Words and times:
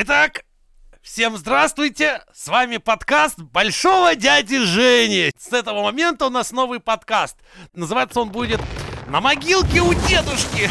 Итак, 0.00 0.44
всем 1.02 1.36
здравствуйте! 1.36 2.22
С 2.32 2.46
вами 2.46 2.76
подкаст 2.76 3.40
Большого 3.40 4.14
Дяди 4.14 4.60
Жени. 4.60 5.32
С 5.36 5.52
этого 5.52 5.82
момента 5.82 6.26
у 6.26 6.30
нас 6.30 6.52
новый 6.52 6.78
подкаст. 6.78 7.36
Называться 7.74 8.20
он 8.20 8.30
будет 8.30 8.60
«На 9.08 9.20
могилке 9.20 9.80
у 9.80 9.92
дедушки». 9.92 10.70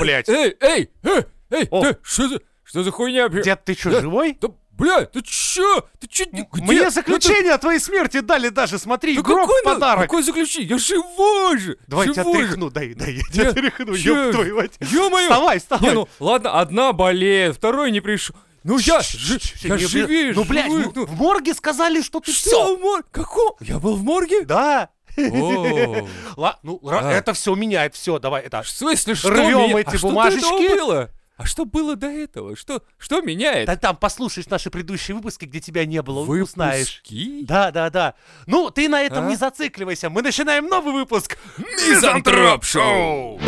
Блять. 0.00 0.26
Эй, 0.30 0.56
эй, 0.58 0.90
эй, 1.02 1.26
эй, 1.50 1.68
О. 1.70 1.82
ты, 1.82 1.98
что 2.02 2.28
за, 2.30 2.40
что 2.64 2.82
за 2.82 2.90
хуйня? 2.90 3.28
Дед, 3.28 3.62
ты 3.66 3.74
что, 3.74 4.00
живой? 4.00 4.38
Да, 4.40 4.48
блядь, 4.76 5.12
ты 5.12 5.22
чё? 5.22 5.84
Ты 6.00 6.06
чё, 6.08 6.24
где? 6.30 6.46
Мне 6.52 6.90
заключение 6.90 7.52
о 7.52 7.58
твоей 7.58 7.80
смерти 7.80 8.20
дали 8.20 8.48
даже, 8.48 8.78
смотри, 8.78 9.16
Да 9.16 9.22
гроб 9.22 9.40
какой 9.42 9.60
в 9.62 9.64
подарок. 9.64 10.02
Какое 10.04 10.22
заключение? 10.22 10.70
Я 10.70 10.78
живой 10.78 11.58
же! 11.58 11.78
Давай 11.86 12.06
я 12.08 12.12
тебя 12.12 12.22
живой 12.24 12.42
же. 12.42 12.46
тряхну, 12.48 12.70
дай, 12.70 12.94
дай, 12.94 13.12
я 13.14 13.22
тебя 13.24 13.44
Я- 13.44 13.52
тряхну, 13.52 13.94
ёб 13.94 14.32
твою 14.32 14.56
мать. 14.56 14.72
Ё-моё! 14.80 15.28
Вставай, 15.28 15.58
вставай. 15.58 15.88
Не, 15.88 15.94
ну 15.94 16.08
ладно, 16.20 16.60
одна 16.60 16.92
болеет, 16.92 17.56
второй 17.56 17.90
не 17.90 18.00
пришел. 18.00 18.36
Ну 18.64 18.78
я, 18.78 19.00
жи- 19.00 19.40
я 19.62 19.78
живее, 19.78 20.32
Ну, 20.34 20.44
блядь, 20.44 20.66
ну, 20.68 20.92
ну. 20.94 21.06
в 21.06 21.12
морге 21.18 21.54
сказали, 21.54 22.02
что 22.02 22.18
ты 22.20 22.32
Что 22.32 22.50
все. 22.50 22.76
в 22.76 22.80
морге? 22.80 23.06
Каком? 23.12 23.54
Я 23.60 23.78
был 23.78 23.94
в 23.96 24.02
морге? 24.02 24.44
Да. 24.44 24.88
Ла- 26.36 26.58
ну, 26.62 26.80
А. 26.90 27.10
это 27.12 27.32
все 27.32 27.54
меняет, 27.54 27.94
все, 27.94 28.18
давай, 28.18 28.42
это... 28.42 28.62
В 28.62 28.68
смысле, 28.68 29.14
что 29.14 29.30
меня- 29.30 29.80
эти 29.80 29.96
а 29.96 29.98
бумажечки. 30.00 31.15
А 31.36 31.44
что 31.44 31.66
было 31.66 31.96
до 31.96 32.06
этого? 32.06 32.56
Что, 32.56 32.82
что 32.96 33.20
меняет? 33.20 33.66
Да 33.66 33.76
там 33.76 33.96
послушаешь 33.96 34.48
наши 34.48 34.70
предыдущие 34.70 35.14
выпуски, 35.14 35.44
где 35.44 35.60
тебя 35.60 35.84
не 35.84 36.00
было, 36.00 36.20
узнаешь. 36.20 37.02
Выпуски? 37.04 37.44
Да, 37.44 37.70
да, 37.70 37.90
да. 37.90 38.14
Ну, 38.46 38.70
ты 38.70 38.88
на 38.88 39.02
этом 39.02 39.26
А? 39.26 39.28
не 39.28 39.36
зацикливайся. 39.36 40.08
Мы 40.08 40.22
начинаем 40.22 40.66
новый 40.66 40.94
выпуск. 40.94 41.36
Мизантроп 41.58 42.64
Шоу! 42.64 43.38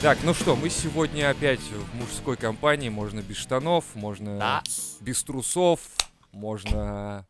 Так, 0.00 0.18
ну 0.24 0.32
что, 0.32 0.56
мы 0.56 0.70
сегодня 0.70 1.28
опять 1.28 1.60
в 1.60 1.94
мужской 1.94 2.38
компании. 2.38 2.88
Можно 2.88 3.20
без 3.20 3.36
штанов, 3.36 3.84
можно 3.94 4.38
Да. 4.38 4.62
без 5.00 5.22
трусов, 5.22 5.80
можно 6.32 7.26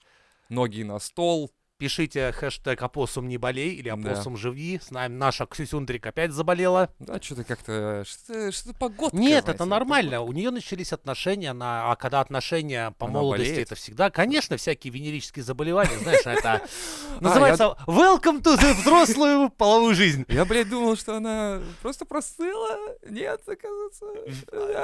ноги 0.49 0.83
на 0.85 1.01
стол. 1.01 1.51
Пишите 1.81 2.31
хэштег 2.33 2.83
«Опоссум 2.83 3.27
не 3.27 3.39
болей» 3.39 3.71
или 3.71 3.89
Да. 3.89 3.95
«Опоссум 3.95 4.37
живи». 4.37 4.79
С 4.87 4.91
нами 4.91 5.15
наша 5.15 5.47
Ксюсюндрик 5.47 6.05
опять 6.05 6.31
заболела. 6.31 6.91
Да, 6.99 7.19
что-то 7.23 7.43
как-то... 7.45 8.05
Что-то, 8.07 8.53
что-то 8.53 8.75
погодка, 8.75 9.17
Нет, 9.17 9.45
знаете, 9.45 9.51
это 9.53 9.65
нормально. 9.65 10.21
У 10.21 10.31
нее 10.33 10.51
начались 10.51 10.93
отношения, 10.93 11.55
на... 11.55 11.91
а 11.91 11.97
когда 11.97 12.21
отношения 12.21 12.91
по 12.99 13.07
Она 13.07 13.21
молодости, 13.21 13.51
болеет? 13.53 13.67
это 13.69 13.77
всегда, 13.77 14.11
конечно, 14.11 14.59
всякие 14.59 14.93
венерические 14.93 15.43
заболевания, 15.43 15.97
знаешь, 16.03 16.21
это 16.27 16.61
называется 17.21 17.79
«Welcome 17.87 18.43
to 18.43 18.61
the 18.61 18.75
взрослую 18.75 19.49
половую 19.49 19.95
жизнь». 19.95 20.27
Я, 20.29 20.45
блядь, 20.45 20.69
думал, 20.69 20.99
что 20.99 21.17
она 21.17 21.63
просто 21.81 22.05
простыла. 22.05 22.77
Нет, 23.09 23.41
оказывается. 23.49 24.05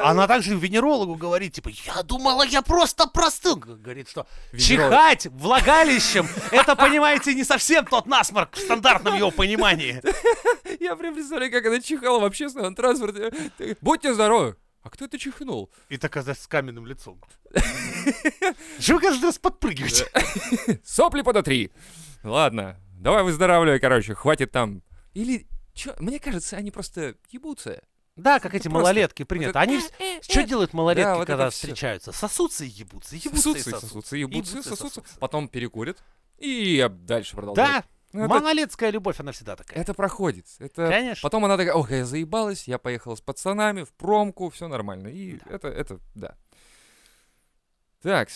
Она 0.03 0.27
также 0.27 0.57
венерологу 0.57 1.17
говорит, 1.17 1.53
типа, 1.53 1.69
я 1.69 2.03
думала, 2.05 2.43
я 2.47 2.63
просто 2.63 3.07
простыл. 3.07 3.57
Говорит, 3.57 4.09
что 4.09 4.27
чихать 4.59 5.27
влагалищем, 5.27 6.27
это, 6.53 6.75
понимаете, 6.89 7.35
не 7.35 7.45
совсем 7.45 7.85
тот 7.87 8.07
насморк 8.07 8.55
в 8.55 8.59
стандартном 8.61 9.17
его 9.17 9.31
понимании. 9.31 10.01
Я 10.83 10.97
прям 10.97 11.15
представляю, 11.15 11.53
как 11.53 11.67
она 11.67 11.81
чихала 11.81 12.21
в 12.21 12.25
общественном 12.25 12.75
транспорте. 12.75 13.33
Будьте 13.81 14.15
здоровы. 14.15 14.57
А 14.83 14.91
кто 14.91 15.07
это 15.07 15.19
чихнул? 15.19 15.71
И 15.89 15.97
так 15.97 16.17
с 16.17 16.47
каменным 16.47 16.87
лицом. 16.87 17.21
Чего 18.79 19.01
каждый 19.01 19.25
раз 19.25 19.39
подпрыгивать? 19.39 20.05
Сопли 20.85 21.23
подотри. 21.23 21.73
Ладно, 22.23 22.77
давай 23.01 23.25
выздоравливай, 23.25 23.81
короче, 23.81 24.15
хватит 24.15 24.53
там. 24.53 24.83
Или, 25.13 25.49
чё, 25.75 25.95
мне 25.99 26.21
кажется, 26.21 26.57
они 26.57 26.71
просто 26.71 27.17
ебутся. 27.31 27.83
Да, 28.15 28.39
как 28.41 28.55
эти 28.55 28.63
просто 28.69 28.79
малолетки 28.79 29.25
принято. 29.25 29.51
это, 29.51 29.61
Они 29.61 29.77
э, 29.77 29.81
э, 29.99 30.21
что 30.23 30.41
э. 30.41 30.45
делают 30.45 30.73
малолетки, 30.73 31.05
Да, 31.05 31.15
вот 31.17 31.23
это 31.25 31.33
когда 31.33 31.51
встречаются? 31.51 32.13
Сосутся 32.13 32.65
и 32.65 32.69
ебутся, 32.69 33.17
ебутся 33.17 33.31
и 33.31 33.37
Сосутся, 33.37 33.59
и 33.59 33.63
сосутся. 33.73 33.87
сосутся, 33.89 34.17
ебутся, 34.17 34.37
Ебутся 34.39 34.59
и 34.59 34.63
сосутся, 34.63 35.01
сосутся. 35.01 35.19
потом 35.19 35.49
перекурят 35.49 35.99
и 36.39 36.87
дальше 36.91 37.35
продолжают. 37.37 37.85
Да, 37.85 37.85
Ну, 38.13 38.25
это- 38.25 38.35
малолетская 38.35 38.91
любовь, 38.91 39.21
она 39.21 39.33
всегда 39.33 39.57
такая. 39.57 39.79
Это 39.79 39.93
проходит. 39.95 40.47
Это 40.59 40.89
Конечно. 40.89 41.21
Потом 41.23 41.45
она 41.45 41.57
такая, 41.57 41.75
ох, 41.75 41.91
я 41.91 42.05
заебалась, 42.05 42.67
я 42.69 42.79
поехала 42.79 43.15
с 43.15 43.21
пацанами 43.21 43.83
в 43.85 43.93
промку, 43.93 44.49
все 44.51 44.69
нормально. 44.69 45.09
И 45.09 45.39
это, 45.49 45.69
это, 45.69 45.99
да. 46.15 46.37
Так, 48.03 48.29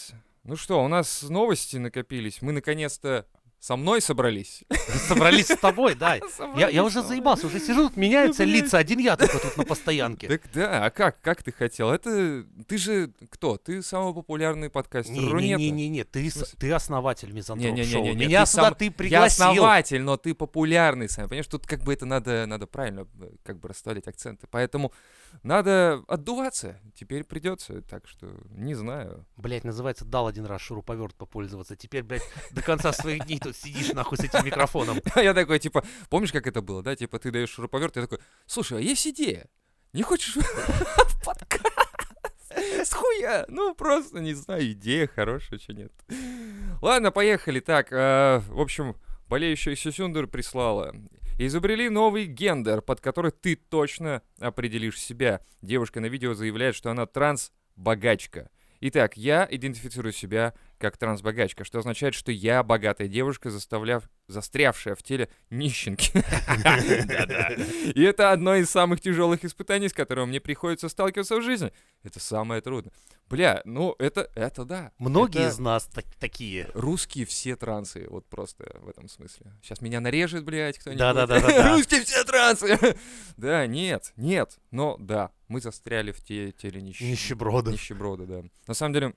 ну 0.44 0.56
что, 0.56 0.82
у 0.84 0.88
нас 0.88 1.22
новости 1.22 1.76
накопились. 1.76 2.42
Мы 2.42 2.52
наконец-то 2.52 3.26
со 3.60 3.76
мной 3.76 4.00
собрались. 4.00 4.64
Собрались 5.06 5.48
с 5.48 5.56
тобой, 5.58 5.94
да. 5.94 6.18
Я, 6.56 6.68
я 6.70 6.82
уже 6.82 7.02
заебался, 7.02 7.46
уже 7.46 7.60
сижу, 7.60 7.88
тут 7.88 7.96
меняются 7.96 8.44
блядь. 8.44 8.64
лица, 8.64 8.78
один 8.78 8.98
я 8.98 9.16
только 9.16 9.38
тут 9.38 9.56
на 9.58 9.64
постоянке. 9.64 10.28
Так 10.28 10.42
да, 10.54 10.86
а 10.86 10.90
как, 10.90 11.20
как 11.20 11.42
ты 11.42 11.52
хотел? 11.52 11.90
Это 11.90 12.44
ты 12.66 12.78
же 12.78 13.12
кто? 13.30 13.58
Ты 13.58 13.82
самый 13.82 14.14
популярный 14.14 14.70
подкастер 14.70 15.30
Рунета. 15.30 15.60
Не-не-не, 15.60 16.04
ты, 16.04 16.30
ты 16.58 16.72
основатель 16.72 17.30
Мизантроп 17.32 17.74
Не-не-не-не, 17.74 17.92
Шоу. 17.92 18.04
не, 18.04 18.26
Меня 18.26 18.44
ты 18.46 18.50
сюда 18.50 18.64
сам- 18.64 18.74
ты 18.74 18.84
Я 18.86 18.90
пригласил. 18.90 19.44
основатель, 19.50 20.02
но 20.02 20.16
ты 20.16 20.34
популярный 20.34 21.08
сам. 21.10 21.28
Понимаешь, 21.28 21.46
тут 21.46 21.66
как 21.66 21.82
бы 21.82 21.92
это 21.92 22.06
надо, 22.06 22.46
надо 22.46 22.66
правильно 22.66 23.06
э, 23.20 23.30
как 23.44 23.58
бы 23.60 23.68
расставлять 23.68 24.08
акценты. 24.08 24.46
Поэтому 24.50 24.90
надо 25.42 26.02
отдуваться. 26.06 26.78
Теперь 26.94 27.24
придется. 27.24 27.82
Так 27.82 28.06
что 28.06 28.26
не 28.50 28.74
знаю. 28.74 29.26
Блять, 29.36 29.64
называется, 29.64 30.04
дал 30.04 30.26
один 30.26 30.46
раз 30.46 30.60
шуруповерт 30.60 31.14
попользоваться. 31.14 31.76
Теперь, 31.76 32.02
блядь, 32.02 32.22
до 32.50 32.62
конца 32.62 32.92
своих 32.92 33.26
дней 33.26 33.38
тут 33.38 33.56
сидишь 33.56 33.92
нахуй 33.92 34.18
с 34.18 34.24
этим 34.24 34.44
микрофоном. 34.44 35.00
А 35.14 35.22
я 35.22 35.34
такой, 35.34 35.58
типа, 35.58 35.84
помнишь, 36.08 36.32
как 36.32 36.46
это 36.46 36.62
было, 36.62 36.82
да? 36.82 36.94
Типа, 36.96 37.18
ты 37.18 37.30
даешь 37.30 37.50
шуруповерт, 37.50 37.96
я 37.96 38.02
такой, 38.02 38.20
слушай, 38.46 38.78
а 38.78 38.80
есть 38.80 39.06
идея? 39.06 39.48
Не 39.92 40.02
хочешь 40.02 40.36
в 40.36 41.24
подкаст? 41.24 41.66
С 42.50 42.92
хуя? 42.92 43.44
Ну, 43.48 43.74
просто, 43.74 44.20
не 44.20 44.34
знаю, 44.34 44.72
идея 44.72 45.06
хорошая, 45.06 45.58
что 45.58 45.72
нет. 45.72 45.92
Ладно, 46.80 47.10
поехали. 47.10 47.60
Так, 47.60 47.92
э, 47.92 48.40
в 48.48 48.60
общем, 48.60 48.96
болеющая 49.28 49.76
Сюсюндер 49.76 50.26
прислала. 50.26 50.94
Изобрели 51.42 51.88
новый 51.88 52.26
гендер, 52.26 52.82
под 52.82 53.00
который 53.00 53.30
ты 53.30 53.56
точно 53.56 54.20
определишь 54.40 55.00
себя. 55.00 55.40
Девушка 55.62 55.98
на 56.00 56.04
видео 56.04 56.34
заявляет, 56.34 56.74
что 56.74 56.90
она 56.90 57.06
транс-богачка. 57.06 58.50
Итак, 58.80 59.16
я 59.16 59.48
идентифицирую 59.50 60.12
себя 60.12 60.52
как 60.80 60.96
трансбогачка, 60.96 61.64
что 61.64 61.78
означает, 61.78 62.14
что 62.14 62.32
я 62.32 62.62
богатая 62.62 63.06
девушка, 63.06 63.50
заставляв... 63.50 64.08
застрявшая 64.26 64.94
в 64.96 65.02
теле 65.02 65.28
нищенки. 65.50 66.10
И 67.94 68.02
это 68.02 68.32
одно 68.32 68.54
из 68.56 68.70
самых 68.70 69.00
тяжелых 69.00 69.44
испытаний, 69.44 69.88
с 69.88 69.92
которым 69.92 70.30
мне 70.30 70.40
приходится 70.40 70.88
сталкиваться 70.88 71.36
в 71.36 71.42
жизни. 71.42 71.72
Это 72.02 72.18
самое 72.18 72.60
трудное. 72.62 72.92
Бля, 73.28 73.62
ну 73.64 73.94
это, 74.00 74.28
это 74.34 74.64
да. 74.64 74.90
Многие 74.98 75.48
из 75.48 75.58
нас 75.58 75.84
так- 75.84 76.04
такие. 76.18 76.68
Русские 76.74 77.26
все 77.26 77.54
трансы, 77.54 78.06
вот 78.08 78.26
просто 78.26 78.64
в 78.80 78.88
этом 78.88 79.08
смысле. 79.08 79.52
Сейчас 79.62 79.80
меня 79.80 80.00
нарежет, 80.00 80.44
блядь, 80.44 80.78
кто-нибудь. 80.78 80.98
Да-да-да-да-да. 80.98 81.72
Русские 81.76 82.02
все 82.04 82.24
трансы. 82.24 82.76
Да, 83.36 83.66
нет, 83.66 84.12
нет, 84.16 84.58
но 84.70 84.96
да, 84.98 85.30
мы 85.48 85.60
застряли 85.60 86.12
в 86.12 86.20
те- 86.22 86.52
теле 86.52 86.80
нищ- 86.80 87.02
Нищеброды. 87.02 87.70
нищеброда, 87.72 88.26
да. 88.26 88.42
На 88.66 88.74
самом 88.74 88.92
деле, 88.94 89.14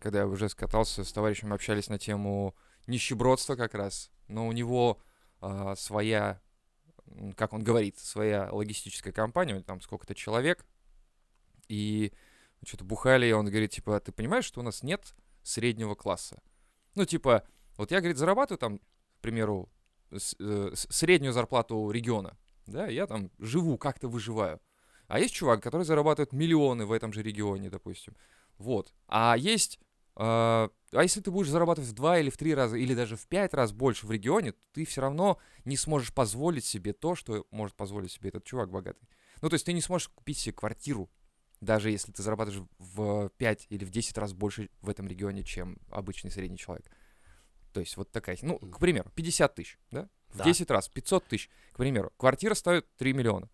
когда 0.00 0.20
я 0.20 0.26
уже 0.26 0.48
скатался 0.48 1.04
с 1.04 1.12
товарищем, 1.12 1.52
общались 1.52 1.88
на 1.88 1.98
тему 1.98 2.54
нищебродства 2.86 3.56
как 3.56 3.74
раз, 3.74 4.10
но 4.28 4.46
у 4.46 4.52
него 4.52 5.00
а, 5.40 5.74
своя, 5.76 6.40
как 7.36 7.52
он 7.52 7.62
говорит, 7.62 7.98
своя 7.98 8.48
логистическая 8.52 9.12
компания, 9.12 9.60
там 9.60 9.80
сколько-то 9.80 10.14
человек, 10.14 10.64
и 11.68 12.12
что-то 12.64 12.84
бухали, 12.84 13.26
и 13.26 13.32
он 13.32 13.46
говорит, 13.46 13.72
типа, 13.72 14.00
ты 14.00 14.12
понимаешь, 14.12 14.44
что 14.44 14.60
у 14.60 14.64
нас 14.64 14.82
нет 14.82 15.14
среднего 15.42 15.94
класса? 15.94 16.42
Ну, 16.94 17.04
типа, 17.04 17.44
вот 17.76 17.90
я, 17.90 18.00
говорит, 18.00 18.16
зарабатываю 18.16 18.58
там, 18.58 18.78
к 18.78 19.20
примеру, 19.20 19.68
с- 20.10 20.36
э, 20.38 20.72
среднюю 20.74 21.32
зарплату 21.32 21.90
региона, 21.90 22.36
да, 22.66 22.86
я 22.86 23.06
там 23.06 23.30
живу, 23.38 23.78
как-то 23.78 24.08
выживаю. 24.08 24.60
А 25.08 25.20
есть 25.20 25.34
чувак, 25.34 25.62
который 25.62 25.84
зарабатывает 25.84 26.32
миллионы 26.32 26.84
в 26.86 26.92
этом 26.92 27.12
же 27.12 27.22
регионе, 27.22 27.70
допустим. 27.70 28.16
Вот. 28.58 28.92
А 29.06 29.36
есть... 29.36 29.78
э, 30.16 30.68
а 30.92 31.02
если 31.02 31.20
ты 31.20 31.30
будешь 31.30 31.50
зарабатывать 31.50 31.90
в 31.90 31.92
два 31.92 32.18
или 32.18 32.30
в 32.30 32.36
три 32.36 32.54
раза, 32.54 32.76
или 32.76 32.94
даже 32.94 33.16
в 33.16 33.26
пять 33.26 33.52
раз 33.54 33.72
больше 33.72 34.06
в 34.06 34.10
регионе, 34.10 34.52
то 34.52 34.58
ты 34.72 34.84
все 34.86 35.00
равно 35.00 35.38
не 35.64 35.76
сможешь 35.76 36.12
позволить 36.12 36.64
себе 36.64 36.92
то, 36.92 37.14
что 37.14 37.46
может 37.50 37.76
позволить 37.76 38.12
себе 38.12 38.30
этот 38.30 38.44
чувак 38.44 38.70
богатый. 38.70 39.06
Ну, 39.42 39.48
то 39.48 39.54
есть 39.54 39.66
ты 39.66 39.72
не 39.72 39.82
сможешь 39.82 40.08
купить 40.08 40.38
себе 40.38 40.54
квартиру, 40.54 41.10
даже 41.60 41.90
если 41.90 42.12
ты 42.12 42.22
зарабатываешь 42.22 42.64
в 42.78 43.30
5 43.36 43.66
или 43.68 43.84
в 43.84 43.90
10 43.90 44.16
раз 44.18 44.32
больше 44.32 44.70
в 44.80 44.88
этом 44.88 45.08
регионе, 45.08 45.42
чем 45.42 45.78
обычный 45.90 46.30
средний 46.30 46.58
человек. 46.58 46.86
То 47.72 47.80
есть 47.80 47.96
вот 47.96 48.10
такая, 48.10 48.38
ну, 48.40 48.58
к 48.58 48.78
примеру, 48.78 49.10
50 49.14 49.54
тысяч, 49.54 49.78
да? 49.90 50.08
В 50.28 50.38
Да. 50.38 50.44
10 50.44 50.70
раз, 50.70 50.88
500 50.88 51.26
тысяч, 51.26 51.50
к 51.72 51.76
примеру. 51.76 52.12
Квартира 52.16 52.54
стоит 52.54 52.86
3 52.96 53.12
миллиона. 53.12 53.50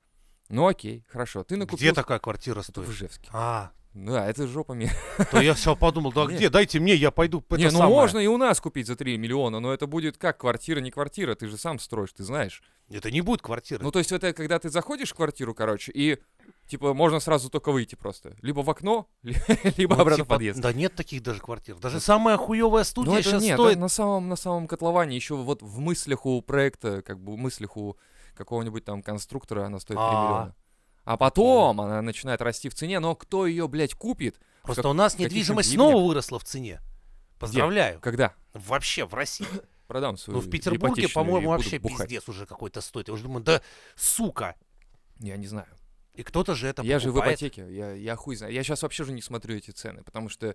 Ну 0.48 0.66
окей, 0.66 1.04
хорошо. 1.08 1.44
Ты 1.44 1.56
накупил... 1.56 1.78
Где 1.78 1.92
такая 1.92 2.18
квартира 2.18 2.60
Это 2.60 2.70
стоит? 2.70 2.86
в 2.86 2.92
Ижевске. 2.92 3.28
А, 3.32 3.72
Да, 3.94 4.26
это 4.26 4.46
жопа 4.46 4.72
мира. 4.72 4.92
То 5.30 5.40
я 5.40 5.52
все 5.52 5.76
подумал, 5.76 6.12
да 6.12 6.24
Не. 6.24 6.36
где, 6.36 6.48
дайте 6.48 6.80
мне, 6.80 6.94
я 6.94 7.10
пойду 7.10 7.44
это 7.46 7.56
Не, 7.58 7.64
ну 7.66 7.70
самое. 7.72 7.90
можно 7.90 8.18
и 8.20 8.26
у 8.26 8.38
нас 8.38 8.58
купить 8.60 8.86
за 8.86 8.96
3 8.96 9.18
миллиона, 9.18 9.60
но 9.60 9.72
это 9.72 9.86
будет 9.86 10.16
как 10.16 10.38
квартира, 10.38 10.80
не 10.80 10.90
квартира, 10.90 11.34
ты 11.34 11.46
же 11.46 11.58
сам 11.58 11.78
строишь, 11.78 12.12
ты 12.14 12.24
знаешь. 12.24 12.62
Это 12.90 13.10
не 13.10 13.20
будет 13.20 13.42
квартиры. 13.42 13.82
Ну, 13.84 13.90
то 13.90 13.98
есть 13.98 14.10
это 14.12 14.32
когда 14.32 14.58
ты 14.58 14.70
заходишь 14.70 15.10
в 15.12 15.14
квартиру, 15.14 15.54
короче, 15.54 15.92
и 15.94 16.18
типа 16.68 16.94
можно 16.94 17.20
сразу 17.20 17.50
только 17.50 17.70
выйти 17.70 17.94
просто. 17.94 18.34
Либо 18.40 18.60
в 18.60 18.70
окно, 18.70 19.08
ли- 19.22 19.36
либо 19.76 19.94
Ну, 19.94 20.00
обратно 20.02 20.24
в 20.24 20.26
типа, 20.26 20.34
подъезд. 20.36 20.60
Да 20.60 20.72
нет 20.72 20.94
таких 20.94 21.22
даже 21.22 21.40
квартир. 21.40 21.76
Даже 21.76 22.00
самая 22.00 22.36
хуевая 22.38 22.84
студия 22.84 23.12
Ну, 23.12 23.18
это 23.18 23.28
сейчас 23.28 23.42
нет, 23.42 23.56
стоит... 23.56 23.72
это 23.72 23.80
на 23.80 23.88
самом, 23.88 24.28
на 24.28 24.36
самом 24.36 24.66
котловане, 24.68 25.16
еще 25.16 25.36
вот 25.36 25.60
в 25.62 25.78
мыслях 25.80 26.24
у 26.24 26.40
проекта, 26.40 27.02
как 27.02 27.20
бы 27.20 27.34
в 27.34 27.36
мыслях 27.36 27.76
у 27.76 27.96
какого-нибудь 28.34 28.84
там 28.84 29.02
конструктора 29.02 29.66
она 29.66 29.78
стоит 29.78 29.98
3 29.98 30.06
А. 30.08 30.24
миллиона. 30.24 30.54
А 31.04 31.16
потом 31.16 31.80
она 31.80 32.00
начинает 32.02 32.40
расти 32.42 32.68
в 32.68 32.74
цене, 32.74 33.00
но 33.00 33.14
кто 33.14 33.46
ее, 33.46 33.66
блядь, 33.68 33.94
купит? 33.94 34.38
Просто 34.62 34.82
как- 34.82 34.90
у 34.90 34.94
нас 34.94 35.18
недвижимость 35.18 35.72
снова 35.72 36.06
выросла 36.06 36.38
в 36.38 36.44
цене. 36.44 36.80
Поздравляю. 37.38 37.98
Когда? 38.00 38.34
Вообще 38.54 39.04
в 39.04 39.14
России. 39.14 39.46
Продам 39.88 40.16
свою 40.16 40.38
Ну, 40.40 40.46
в 40.46 40.48
Петербурге, 40.50 41.08
по-моему, 41.08 41.50
вообще 41.50 41.78
бухать. 41.78 42.06
пиздец 42.08 42.28
уже 42.28 42.46
какой-то 42.46 42.80
стоит. 42.80 43.08
Я 43.08 43.14
уже 43.14 43.24
думаю, 43.24 43.42
да 43.44 43.60
сука. 43.96 44.54
Я 45.18 45.36
не 45.36 45.46
знаю. 45.48 45.66
И 46.14 46.22
кто-то 46.22 46.54
же 46.54 46.68
это 46.68 46.82
я 46.82 46.98
же 46.98 47.10
в 47.10 47.14
покупает. 47.14 47.38
ипотеке, 47.42 47.66
я, 47.74 47.92
я 47.92 48.16
хуй 48.16 48.36
знаю. 48.36 48.52
Я 48.52 48.62
сейчас 48.62 48.82
вообще 48.82 49.04
же 49.04 49.12
не 49.12 49.22
смотрю 49.22 49.56
эти 49.56 49.70
цены, 49.70 50.02
потому 50.04 50.28
что 50.28 50.54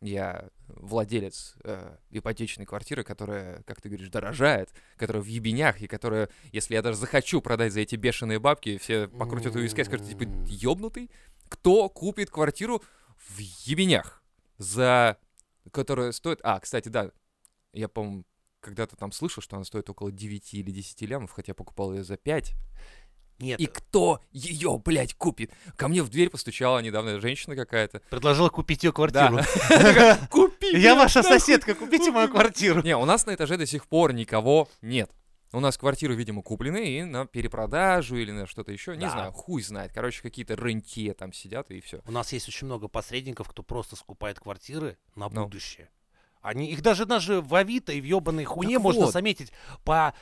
я 0.00 0.48
владелец 0.68 1.56
э, 1.64 1.96
ипотечной 2.10 2.64
квартиры, 2.64 3.04
которая, 3.04 3.62
как 3.64 3.80
ты 3.80 3.88
говоришь, 3.88 4.08
дорожает, 4.08 4.70
которая 4.96 5.22
в 5.22 5.26
ебенях, 5.26 5.82
и 5.82 5.86
которая, 5.86 6.30
если 6.52 6.74
я 6.74 6.82
даже 6.82 6.96
захочу 6.96 7.40
продать 7.42 7.72
за 7.72 7.80
эти 7.80 7.96
бешеные 7.96 8.38
бабки, 8.38 8.78
все 8.78 9.08
покрутят 9.08 9.54
у 9.56 9.58
виска 9.58 9.82
и 9.82 9.84
скажут, 9.84 10.08
типа, 10.08 10.24
М. 10.24 10.44
ёбнутый? 10.44 11.10
Кто 11.48 11.88
купит 11.88 12.30
квартиру 12.30 12.82
в 13.16 13.38
ебенях 13.38 14.22
за... 14.56 15.18
которая 15.70 16.12
стоит... 16.12 16.40
А, 16.42 16.58
кстати, 16.60 16.88
да, 16.88 17.10
я, 17.72 17.88
по-моему, 17.88 18.24
когда-то 18.60 18.96
там 18.96 19.12
слышал, 19.12 19.42
что 19.42 19.56
она 19.56 19.64
стоит 19.64 19.88
около 19.90 20.12
9 20.12 20.54
или 20.54 20.70
10 20.70 21.02
лямов, 21.02 21.32
хотя 21.32 21.54
покупал 21.54 21.92
ее 21.92 22.04
за 22.04 22.16
5. 22.16 22.54
Нет, 23.40 23.58
И 23.60 23.66
кто 23.66 24.20
ее, 24.32 24.78
блядь, 24.84 25.14
купит? 25.14 25.50
Ко 25.76 25.88
мне 25.88 26.02
в 26.02 26.08
дверь 26.10 26.30
постучала 26.30 26.78
недавно 26.80 27.20
женщина 27.20 27.56
какая-то. 27.56 28.00
предложила 28.10 28.48
купить 28.48 28.84
ее 28.84 28.92
квартиру. 28.92 29.38
Купи! 30.30 30.70
Я 30.78 30.94
ваша 30.94 31.22
соседка, 31.22 31.74
купите 31.74 32.10
мою 32.10 32.28
квартиру. 32.28 32.82
Не, 32.82 32.96
у 32.96 33.04
нас 33.04 33.26
на 33.26 33.34
этаже 33.34 33.56
до 33.56 33.66
сих 33.66 33.86
пор 33.86 34.12
никого 34.12 34.68
нет. 34.82 35.10
У 35.52 35.58
нас 35.58 35.76
квартиры, 35.76 36.14
видимо, 36.14 36.42
куплены 36.42 36.90
и 36.90 37.02
на 37.02 37.26
перепродажу 37.26 38.16
или 38.16 38.30
на 38.30 38.46
что-то 38.46 38.70
еще. 38.70 38.96
Не 38.96 39.06
Да. 39.06 39.10
знаю, 39.10 39.32
хуй 39.32 39.62
знает. 39.62 39.90
Короче, 39.92 40.22
какие-то 40.22 40.54
рынки 40.54 41.12
там 41.18 41.32
сидят 41.32 41.70
и 41.72 41.80
все. 41.80 42.00
У 42.06 42.12
нас 42.12 42.32
есть 42.32 42.46
очень 42.46 42.66
много 42.68 42.86
посредников, 42.86 43.48
кто 43.48 43.62
просто 43.64 43.96
скупает 43.96 44.38
квартиры 44.38 44.96
на 45.16 45.28
Ну. 45.28 45.44
будущее. 45.44 45.88
Они, 46.40 46.70
их 46.70 46.82
даже, 46.82 47.04
даже 47.04 47.40
в 47.40 47.52
Авито 47.54 47.92
и 47.92 48.00
в 48.00 48.04
ебаной 48.04 48.44
хуйне 48.44 48.76
Так 48.76 48.82
можно 48.84 49.06
вот. 49.06 49.12
заметить, 49.12 49.52
по, 49.84 50.14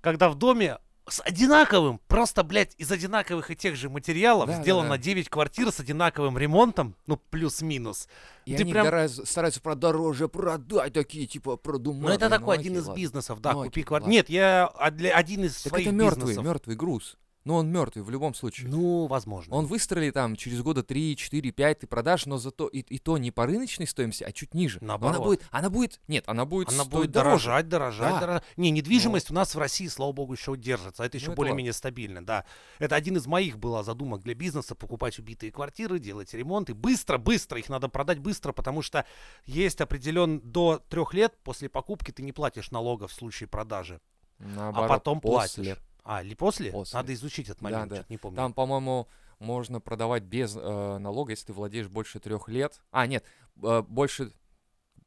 когда 0.00 0.28
в 0.28 0.36
доме 0.36 0.78
с 1.08 1.20
одинаковым, 1.24 2.00
просто, 2.08 2.42
блядь, 2.42 2.74
из 2.78 2.90
одинаковых 2.90 3.50
и 3.50 3.56
тех 3.56 3.76
же 3.76 3.88
материалов 3.88 4.48
Да, 4.48 4.56
да, 4.56 4.62
сделано 4.62 4.90
да. 4.90 4.98
9 4.98 5.28
квартир 5.28 5.70
с 5.70 5.78
одинаковым 5.80 6.36
ремонтом, 6.36 6.96
ну, 7.06 7.16
плюс-минус. 7.16 8.08
И 8.44 8.56
Ты 8.56 8.62
они 8.62 8.72
прям- 8.72 8.84
гораздо- 8.86 9.24
стараются 9.26 9.60
продороже 9.60 10.28
продать, 10.28 10.92
такие, 10.92 11.26
типа, 11.26 11.56
продуманные. 11.56 12.08
Ну, 12.08 12.14
это 12.14 12.28
такой 12.28 12.56
Ну, 12.56 12.60
один 12.60 12.72
окей, 12.72 12.82
из 12.82 12.86
ладно. 12.86 13.00
бизнесов, 13.00 13.40
да, 13.40 13.52
Ну, 13.52 13.64
купи 13.64 13.82
квартиру. 13.82 14.10
Нет, 14.10 14.28
я 14.28 14.66
а 14.66 14.86
один 14.86 15.44
из 15.44 15.54
Так 15.62 15.70
своих 15.70 15.86
это 15.88 15.94
мертвый, 15.96 16.20
бизнесов. 16.26 16.44
мертвый 16.44 16.76
груз. 16.76 17.16
Но 17.46 17.58
он 17.58 17.70
мертвый 17.70 18.02
в 18.04 18.10
любом 18.10 18.34
случае. 18.34 18.68
Ну, 18.68 19.06
возможно. 19.06 19.54
Он 19.54 19.66
выстрелит 19.66 20.14
там 20.14 20.34
через 20.34 20.62
года 20.62 20.82
3, 20.82 21.16
4, 21.16 21.52
5 21.52 21.78
ты 21.78 21.86
продашь, 21.86 22.26
но 22.26 22.38
зато 22.38 22.66
и, 22.66 22.80
и 22.80 22.98
то 22.98 23.18
не 23.18 23.30
по 23.30 23.46
рыночной 23.46 23.86
стоимости, 23.86 24.24
а 24.24 24.32
чуть 24.32 24.52
ниже. 24.52 24.78
Но 24.80 24.88
Наоборот. 24.88 25.14
она 25.16 25.24
будет, 25.24 25.42
она 25.52 25.70
будет, 25.70 26.00
нет, 26.08 26.24
она 26.26 26.44
будет 26.44 26.70
Она 26.70 26.84
будет 26.84 27.12
дороже. 27.12 27.44
дорожать, 27.46 27.68
дорожать, 27.68 28.14
Да. 28.14 28.20
дорожать. 28.20 28.42
Не, 28.56 28.72
недвижимость 28.72 29.30
у 29.30 29.34
нас 29.34 29.54
в 29.54 29.58
России, 29.60 29.86
слава 29.86 30.10
богу, 30.10 30.32
еще 30.32 30.56
держится. 30.56 31.04
Это 31.04 31.18
еще 31.18 31.28
Ну, 31.30 31.36
более-менее 31.36 31.72
стабильно, 31.72 32.26
да. 32.26 32.46
Это 32.80 32.96
один 32.96 33.16
из 33.16 33.28
моих 33.28 33.58
была 33.60 33.84
задумок 33.84 34.22
для 34.22 34.34
бизнеса, 34.34 34.74
покупать 34.74 35.16
убитые 35.20 35.52
квартиры, 35.52 36.00
делать 36.00 36.34
ремонт. 36.34 36.68
И 36.70 36.72
быстро, 36.72 37.16
быстро, 37.16 37.60
их 37.60 37.68
надо 37.68 37.88
продать 37.88 38.18
быстро, 38.18 38.50
потому 38.50 38.82
что 38.82 39.06
есть 39.44 39.80
определен 39.80 40.40
до 40.40 40.82
трех 40.88 41.14
лет 41.14 41.38
после 41.44 41.68
покупки 41.68 42.10
ты 42.10 42.24
не 42.24 42.32
платишь 42.32 42.72
налогов 42.72 43.12
в 43.12 43.14
случае 43.14 43.48
продажи. 43.48 44.00
Наоборот, 44.40 44.90
а 44.90 44.94
потом 44.94 45.20
после. 45.20 45.62
платишь. 45.62 45.82
А, 46.08 46.22
или 46.22 46.34
после? 46.34 46.70
После. 46.70 46.96
Надо 46.96 47.12
изучить 47.14 47.48
этот 47.48 47.62
Да, 47.62 47.70
момент, 47.70 47.90
да. 47.90 47.96
чё-то 47.96 48.06
не 48.12 48.16
помню. 48.16 48.36
Там, 48.36 48.52
по-моему, 48.52 49.08
можно 49.40 49.80
продавать 49.80 50.22
без 50.22 50.56
э, 50.56 50.98
налога, 50.98 51.32
если 51.32 51.46
ты 51.46 51.52
владеешь 51.52 51.88
больше 51.88 52.20
трех 52.20 52.48
лет. 52.48 52.80
А, 52.92 53.06
нет, 53.06 53.24
э, 53.62 53.82
больше... 53.82 54.30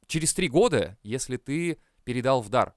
Через 0.07 0.33
три 0.33 0.49
года, 0.49 0.97
если 1.03 1.37
ты 1.37 1.79
передал 2.03 2.41
в 2.41 2.49
дар 2.49 2.73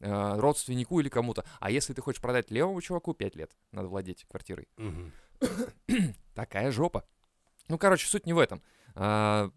э, 0.00 0.34
родственнику 0.38 1.00
или 1.00 1.08
кому-то. 1.08 1.44
А 1.60 1.70
если 1.70 1.92
ты 1.92 2.00
хочешь 2.00 2.20
продать 2.22 2.50
левому 2.50 2.80
чуваку, 2.80 3.12
пять 3.12 3.34
лет 3.36 3.50
надо 3.72 3.88
владеть 3.88 4.24
квартирой. 4.28 4.68
Мгм. 4.76 5.12
Такая 6.34 6.70
жопа. 6.70 7.04
Ну, 7.68 7.76
короче, 7.78 8.06
суть 8.06 8.26
не 8.26 8.32
в 8.32 8.38
этом. 8.38 8.62
А, 8.94 9.50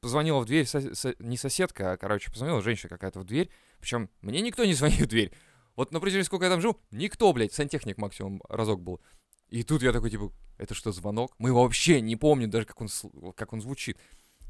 позвонила 0.00 0.40
в 0.40 0.44
дверь 0.46 0.64
сос- 0.66 0.94
со- 0.94 1.14
не 1.18 1.36
соседка, 1.36 1.92
а, 1.92 1.96
короче, 1.96 2.30
позвонила 2.30 2.60
женщина 2.62 2.90
какая-то 2.90 3.20
в 3.20 3.24
дверь. 3.24 3.50
Причем 3.80 4.10
мне 4.20 4.40
никто 4.40 4.64
не 4.64 4.74
звонил 4.74 5.06
в 5.06 5.08
дверь. 5.08 5.32
Вот 5.76 5.92
на 5.92 6.00
протяжении 6.00 6.24
сколько 6.24 6.46
я 6.46 6.50
там 6.50 6.60
жил, 6.60 6.78
никто, 6.90 7.32
блядь, 7.32 7.52
сантехник 7.52 7.98
максимум 7.98 8.42
разок 8.48 8.80
был. 8.80 9.00
И 9.48 9.62
тут 9.62 9.82
я 9.82 9.92
такой, 9.92 10.10
типа, 10.10 10.32
это 10.58 10.74
что, 10.74 10.90
звонок? 10.90 11.34
Мы 11.38 11.52
вообще 11.52 12.00
не 12.00 12.16
помним 12.16 12.50
даже, 12.50 12.66
как 12.66 12.80
он, 12.80 12.88
как 13.36 13.52
он 13.52 13.60
звучит. 13.60 13.98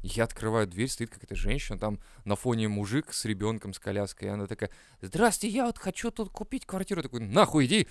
Я 0.03 0.23
открываю 0.23 0.67
дверь, 0.67 0.89
стоит 0.89 1.09
какая-то 1.09 1.35
женщина, 1.35 1.77
там 1.77 1.99
на 2.23 2.35
фоне 2.35 2.67
мужик 2.67 3.13
с 3.13 3.25
ребенком, 3.25 3.73
с 3.73 3.79
коляской, 3.79 4.27
и 4.27 4.31
она 4.31 4.47
такая, 4.47 4.69
здравствуйте, 5.01 5.55
я 5.55 5.65
вот 5.65 5.77
хочу 5.77 6.11
тут 6.11 6.29
купить 6.29 6.65
квартиру. 6.65 6.99
Я 6.99 7.03
такой, 7.03 7.19
нахуй 7.19 7.65
иди. 7.65 7.87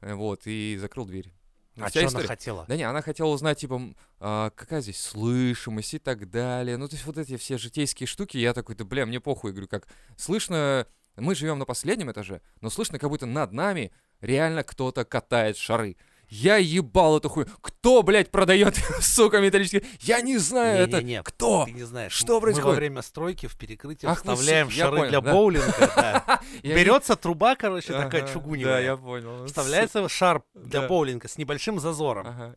Э, 0.00 0.14
Вот, 0.14 0.42
и 0.46 0.76
закрыл 0.80 1.04
дверь. 1.04 1.32
А 1.76 1.90
что 1.90 2.00
она 2.00 2.08
история. 2.08 2.26
хотела? 2.26 2.64
Да 2.66 2.76
не, 2.76 2.82
она 2.82 3.02
хотела 3.02 3.28
узнать, 3.28 3.58
типа, 3.58 3.94
а, 4.18 4.50
какая 4.50 4.80
здесь 4.80 5.00
слышимость 5.00 5.94
и 5.94 5.98
так 5.98 6.28
далее. 6.28 6.76
Ну, 6.76 6.88
то 6.88 6.94
есть 6.96 7.06
вот 7.06 7.18
эти 7.18 7.36
все 7.36 7.56
житейские 7.56 8.06
штуки, 8.06 8.36
я 8.36 8.52
такой, 8.52 8.74
да, 8.74 8.84
бля, 8.84 9.06
мне 9.06 9.20
похуй. 9.20 9.50
Я 9.50 9.52
говорю, 9.52 9.68
как 9.68 9.86
слышно, 10.16 10.86
мы 11.20 11.34
живем 11.34 11.58
на 11.58 11.64
последнем 11.64 12.10
этаже, 12.10 12.40
но 12.60 12.70
слышно, 12.70 12.98
как 12.98 13.10
будто 13.10 13.26
над 13.26 13.52
нами 13.52 13.92
реально 14.20 14.62
кто-то 14.62 15.04
катает 15.04 15.56
шары. 15.56 15.96
Я 16.28 16.56
ебал 16.56 17.18
эту 17.18 17.28
хуйню. 17.28 17.50
Кто, 17.60 18.02
блядь, 18.02 18.30
продает, 18.30 18.76
сука, 19.00 19.40
металлические? 19.40 19.84
Я 20.00 20.20
не 20.20 20.36
знаю, 20.36 20.82
это 20.82 20.98
Не-не-не, 20.98 21.22
кто? 21.22 21.64
Ты 21.64 21.72
не 21.72 21.84
знаешь. 21.84 22.12
Что 22.12 22.34
Мы 22.34 22.40
происходит? 22.42 22.66
во 22.66 22.74
время 22.74 23.02
стройки 23.02 23.46
в 23.46 23.56
перекрытии 23.56 24.06
Ах 24.06 24.18
вставляем 24.18 24.70
шары 24.70 24.96
понял, 24.98 25.10
для 25.10 25.20
да. 25.22 25.32
боулинга. 25.32 26.40
не- 26.62 26.74
Берется 26.74 27.16
труба, 27.16 27.56
короче, 27.56 27.92
такая 27.94 28.28
чугуневая. 28.28 28.74
Да, 28.74 28.80
я 28.80 28.96
понял. 28.96 29.46
Вставляется 29.46 30.06
шар 30.08 30.42
для 30.54 30.82
боулинга 30.82 31.28
с 31.28 31.38
небольшим 31.38 31.80
зазором. 31.80 32.54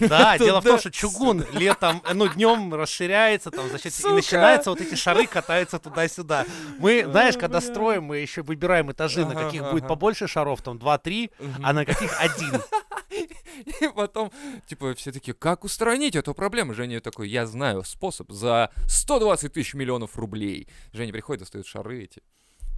Да, 0.00 0.38
дело 0.38 0.60
в 0.60 0.64
том, 0.64 0.78
что 0.78 0.90
чугун 0.90 1.44
летом, 1.52 2.02
ну, 2.12 2.28
днем 2.28 2.72
расширяется, 2.74 3.50
там, 3.50 3.68
за 3.68 3.78
счет... 3.78 3.92
И 4.04 4.08
начинается 4.08 4.70
вот 4.70 4.80
эти 4.80 4.94
шары 4.94 5.26
катаются 5.26 5.78
туда-сюда. 5.78 6.46
Мы, 6.78 7.04
знаешь, 7.04 7.36
когда 7.36 7.60
строим, 7.60 8.04
мы 8.04 8.18
еще 8.18 8.42
выбираем 8.42 8.92
этажи, 8.92 9.26
на 9.26 9.34
каких 9.34 9.68
будет 9.70 9.88
побольше 9.88 10.28
шаров, 10.28 10.62
там, 10.62 10.76
2-3, 10.76 11.30
а 11.62 11.72
на 11.72 11.84
каких 11.84 12.14
один. 12.20 12.62
И 13.12 13.88
потом, 13.94 14.30
типа, 14.66 14.94
все 14.94 15.12
такие, 15.12 15.34
как 15.34 15.64
устранить 15.64 16.16
эту 16.16 16.34
проблему? 16.34 16.74
Женя 16.74 17.00
такой, 17.00 17.28
я 17.28 17.46
знаю 17.46 17.84
способ 17.84 18.30
за 18.32 18.70
120 18.88 19.52
тысяч 19.52 19.74
миллионов 19.74 20.16
рублей. 20.16 20.68
Женя 20.92 21.12
приходит, 21.12 21.40
достает 21.40 21.66
шары 21.66 22.04
эти. 22.04 22.22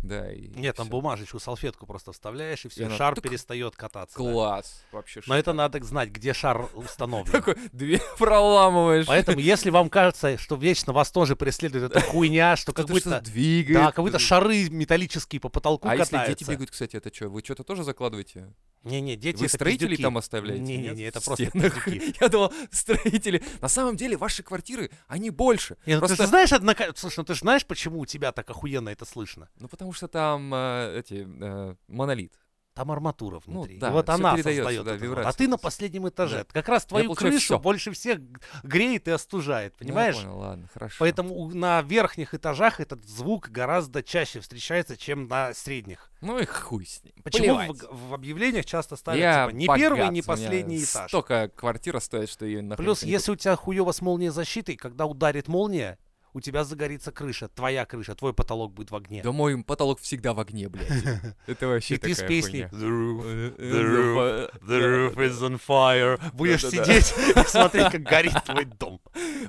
Да, 0.03 0.31
и 0.31 0.49
Нет, 0.49 0.77
там 0.77 0.85
всё. 0.87 0.91
бумажечку, 0.91 1.39
салфетку 1.39 1.87
просто 1.87 2.13
вставляешь, 2.13 2.63
и 2.67 2.69
все, 2.69 2.85
она 2.85 2.95
шар 2.95 3.15
тук. 3.15 3.25
перестает 3.25 3.75
кататься. 3.75 4.19
да. 4.19 4.23
Класс. 4.23 4.85
Вообще 4.93 5.23
Но 5.27 5.35
это 5.35 5.55
надо 5.55 5.83
знать, 5.83 6.11
где 6.11 6.35
шар 6.35 6.69
установлен. 6.75 7.33
Такой, 7.33 7.57
дверь 7.73 8.03
проламываешь. 8.19 9.07
Поэтому, 9.07 9.39
если 9.41 9.71
вам 9.71 9.89
кажется, 9.89 10.37
что 10.37 10.57
вечно 10.57 10.93
вас 10.93 11.11
тоже 11.11 11.37
преследует 11.37 11.85
эта 11.91 12.03
хуйня, 12.03 12.55
что 12.57 12.75
как 12.75 12.87
будто... 12.87 13.23
двигает. 13.23 13.79
Да, 13.79 13.93
как 13.93 14.05
будто 14.05 14.19
шары 14.19 14.69
металлические 14.69 15.41
по 15.41 15.49
потолку 15.49 15.89
А 15.89 15.97
если 15.97 16.17
катаются. 16.17 16.39
дети 16.45 16.51
бегают, 16.51 16.71
кстати, 16.71 16.97
это 16.97 17.15
что? 17.15 17.31
Вы 17.31 17.41
что-то 17.43 17.65
тоже 17.65 17.83
закладываете? 17.83 18.53
Не-не, 18.85 19.17
дети 19.17 19.41
Вы 19.41 19.49
строителей 19.49 19.91
пиздюки. 19.91 20.03
там 20.03 20.19
оставляете? 20.19 20.63
Не-не-не, 20.63 21.05
это 21.05 21.21
просто 21.21 21.51
пиздюки. 21.51 22.15
Я 22.21 22.29
думал, 22.29 22.53
строители. 22.71 23.43
На 23.61 23.69
самом 23.69 23.97
деле, 23.97 24.17
ваши 24.17 24.43
квартиры, 24.43 24.91
они 25.09 25.31
больше. 25.31 25.77
Не, 25.87 25.95
ну 25.95 26.01
ты 26.03 26.07
Просто- 26.09 26.23
же 26.25 26.29
знаешь, 26.29 26.53
однако, 26.53 26.93
слушай, 26.97 27.19
ну 27.21 27.25
ты 27.25 27.35
же 27.35 27.41
знаешь, 27.41 27.65
почему 27.67 28.01
у 28.01 28.07
тебя 28.07 28.31
так 28.33 28.49
охуенно 28.51 28.91
это 28.91 29.05
слышно? 29.05 29.49
Ну, 29.59 29.69
потому 29.69 29.93
что 29.93 30.07
там 30.09 30.53
э, 30.55 30.99
эти, 31.01 31.27
э, 31.27 31.75
монолит. 31.89 32.33
Там 32.75 32.91
арматура 32.91 33.41
Ну 33.47 33.53
внутри. 33.61 33.79
да, 33.79 33.89
и 33.89 33.93
вот 33.93 34.09
она 34.09 34.37
создает. 34.37 34.85
да, 34.85 34.99
звук. 34.99 35.19
а 35.19 35.33
ты 35.33 35.47
на 35.47 35.59
последнем 35.59 36.09
этаже. 36.09 36.39
Да. 36.39 36.45
Как 36.61 36.69
раз 36.69 36.85
твою 36.85 37.15
крышу 37.15 37.39
всё. 37.39 37.59
больше 37.61 37.93
всех 37.93 38.19
греет 38.65 39.07
и 39.07 39.13
остужает, 39.13 39.75
Ну, 39.79 39.87
понимаешь? 39.87 40.17
я 40.17 40.23
понял, 40.23 40.39
ладно, 40.39 40.69
хорошо. 40.75 40.97
Поэтому 40.99 41.51
на 41.55 41.83
верхних 41.83 42.35
этажах 42.35 42.81
этот 42.81 43.05
звук 43.09 43.49
гораздо 43.51 44.03
чаще 44.03 44.41
встречается, 44.41 44.97
чем 44.97 45.29
на 45.29 45.55
средних. 45.55 46.11
Ну 46.21 46.39
и 46.39 46.47
хуй 46.47 46.85
с 46.85 47.05
ним. 47.05 47.13
Почему 47.23 47.55
в, 47.55 47.59
Плевать. 47.59 47.83
в 47.93 48.15
объявлениях 48.15 48.65
часто 48.65 48.97
ставят 48.97 49.21
Я 49.21 49.47
типа, 49.47 49.57
не 49.57 49.67
богат, 49.67 49.81
первый, 49.81 50.09
не 50.11 50.23
последний 50.23 50.83
этаж? 50.83 51.09
Столько 51.11 51.51
квартира 51.55 52.01
стоит, 52.01 52.29
что 52.29 52.45
ее 52.45 52.61
нахрен 52.61 52.85
Плюс, 52.85 53.05
если 53.05 53.31
у 53.31 53.37
тебя 53.37 53.55
хуево 53.55 53.93
с 53.93 54.01
молнией 54.01 54.31
защитой, 54.31 54.75
когда 54.75 55.07
ударит 55.07 55.47
молния, 55.47 55.97
у 56.35 56.41
тебя 56.41 56.65
загорится 56.65 57.13
крыша, 57.13 57.49
твоя 57.49 57.87
крыша, 57.87 58.15
твой 58.15 58.35
потолок 58.35 58.73
будет 58.75 58.91
в 58.91 58.97
огне. 58.97 59.23
Да 59.23 59.33
мой 59.33 59.63
потолок 59.63 60.01
всегда 60.01 60.35
в 60.35 60.41
огне, 60.41 60.69
блядь. 60.69 60.91
Это 61.47 61.69
вообще 61.69 61.95
И 61.95 61.99
ты 61.99 62.13
с 62.13 62.17
такая 62.19 62.29
песней. 62.29 62.63
The 62.65 62.89
roof, 62.89 63.57
The 63.57 63.83
roof, 63.83 64.61
the 64.63 64.81
roof 64.81 65.17
is 65.17 65.41
on 65.41 65.61
fire. 65.67 66.21
Будешь 66.35 66.63
сидеть 66.63 67.15
и 67.37 67.49
смотреть, 67.49 67.93
как 67.93 68.03
горит 68.03 68.35
твой 68.45 68.65
дом. 68.65 69.01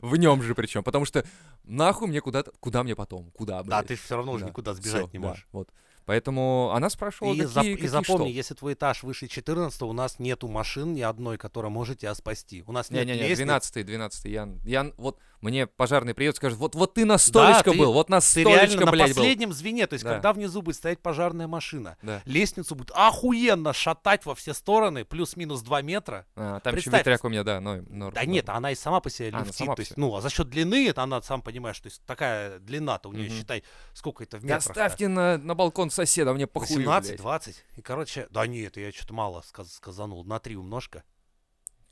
В 0.02 0.16
нем 0.16 0.42
же 0.44 0.56
причем, 0.56 0.84
потому 0.84 1.06
что 1.06 1.26
нахуй 1.64 2.08
мне 2.08 2.22
куда-то, 2.22 2.52
куда 2.60 2.84
мне 2.84 2.96
потом, 2.96 3.32
куда, 3.32 3.64
Да, 3.64 3.80
блядь? 3.80 3.88
ты 3.88 3.96
все 3.96 4.16
равно 4.16 4.34
уже 4.34 4.44
Да, 4.46 4.50
никуда 4.52 4.74
сбежать 4.74 5.12
не 5.12 5.20
да, 5.20 5.28
можешь. 5.30 5.48
вот. 5.52 5.70
Поэтому 6.06 6.72
она 6.72 6.92
спрашивала, 6.92 7.34
И, 7.34 7.40
какие, 7.40 7.56
зап- 7.56 7.66
и 7.68 7.74
какие 7.74 7.88
запомни, 7.88 8.28
что? 8.28 8.36
если 8.38 8.54
твой 8.54 8.74
этаж 8.74 9.02
выше 9.02 9.28
14, 9.28 9.82
у 9.82 9.92
нас 9.92 10.20
нету 10.20 10.48
машин 10.48 10.94
ни 10.94 11.02
одной, 11.02 11.40
которая 11.40 11.72
может 11.72 11.98
тебя 12.02 12.14
спасти. 12.14 12.64
У 12.68 12.72
нас 12.72 12.92
нет 12.92 13.08
Не-не-не, 13.08 13.30
лестниц. 13.30 13.38
12 13.48 13.86
12 13.88 14.26
я, 14.26 14.48
я, 14.66 14.92
вот, 14.98 15.18
мне 15.46 15.68
пожарный 15.68 16.14
приедет, 16.14 16.36
скажет, 16.38 16.58
вот, 16.58 16.76
вот 16.76 16.94
ты 16.96 17.06
на 17.06 17.18
столечко 17.18 17.72
ты- 17.72 17.78
был, 17.78 17.94
вот 17.94 18.10
на 18.10 18.20
Ты 18.20 18.26
столечко, 18.26 18.86
на 18.86 18.92
блядь, 18.92 19.10
был. 19.10 19.16
последнем 19.16 19.54
звене, 19.54 19.88
то 19.88 19.94
есть 19.94 20.04
Да. 20.04 20.14
когда 20.14 20.34
внизу 20.34 20.62
будет 20.62 20.76
стоять 20.76 21.00
пожарная 21.00 21.48
машина, 21.48 21.98
Да. 22.02 22.22
лестницу 22.26 22.76
будет 22.76 22.92
охуенно 22.96 23.72
шатать 23.74 24.26
во 24.26 24.34
все 24.36 24.54
стороны, 24.54 25.06
плюс-минус 25.06 25.62
2 25.62 25.82
метра. 25.82 26.26
А, 26.36 26.60
там 26.60 26.74
еще 26.76 26.90
Представь, 26.90 27.02
ветряк 27.02 27.24
у 27.24 27.30
меня, 27.30 27.44
да, 27.44 27.62
но, 27.62 27.78
но- 27.88 28.12
Да 28.12 28.22
но- 28.24 28.28
нет, 28.32 28.50
она 28.50 28.72
и 28.72 28.76
сама 28.76 29.00
по 29.00 29.10
себе 29.10 29.30
А, 29.34 29.46
сама 29.54 29.76
то 29.76 29.82
есть, 29.82 29.96
ну, 29.98 30.16
а 30.16 30.22
за 30.22 30.30
счет 30.30 30.50
длины, 30.50 30.90
это 30.90 31.04
она, 31.04 31.22
сам 31.22 31.42
понимаешь, 31.42 31.80
то 31.80 31.88
есть 31.88 32.02
такая 32.06 32.60
длина-то 32.60 33.10
у 33.10 33.14
нее, 33.14 33.30
Мгм. 33.30 33.38
считай, 33.38 33.64
сколько 33.94 34.24
это 34.24 34.38
в 34.38 34.42
Да 34.42 34.56
метрах. 34.56 34.74
ставьте 34.76 35.08
на, 35.08 35.38
на 35.38 35.54
балкон 35.56 35.90
соседа, 35.92 36.34
мне 36.34 36.48
похуй, 36.48 36.78
18, 36.78 37.12
блядь. 37.12 37.22
20. 37.22 37.64
И, 37.78 37.82
короче, 37.82 38.28
да 38.32 38.48
нет, 38.48 38.78
я 38.78 38.92
что-то 38.92 39.14
мало 39.14 39.42
сказ- 39.42 39.74
сказанул. 39.74 40.24
На 40.26 40.40
3 40.40 40.56
умножка. 40.58 41.04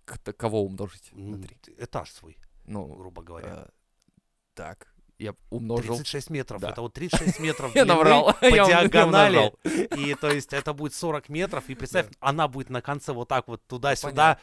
К- 0.05 0.33
Кого 0.33 0.63
умножить? 0.63 1.09
На 1.13 1.41
три? 1.41 1.55
т- 1.55 1.71
Этаж 1.77 2.11
свой, 2.11 2.37
Ну, 2.65 2.85
грубо 2.85 3.21
говоря. 3.21 3.65
э, 3.67 3.69
так, 4.53 4.87
я 5.19 5.35
умножил. 5.49 5.95
36 5.95 6.29
метров. 6.29 6.61
Да. 6.61 6.69
Это 6.71 6.81
вот 6.81 6.93
36 6.93 7.39
метров 7.39 7.71
Я 7.75 7.83
длины 7.85 7.97
наврал. 7.97 8.33
по 8.39 8.45
Я 8.45 8.55
я 8.55 8.65
диагонали. 8.65 9.53
И 9.97 10.15
то 10.15 10.29
есть 10.29 10.53
это 10.53 10.73
будет 10.73 10.93
40 10.93 11.29
метров. 11.29 11.69
И 11.69 11.75
представь, 11.75 12.07
Да. 12.07 12.13
она 12.19 12.47
будет 12.47 12.69
на 12.69 12.81
конце 12.81 13.13
вот 13.13 13.27
так 13.29 13.47
вот 13.47 13.65
туда-сюда 13.67 14.39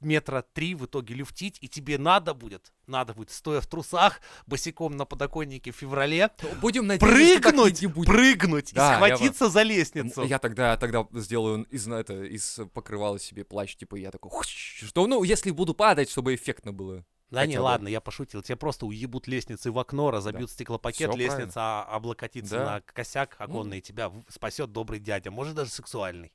метра 0.00 0.44
три 0.54 0.76
в 0.76 0.86
итоге 0.86 1.14
люфтить. 1.14 1.58
И 1.60 1.68
тебе 1.68 1.98
надо 1.98 2.34
будет, 2.34 2.72
надо 2.86 3.14
будет, 3.14 3.30
стоя 3.32 3.60
в 3.60 3.66
трусах, 3.66 4.20
босиком 4.46 4.96
на 4.96 5.04
подоконнике 5.04 5.72
в 5.72 5.76
феврале, 5.76 6.30
Будем 6.60 6.86
надеяться, 6.86 7.42
прыгнуть, 7.42 7.86
будет. 7.86 8.06
прыгнуть 8.06 8.72
Да, 8.74 8.86
и 8.86 8.90
я 8.90 8.94
схватиться 9.16 9.48
за 9.48 9.62
М, 9.62 9.66
лестницу. 9.66 10.22
Я 10.22 10.38
тогда, 10.38 10.76
тогда 10.76 11.04
сделаю 11.14 11.64
из, 11.64 11.88
это, 11.88 12.22
из 12.22 12.60
покрывала 12.72 13.18
себе 13.18 13.44
плащ, 13.44 13.74
типа, 13.74 13.96
я 13.96 14.12
такой, 14.12 14.30
что, 14.46 15.06
ну, 15.08 15.24
если 15.24 15.50
буду 15.50 15.74
падать, 15.74 16.08
чтобы 16.10 16.34
эффектно 16.36 16.72
было. 16.72 17.04
Да 17.32 17.46
не, 17.46 17.56
бы. 17.56 17.62
ладно, 17.62 17.88
я 17.88 18.00
пошутил. 18.00 18.42
Тебе 18.42 18.56
просто 18.56 18.86
уебут 18.86 19.26
лестницы 19.26 19.70
в 19.72 19.78
окно, 19.78 20.10
разобьют 20.10 20.50
стеклопакет, 20.50 20.96
Всё 20.98 21.06
правильно. 21.08 21.30
лестница 21.38 21.60
а- 21.60 21.82
облокотится 21.96 22.58
Да. 22.58 22.64
на 22.64 22.80
косяк 22.82 23.34
оконный, 23.38 23.76
Ну. 23.76 23.78
и 23.78 23.80
тебя 23.80 24.08
в- 24.08 24.22
спасет 24.28 24.70
добрый 24.72 25.00
дядя, 25.00 25.30
может 25.30 25.54
даже 25.54 25.70
сексуальный. 25.70 26.32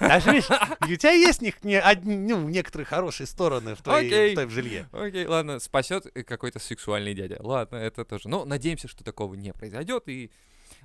Даже 0.00 0.30
видишь, 0.32 0.48
у 0.80 0.96
тебя 0.96 1.12
есть 1.12 1.42
них, 1.42 1.64
не, 1.64 1.80
одни- 1.80 2.16
ну, 2.16 2.48
некоторые 2.48 2.86
хорошие 2.86 3.26
стороны 3.26 3.74
в 3.74 3.82
твоей, 3.82 4.06
Окей. 4.08 4.30
в 4.30 4.34
твоем 4.34 4.50
жилье. 4.50 4.88
Окей, 4.92 5.26
ладно, 5.26 5.58
спасет 5.58 6.06
какой-то 6.26 6.58
сексуальный 6.58 7.14
дядя. 7.14 7.38
Ладно, 7.40 7.76
это 7.76 8.04
тоже. 8.04 8.28
Но 8.28 8.44
надеемся, 8.44 8.88
что 8.88 9.02
такого 9.04 9.34
не 9.34 9.52
произойдет. 9.52 10.04
И 10.08 10.30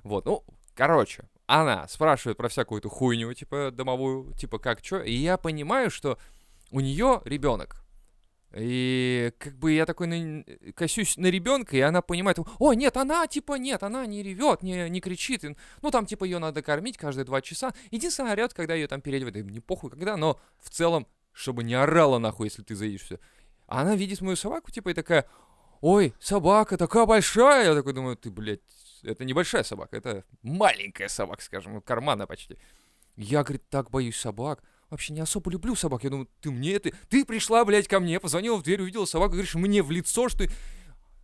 вот, 0.02 0.24
ну, 0.26 0.44
короче, 0.74 1.28
она 1.46 1.86
спрашивает 1.88 2.36
про 2.38 2.48
всякую 2.48 2.78
эту 2.80 2.88
хуйню, 2.88 3.32
типа 3.34 3.70
домовую, 3.72 4.32
типа 4.34 4.58
как 4.58 4.84
что. 4.84 5.00
И 5.02 5.12
я 5.12 5.36
понимаю, 5.36 5.90
что 5.90 6.18
у 6.70 6.80
нее 6.80 7.20
ребенок. 7.24 7.81
И 8.54 9.32
как 9.38 9.56
бы 9.56 9.72
я 9.72 9.86
такой 9.86 10.06
на- 10.06 10.72
косюсь 10.74 11.16
на 11.16 11.26
ребенка, 11.28 11.76
и 11.76 11.80
она 11.80 12.02
понимает, 12.02 12.38
о, 12.58 12.74
нет, 12.74 12.96
она, 12.96 13.26
типа, 13.26 13.54
нет, 13.54 13.82
она 13.82 14.04
не 14.06 14.22
ревет, 14.22 14.62
не, 14.62 14.90
не 14.90 15.00
кричит. 15.00 15.44
И, 15.44 15.56
Ну, 15.80 15.90
там, 15.90 16.04
типа, 16.04 16.24
ее 16.24 16.38
надо 16.38 16.60
кормить 16.62 16.98
каждые 16.98 17.24
два 17.24 17.40
часа. 17.40 17.72
Единственное, 17.90 18.32
орет, 18.32 18.52
когда 18.52 18.74
ее 18.74 18.88
там 18.88 19.00
переодевают. 19.00 19.34
Да, 19.34 19.42
мне 19.42 19.60
похуй, 19.60 19.90
когда, 19.90 20.16
но 20.16 20.38
в 20.58 20.68
целом, 20.70 21.06
чтобы 21.32 21.64
не 21.64 21.74
орала 21.74 22.18
нахуй, 22.18 22.48
если 22.48 22.62
ты 22.62 22.74
заедешься. 22.74 23.20
А 23.66 23.80
она 23.82 23.96
видит 23.96 24.20
мою 24.20 24.36
собаку, 24.36 24.70
типа, 24.70 24.90
и 24.90 24.94
такая, 24.94 25.26
ой, 25.80 26.12
собака 26.20 26.76
такая 26.76 27.06
большая. 27.06 27.68
Я 27.68 27.74
такой 27.74 27.94
думаю, 27.94 28.16
ты, 28.16 28.30
блядь, 28.30 28.60
это 29.02 29.24
небольшая 29.24 29.62
собака, 29.62 29.96
это 29.96 30.24
маленькая 30.42 31.08
собака, 31.08 31.42
скажем, 31.42 31.80
кармана 31.80 32.26
почти. 32.26 32.58
Я, 33.16 33.44
говорит, 33.44 33.66
так 33.70 33.90
боюсь 33.90 34.16
собак. 34.16 34.62
Вообще 34.92 35.14
не 35.14 35.20
особо 35.20 35.50
люблю 35.50 35.74
собак. 35.74 36.04
Я 36.04 36.10
думаю, 36.10 36.28
ты 36.42 36.50
мне 36.50 36.74
это... 36.74 36.90
Ты 37.08 37.24
пришла, 37.24 37.64
блядь, 37.64 37.88
ко 37.88 37.98
мне, 37.98 38.20
позвонила 38.20 38.56
в 38.56 38.62
дверь, 38.62 38.82
увидела 38.82 39.06
собаку, 39.06 39.32
говоришь 39.32 39.54
мне 39.54 39.82
в 39.82 39.90
лицо, 39.90 40.28
что 40.28 40.40
ты... 40.40 40.50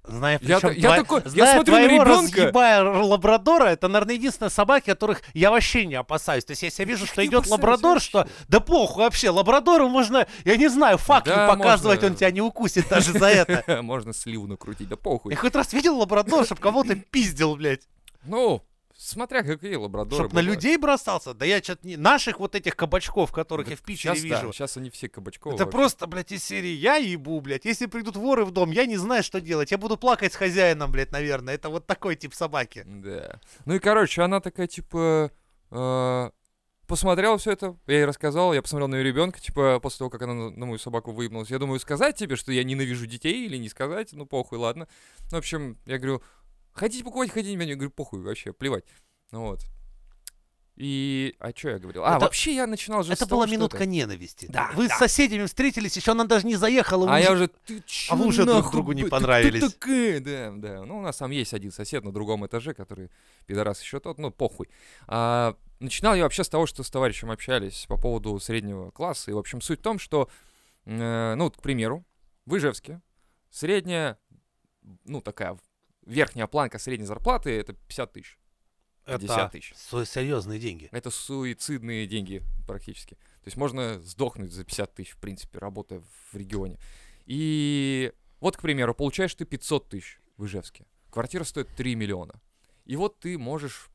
Зная, 0.04 0.38
Я 0.40 0.58
та- 0.58 0.70
я 0.70 0.96
такой- 0.96 1.20
я 1.26 1.28
зная 1.30 1.54
смотрю 1.56 1.74
на 1.74 1.86
ребёнка. 1.86 2.04
разъебая 2.40 2.82
лабрадора, 2.82 3.64
это, 3.64 3.88
наверное, 3.88 4.14
единственные 4.14 4.48
собаки, 4.48 4.86
которых 4.86 5.20
я 5.34 5.50
вообще 5.50 5.84
не 5.84 5.96
опасаюсь. 5.96 6.46
То 6.46 6.52
есть, 6.52 6.62
если 6.62 6.82
я 6.82 6.88
вижу, 6.88 7.04
что 7.04 7.22
идет 7.26 7.46
лабрадор, 7.46 8.00
что 8.00 8.20
вообще. 8.20 8.32
да 8.48 8.60
похуй 8.60 9.04
вообще, 9.04 9.28
лабрадору 9.28 9.86
можно, 9.90 10.26
я 10.46 10.56
не 10.56 10.68
знаю, 10.68 10.96
факел 10.96 11.34
Да, 11.34 11.48
показывать, 11.54 11.98
можно. 12.00 12.08
он 12.12 12.16
тебя 12.16 12.30
не 12.30 12.40
укусит 12.40 12.88
даже 12.88 13.12
за 13.12 13.26
это. 13.26 13.82
Можно 13.82 14.14
сливу 14.14 14.46
накрутить, 14.46 14.88
да 14.88 14.96
похуй. 14.96 15.32
Я 15.32 15.36
хоть 15.36 15.54
раз 15.54 15.74
видел 15.74 15.98
лабрадор, 15.98 16.46
чтобы 16.46 16.62
кого-то 16.62 16.94
пиздил, 16.96 17.56
блядь. 17.56 17.86
Ну, 18.24 18.62
смотря 18.98 19.42
какие 19.42 19.76
лабрадоры 19.76 20.24
Чтоб 20.24 20.32
на 20.32 20.40
людей 20.40 20.76
бросался. 20.76 21.32
Да 21.32 21.46
я 21.46 21.62
что-то 21.62 21.86
не... 21.86 21.96
Наших 21.96 22.40
вот 22.40 22.54
этих 22.54 22.76
кабачков, 22.76 23.32
которых 23.32 23.66
Да 23.66 23.70
я 23.70 23.76
в 23.76 23.82
Питере 23.82 24.14
щас, 24.14 24.22
вижу. 24.22 24.46
Да, 24.46 24.52
сейчас 24.52 24.76
они 24.76 24.90
все 24.90 25.08
кабачковые. 25.08 25.54
Это 25.54 25.64
вообще. 25.64 25.78
просто, 25.78 26.06
блядь, 26.06 26.32
из 26.32 26.44
серии 26.44 26.72
я 26.72 26.96
ебу, 26.96 27.40
блядь. 27.40 27.64
Если 27.64 27.86
придут 27.86 28.16
воры 28.16 28.44
в 28.44 28.50
дом, 28.50 28.70
я 28.72 28.86
не 28.86 28.96
знаю, 28.96 29.22
что 29.22 29.40
делать. 29.40 29.70
Я 29.70 29.78
буду 29.78 29.96
плакать 29.96 30.32
с 30.32 30.36
хозяином, 30.36 30.90
блядь, 30.90 31.12
наверное. 31.12 31.54
Это 31.54 31.68
вот 31.68 31.86
такой 31.86 32.16
тип 32.16 32.34
собаки. 32.34 32.84
Да. 32.86 33.40
Ну 33.64 33.74
и, 33.74 33.78
короче, 33.78 34.22
она 34.22 34.40
такая, 34.40 34.66
типа, 34.66 35.30
э, 35.70 36.30
посмотрела 36.88 37.38
все 37.38 37.52
это, 37.52 37.76
я 37.86 37.98
ей 37.98 38.04
рассказал, 38.04 38.52
я 38.54 38.62
посмотрел 38.62 38.88
на 38.88 38.96
ее 38.96 39.04
ребенка, 39.04 39.40
типа, 39.40 39.78
после 39.80 39.98
того, 39.98 40.10
как 40.10 40.22
она 40.22 40.34
на, 40.34 40.50
на 40.50 40.66
мою 40.66 40.78
собаку 40.78 41.12
выебнулась. 41.12 41.50
Я 41.50 41.58
думаю, 41.58 41.78
сказать 41.78 42.16
тебе, 42.16 42.34
что 42.34 42.50
я 42.50 42.64
ненавижу 42.64 43.06
детей 43.06 43.46
или 43.46 43.58
не 43.58 43.68
сказать, 43.68 44.12
ну 44.12 44.26
похуй, 44.26 44.58
ладно. 44.58 44.88
Ну, 45.30 45.36
в 45.36 45.38
общем, 45.38 45.78
я 45.86 45.98
говорю, 45.98 46.22
хотите 46.78 47.04
покупать, 47.04 47.30
хотите 47.30 47.54
меня, 47.56 47.70
я 47.70 47.74
говорю, 47.76 47.90
похуй, 47.90 48.20
вообще, 48.22 48.52
плевать. 48.52 48.84
Ну 49.32 49.42
вот. 49.42 49.60
И, 50.76 51.34
а 51.40 51.50
что 51.50 51.70
я 51.70 51.78
говорил? 51.80 52.04
А, 52.04 52.10
Это- 52.16 52.20
вообще 52.26 52.54
я 52.54 52.64
начинал 52.68 53.02
же 53.02 53.12
Это 53.12 53.26
того, 53.26 53.40
была 53.42 53.50
минутка 53.50 53.78
это- 53.78 53.86
ненависти. 53.86 54.46
Да, 54.48 54.70
Вы 54.76 54.86
да. 54.86 54.94
с 54.94 54.98
соседями 54.98 55.44
встретились, 55.46 55.96
еще 55.96 56.12
она 56.12 56.22
даже 56.24 56.46
не 56.46 56.54
заехала. 56.54 57.04
вы 57.06 57.16
А 57.16 57.18
я 57.18 57.32
уже- 57.32 57.48
ты 57.48 57.82
чё 57.84 58.12
А 58.12 58.16
вы 58.16 58.26
уже 58.26 58.44
друг 58.44 58.70
другу 58.70 58.92
не 58.92 59.02
блядь, 59.02 59.06
ты 59.06 59.10
понравились. 59.10 59.72
такая? 59.72 60.20
Да, 60.20 60.52
да. 60.54 60.84
Ну, 60.84 60.98
у 60.98 61.02
нас 61.02 61.16
там 61.16 61.32
есть 61.32 61.52
один 61.52 61.72
сосед 61.72 62.04
на 62.04 62.12
другом 62.12 62.46
этаже, 62.46 62.74
который 62.74 63.10
пидорас 63.46 63.82
еще 63.82 63.98
тот, 63.98 64.18
ну, 64.18 64.30
похуй. 64.30 64.68
А, 65.08 65.56
начинал 65.80 66.14
я 66.14 66.22
вообще 66.22 66.44
с 66.44 66.48
того, 66.48 66.66
что 66.66 66.84
с 66.84 66.90
товарищем 66.90 67.32
общались 67.32 67.86
по 67.88 67.96
поводу 67.96 68.38
среднего 68.38 68.92
класса. 68.92 69.32
И, 69.32 69.34
в 69.34 69.38
общем, 69.38 69.60
суть 69.60 69.80
в 69.80 69.82
том, 69.82 69.98
что, 69.98 70.28
э, 70.84 71.34
ну, 71.34 71.42
вот, 71.44 71.56
к 71.56 71.60
примеру, 71.60 72.04
в 72.46 72.56
Ижевске 72.56 73.00
средняя, 73.50 74.16
ну, 75.04 75.20
такая 75.20 75.58
верхняя 76.08 76.46
планка 76.46 76.78
средней 76.78 77.06
зарплаты— 77.06 77.50
это 77.60 77.74
50 77.74 78.12
тысяч. 78.12 78.38
50 79.06 79.38
Это 79.38 79.48
тысяч. 79.50 79.74
серьезные 80.06 80.58
деньги. 80.58 80.88
Это 80.92 81.10
суицидные 81.10 82.06
деньги 82.06 82.42
практически. 82.66 83.14
То 83.14 83.46
есть 83.46 83.56
можно 83.56 84.00
сдохнуть 84.00 84.52
за 84.52 84.64
50 84.64 84.94
тысяч, 84.94 85.12
в 85.12 85.18
принципе, 85.18 85.58
работая 85.58 86.00
в 86.00 86.36
регионе. 86.36 86.78
И 87.24 88.12
вот, 88.40 88.56
к 88.56 88.60
примеру, 88.60 88.94
получаешь 88.94 89.34
ты 89.34 89.44
500 89.44 89.88
тысяч 89.88 90.20
в 90.36 90.44
Ижевске. 90.44 90.86
Квартира 91.10 91.44
стоит 91.44 91.68
3 91.74 91.94
миллиона. 91.94 92.40
И 92.84 92.96
вот 92.96 93.18
ты 93.20 93.38
можешь 93.38 93.88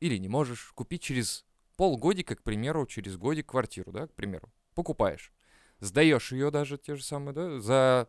или 0.00 0.16
не 0.16 0.28
можешь 0.28 0.72
купить 0.74 1.02
через 1.02 1.44
полгодика, 1.76 2.36
к 2.36 2.42
примеру, 2.42 2.86
через 2.86 3.16
годик 3.16 3.46
квартиру, 3.46 3.92
да, 3.92 4.06
к 4.06 4.14
примеру. 4.14 4.52
Покупаешь. 4.74 5.32
Сдаешь 5.78 6.32
ее 6.32 6.50
даже 6.50 6.76
те 6.76 6.96
же 6.96 7.02
самые, 7.02 7.34
да, 7.34 7.60
за 7.60 8.08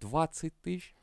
20 0.00 0.60
тысяч 0.60 0.94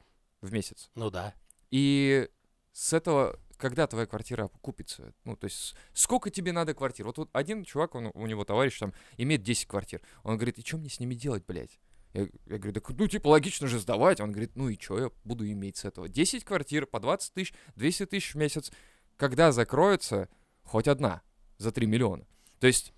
в 0.41 0.53
месяц. 0.53 0.91
Ну 0.95 1.09
да. 1.09 1.33
И 1.71 2.29
с 2.71 2.93
этого, 2.93 3.39
когда 3.57 3.87
твоя 3.87 4.05
квартира 4.05 4.47
купится, 4.61 5.13
ну, 5.23 5.35
то 5.35 5.45
есть 5.45 5.75
сколько 5.93 6.29
тебе 6.29 6.51
надо 6.51 6.73
квартир? 6.73 7.05
Вот, 7.05 7.17
вот 7.17 7.29
один 7.33 7.63
чувак, 7.63 7.95
он, 7.95 8.11
у 8.13 8.25
него 8.25 8.43
товарищ 8.43 8.77
там 8.77 8.93
имеет 9.17 9.43
10 9.43 9.67
квартир. 9.67 10.01
Он 10.23 10.35
говорит, 10.35 10.57
и 10.57 10.65
что 10.65 10.77
мне 10.77 10.89
с 10.89 10.99
ними 10.99 11.15
делать, 11.15 11.45
блядь? 11.45 11.79
Я, 12.13 12.27
я 12.45 12.57
говорю, 12.57 12.73
так, 12.73 12.89
ну, 12.89 13.07
типа, 13.07 13.27
логично 13.27 13.67
же 13.67 13.79
сдавать. 13.79 14.21
Он 14.21 14.31
говорит, 14.31 14.55
ну 14.55 14.69
и 14.69 14.79
что 14.79 14.99
я 14.99 15.11
буду 15.23 15.49
иметь 15.49 15.77
с 15.77 15.85
этого? 15.85 16.07
10 16.07 16.45
квартир 16.45 16.85
по 16.85 16.99
20 16.99 17.33
тысяч, 17.33 17.53
200 17.75 18.05
тысяч 18.05 18.33
в 18.33 18.37
месяц. 18.37 18.71
Когда 19.17 19.51
закроется 19.51 20.29
хоть 20.63 20.87
одна, 20.87 21.21
за 21.57 21.71
3 21.71 21.87
миллиона. 21.87 22.25
То 22.59 22.67
есть 22.67 22.93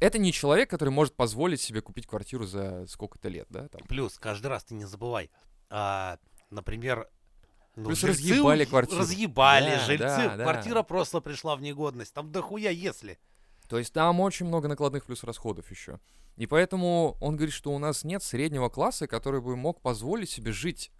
это 0.00 0.18
не 0.18 0.32
человек, 0.32 0.70
который 0.70 0.90
может 0.90 1.14
позволить 1.14 1.60
себе 1.60 1.80
купить 1.80 2.06
квартиру 2.06 2.44
за 2.44 2.86
сколько-то 2.86 3.28
лет, 3.28 3.46
да? 3.50 3.68
Там. 3.68 3.82
Плюс, 3.88 4.18
каждый 4.18 4.48
раз 4.48 4.64
ты 4.64 4.74
не 4.74 4.84
забывай, 4.84 5.30
а, 5.70 6.18
например, 6.50 7.08
ну, 7.76 7.84
Плюс 7.84 8.00
жильцы 8.00 8.22
разъебали 8.22 8.64
квартиру. 8.64 9.00
Разъебали, 9.00 9.70
Да, 9.70 9.78
жильцы, 9.80 10.04
да, 10.04 10.36
да. 10.36 10.42
квартира 10.44 10.82
просто 10.82 11.20
пришла 11.20 11.56
в 11.56 11.60
негодность. 11.60 12.14
Там 12.14 12.32
дохуя 12.32 12.70
если. 12.70 13.18
То 13.68 13.78
есть 13.78 13.92
там 13.92 14.20
очень 14.20 14.46
много 14.46 14.66
накладных 14.66 15.04
плюс 15.04 15.22
расходов 15.24 15.70
еще. 15.70 16.00
И 16.36 16.46
поэтому 16.46 17.16
он 17.20 17.36
говорит, 17.36 17.54
что 17.54 17.72
у 17.72 17.78
нас 17.78 18.02
нет 18.02 18.22
среднего 18.22 18.68
класса, 18.70 19.06
который 19.06 19.40
бы 19.40 19.56
мог 19.56 19.80
позволить 19.82 20.30
себе 20.30 20.52
жить, 20.52 20.90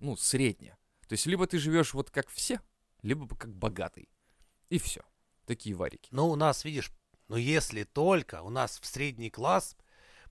ну, 0.00 0.16
средне. 0.16 0.76
То 1.08 1.12
есть 1.12 1.26
либо 1.26 1.46
ты 1.46 1.58
живешь 1.58 1.94
вот 1.94 2.10
как 2.10 2.28
все, 2.28 2.60
либо 3.02 3.28
как 3.36 3.54
богатый. 3.54 4.08
И 4.70 4.78
все. 4.78 5.02
Такие 5.46 5.76
варики. 5.76 6.08
Но 6.10 6.28
у 6.28 6.36
нас, 6.36 6.64
видишь, 6.64 6.90
ну 7.28 7.36
если 7.36 7.84
только 7.84 8.42
у 8.42 8.50
нас 8.50 8.80
в 8.80 8.86
средний 8.86 9.30
класс 9.30 9.76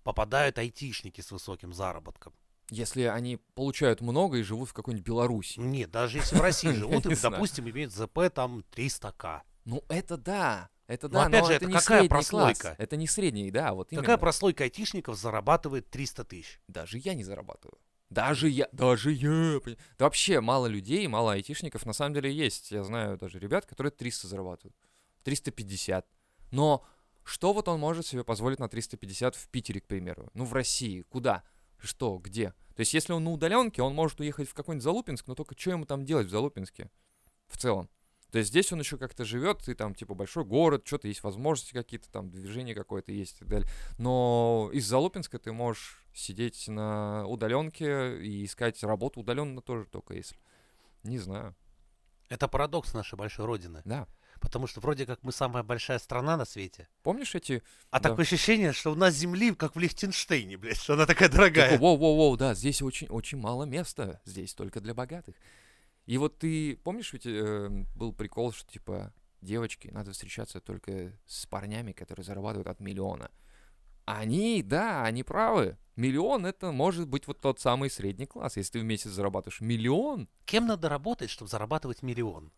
попадают 0.04 0.58
айтишники 0.58 1.22
с 1.22 1.32
высоким 1.32 1.72
заработком. 1.72 2.34
Если 2.70 3.04
они 3.04 3.38
получают 3.56 4.02
много 4.02 4.38
и 4.38 4.44
живут 4.44 4.70
в 4.70 4.74
какой-нибудь 4.74 5.06
Беларуси. 5.06 5.60
Нет, 5.60 5.92
даже 5.92 6.18
если 6.18 6.36
в 6.36 6.42
России 6.42 6.72
живут, 6.74 7.04
допустим, 7.04 7.70
имеют 7.70 7.94
ЗП 7.94 8.20
там 8.34 8.64
300к. 8.76 9.42
Ну, 9.66 9.84
это 9.90 10.18
да. 10.18 10.70
Это 10.88 11.08
Но 11.08 11.14
да, 11.14 11.26
опять 11.26 11.42
но 11.42 11.48
же, 11.48 11.54
это 11.54 11.66
это 11.66 11.72
не 11.72 11.80
какая 11.80 12.00
средний 12.00 12.10
прослойка? 12.10 12.62
класс. 12.62 12.76
Это 12.78 12.98
не 12.98 13.08
средний, 13.08 13.52
да, 13.52 13.74
вот 13.74 13.92
именно. 13.92 14.04
Какая 14.04 14.18
прослойка 14.18 14.66
айтишников 14.66 15.18
зарабатывает 15.18 15.90
300 15.90 16.24
тысяч? 16.26 16.60
Даже 16.68 16.98
я 16.98 17.14
не 17.14 17.24
зарабатываю. 17.24 17.78
Даже 18.10 18.48
я, 18.50 18.68
даже 18.72 19.12
я. 19.12 19.60
Да 19.98 20.06
вообще 20.06 20.40
мало 20.42 20.68
людей, 20.68 21.08
мало 21.08 21.34
айтишников. 21.34 21.86
На 21.86 21.94
самом 21.94 22.14
деле 22.14 22.32
есть. 22.32 22.72
Я 22.72 22.84
знаю 22.84 23.18
даже 23.18 23.40
ребят, 23.40 23.66
которые 23.66 23.92
300 23.92 24.28
зарабатывают. 24.28 24.76
350. 25.24 26.06
Но 26.52 26.86
что 27.24 27.54
вот 27.54 27.68
он 27.68 27.80
может 27.80 28.06
себе 28.06 28.24
позволить 28.24 28.60
на 28.60 28.68
350 28.68 29.36
в 29.36 29.48
Питере, 29.48 29.80
к 29.80 29.88
примеру? 29.88 30.30
Ну, 30.34 30.46
в 30.46 30.54
России. 30.54 31.02
Куда? 31.04 31.44
Что? 31.84 32.18
Где? 32.18 32.52
То 32.76 32.80
есть, 32.80 32.94
если 32.94 33.14
он 33.14 33.24
на 33.24 33.32
удаленке, 33.32 33.82
он 33.82 33.94
может 33.94 34.20
уехать 34.20 34.50
в 34.50 34.54
какой-нибудь 34.54 34.84
Залупинск, 34.84 35.28
но 35.28 35.36
только 35.36 35.56
что 35.58 35.72
ему 35.72 35.86
там 35.86 36.06
делать 36.06 36.28
в 36.28 36.30
Залупинске? 36.30 36.90
В 37.48 37.58
целом. 37.58 37.90
То 38.32 38.40
есть 38.40 38.50
здесь 38.50 38.72
он 38.72 38.80
еще 38.80 38.98
как-то 38.98 39.26
живет, 39.26 39.68
и 39.70 39.76
там 39.76 39.94
типа 39.94 40.16
большой 40.16 40.44
город, 40.44 40.88
что-то 40.88 41.08
есть 41.08 41.22
возможности 41.22 41.74
какие-то, 41.74 42.10
там 42.10 42.32
движение 42.32 42.74
какое-то 42.74 43.12
есть 43.12 43.36
и 43.36 43.40
так 43.40 43.48
далее. 43.48 43.70
Но 44.00 44.72
из 44.74 44.88
Залупинска 44.88 45.38
ты 45.38 45.52
можешь 45.52 46.04
сидеть 46.16 46.68
на 46.68 47.28
удаленке 47.28 48.20
и 48.24 48.44
искать 48.44 48.82
работу 48.84 49.20
удаленно 49.20 49.62
тоже 49.62 49.86
только 49.86 50.16
если. 50.16 50.38
Не 51.04 51.20
знаю. 51.20 51.56
Это 52.30 52.48
парадокс 52.48 52.96
нашей 52.96 53.18
большой 53.18 53.46
родины. 53.46 53.84
Да. 53.86 54.08
Потому 54.44 54.68
что 54.68 54.82
вроде 54.82 55.06
как 55.06 55.24
мы 55.24 55.32
самая 55.32 55.64
большая 55.64 56.00
страна 56.00 56.36
на 56.36 56.44
свете. 56.46 56.90
Помнишь 57.02 57.34
эти... 57.34 57.64
А 57.90 58.00
Да. 58.00 58.10
такое 58.10 58.26
ощущение, 58.26 58.74
что 58.74 58.92
у 58.92 58.96
нас 58.96 59.14
земли, 59.16 59.56
как 59.56 59.76
в 59.76 59.80
Лихтенштейне, 59.80 60.58
блядь, 60.58 60.78
что 60.78 60.94
она 60.94 61.06
такая 61.06 61.30
дорогая. 61.30 61.80
Воу-воу-воу, 61.80 62.36
да, 62.38 62.54
здесь 62.54 62.82
очень, 62.82 63.08
очень 63.08 63.40
мало 63.40 63.64
места. 63.64 64.22
Здесь 64.26 64.54
только 64.54 64.82
для 64.82 64.94
богатых. 64.94 65.36
И 66.06 66.18
вот 66.18 66.38
ты 66.38 66.76
помнишь, 66.84 67.14
ведь 67.14 67.26
э, 67.26 67.70
был 67.96 68.12
прикол, 68.12 68.52
что 68.52 68.70
типа 68.70 69.14
девочки, 69.42 69.88
надо 69.88 70.12
встречаться 70.12 70.60
только 70.60 71.14
с 71.26 71.46
парнями, 71.46 71.94
которые 71.94 72.26
зарабатывают 72.26 72.68
от 72.68 72.80
миллиона. 72.82 73.32
Они, 74.06 74.62
да, 74.62 75.06
они 75.06 75.24
правы. 75.24 75.78
Миллион 75.96 76.46
это 76.46 76.72
может 76.74 77.08
быть 77.08 77.28
вот 77.28 77.40
тот 77.40 77.62
самый 77.62 77.90
средний 77.90 78.26
класс. 78.26 78.58
Если 78.58 78.74
ты 78.74 78.80
в 78.82 78.84
месяц 78.84 79.12
зарабатываешь 79.12 79.62
миллион, 79.62 80.28
Кем 80.46 80.68
надо 80.68 80.90
работать, 80.90 81.30
чтобы 81.30 81.50
зарабатывать 81.50 82.04
миллион? 82.04 82.52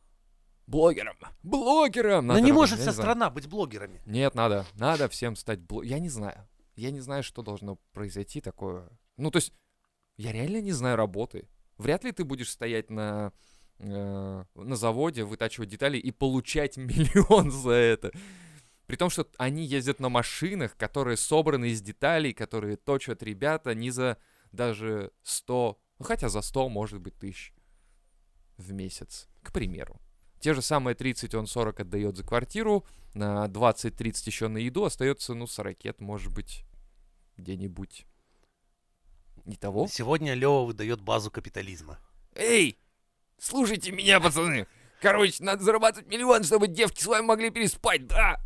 Блогером, 0.67 1.17
блогером. 1.43 2.27
Но 2.27 2.34
надо 2.34 2.41
Ну, 2.41 2.45
не 2.45 2.51
работать, 2.51 2.72
может 2.72 2.79
вся 2.79 2.93
страна 2.93 3.29
быть 3.29 3.48
блогерами. 3.48 4.01
Нет, 4.05 4.36
надо, 4.36 4.65
надо 4.74 5.10
всем 5.10 5.36
стать 5.36 5.60
блогером. 5.62 5.91
Я 5.91 6.00
не 6.00 6.10
знаю. 6.10 6.48
Я 6.75 6.91
не 6.91 7.00
знаю, 7.00 7.24
что 7.24 7.41
должно 7.41 7.77
произойти 7.93 8.41
такое. 8.41 8.89
Ну, 9.17 9.31
то 9.31 9.38
есть, 9.38 9.53
я 10.17 10.31
реально 10.31 10.62
не 10.62 10.72
знаю 10.72 10.98
работы. 10.98 11.48
Вряд 11.77 12.03
ли 12.03 12.12
ты 12.12 12.24
будешь 12.24 12.50
стоять 12.50 12.89
на, 12.89 13.31
э, 13.79 14.43
на 14.55 14.75
заводе, 14.75 15.24
вытачивать 15.24 15.69
детали 15.69 15.98
и 15.98 16.12
получать 16.12 16.77
миллион 16.77 17.51
за 17.51 17.72
это. 17.72 18.12
При 18.88 18.98
том, 18.98 19.10
что 19.10 19.27
они 19.38 19.65
ездят 19.65 20.00
на 20.00 20.10
машинах, 20.10 20.77
которые 20.77 21.17
собраны 21.17 21.69
из 21.69 21.81
деталей, 21.81 22.34
которые 22.34 22.77
точат 22.77 23.24
ребята 23.24 23.74
не 23.74 23.89
за 23.89 24.17
даже 24.51 25.12
100, 25.24 25.79
ну 26.00 26.05
хотя 26.05 26.29
за 26.29 26.41
100, 26.41 26.69
может 26.69 27.00
быть, 27.00 27.15
тысяч 27.17 27.53
в 28.57 28.72
месяц, 28.74 29.27
к 29.41 29.51
примеру. 29.51 30.00
Те 30.46 30.54
же 30.54 30.62
самые 30.62 30.93
30 30.93 31.34
он 31.34 31.48
40 31.48 31.80
отдает 31.80 32.17
за 32.17 32.24
квартиру, 32.24 32.86
на 33.15 33.48
20-30 33.48 34.13
еще 34.28 34.48
на 34.48 34.60
еду, 34.60 34.84
остается, 34.84 35.34
ну, 35.34 35.48
40, 35.48 35.88
это 35.88 36.04
может 36.04 36.32
быть 36.32 36.65
где-нибудь 37.36 38.06
не 39.46 39.56
того. 39.56 39.88
Сегодня 39.88 40.36
Лева 40.36 40.63
выдает 40.63 41.02
базу 41.02 41.32
капитализма. 41.32 41.98
Эй, 42.36 42.78
слушайте 43.39 43.91
меня, 43.91 44.19
пацаны. 44.19 44.67
Короче, 45.02 45.43
надо 45.43 45.63
зарабатывать 45.63 46.08
миллион, 46.10 46.43
чтобы 46.43 46.67
девки 46.67 47.02
с 47.02 47.08
вами 47.08 47.26
могли 47.26 47.50
переспать, 47.50 48.06
да? 48.06 48.39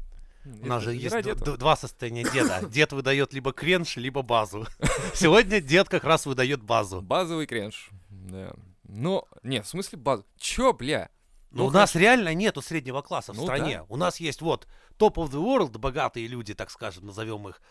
У 0.45 0.67
нас 0.67 0.81
же 0.81 0.93
есть 0.95 1.21
два 1.57 1.75
состояния 1.75 2.23
деда. 2.23 2.61
Дед 2.65 2.93
выдает 2.93 3.33
либо 3.33 3.51
кренж, 3.51 3.97
либо 3.97 4.21
базу. 4.21 4.65
Сегодня 5.13 5.59
дед 5.59 5.89
как 5.89 6.05
раз 6.05 6.25
выдает 6.25 6.63
базу. 6.63 7.01
Базовый 7.01 7.45
кренж. 7.45 7.89
Да. 8.09 8.53
Но, 8.85 9.27
не, 9.43 9.61
в 9.61 9.67
смысле 9.67 9.99
базу. 9.99 10.25
Чё, 10.37 10.71
бля? 10.71 11.09
Но 11.51 11.63
Ну, 11.63 11.69
у 11.69 11.71
нас 11.71 11.95
реально 11.95 12.33
нету 12.33 12.61
среднего 12.61 13.01
класса 13.01 13.33
в 13.33 13.37
Ну 13.37 13.43
стране. 13.43 13.83
У 13.89 13.95
нас 13.95 14.19
есть 14.19 14.41
вот 14.41 14.67
топ 14.97 15.17
of 15.17 15.31
the 15.31 15.43
world, 15.43 15.77
богатые 15.77 16.27
люди, 16.27 16.53
так 16.53 16.69
скажем, 16.69 17.07
назовем 17.07 17.47
их, 17.47 17.61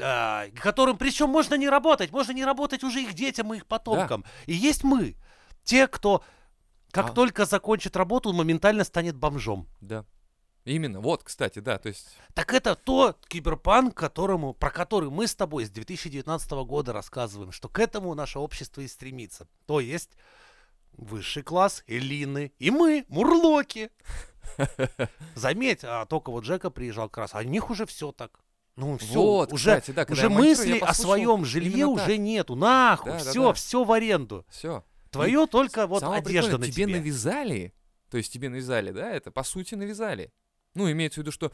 а, 0.00 0.46
которым 0.54 0.96
причем 0.96 1.30
можно 1.30 1.54
не 1.54 1.68
работать, 1.68 2.12
можно 2.12 2.32
не 2.32 2.44
работать 2.44 2.84
уже 2.84 3.02
их 3.02 3.14
детям 3.14 3.52
и 3.52 3.58
их 3.58 3.66
потомкам. 3.66 4.24
И 4.46 4.54
есть 4.54 4.84
мы, 4.84 5.16
те, 5.64 5.86
кто 5.88 6.22
как 6.90 7.10
А. 7.10 7.12
только 7.12 7.44
закончит 7.44 7.96
работу, 7.96 8.32
моментально 8.32 8.84
станет 8.84 9.16
бомжом. 9.16 9.68
Да. 9.80 10.04
Именно, 10.64 11.00
вот, 11.00 11.24
кстати, 11.24 11.58
да, 11.58 11.76
то 11.76 11.88
есть... 11.88 12.06
Так 12.32 12.54
это 12.54 12.74
то 12.74 13.16
киберпанк, 13.28 13.94
которому, 13.94 14.54
про 14.54 14.70
который 14.70 15.10
мы 15.10 15.26
с 15.26 15.34
тобой 15.34 15.66
с 15.66 15.70
2019 15.70 16.50
года 16.52 16.92
рассказываем, 16.92 17.52
что 17.52 17.68
к 17.68 17.80
этому 17.80 18.14
наше 18.14 18.38
общество 18.38 18.80
и 18.80 18.88
стремится. 18.88 19.46
То 19.66 19.80
есть 19.80 20.10
высший 20.96 21.42
класс, 21.42 21.84
элины 21.86 22.52
и 22.58 22.70
мы, 22.70 23.04
мурлоки. 23.08 23.90
Заметь, 25.34 25.80
а 25.82 26.06
только 26.06 26.30
вот 26.30 26.44
Джека 26.44 26.70
приезжал 26.70 27.08
как 27.08 27.18
раз, 27.18 27.34
а 27.34 27.38
у 27.38 27.42
них 27.42 27.70
уже 27.70 27.86
все 27.86 28.12
так. 28.12 28.40
Ну 28.76 28.98
все, 28.98 29.14
вот, 29.14 29.52
уже, 29.52 29.80
кстати, 29.80 29.92
да, 29.92 30.04
уже 30.08 30.28
мысли 30.28 30.78
о 30.78 30.92
своем 30.94 31.44
жилье 31.44 31.86
уже 31.86 32.18
нету. 32.18 32.56
Нахуй, 32.56 33.12
Да, 33.12 33.18
да, 33.18 33.30
все, 33.30 33.42
да. 33.48 33.52
все 33.52 33.84
в 33.84 33.92
аренду. 33.92 34.44
Все. 34.48 34.84
Твое 35.10 35.46
только 35.46 35.86
вот 35.86 36.02
одежда 36.02 36.58
на 36.58 36.66
тебе 36.66 36.84
тебе. 36.86 36.98
навязали, 36.98 37.72
то 38.10 38.16
есть 38.16 38.32
тебе 38.32 38.48
навязали, 38.48 38.90
да, 38.90 39.10
это 39.10 39.30
по 39.30 39.44
сути 39.44 39.76
навязали. 39.76 40.32
Ну, 40.74 40.90
имеется 40.90 41.20
в 41.20 41.22
виду, 41.22 41.30
что, 41.30 41.52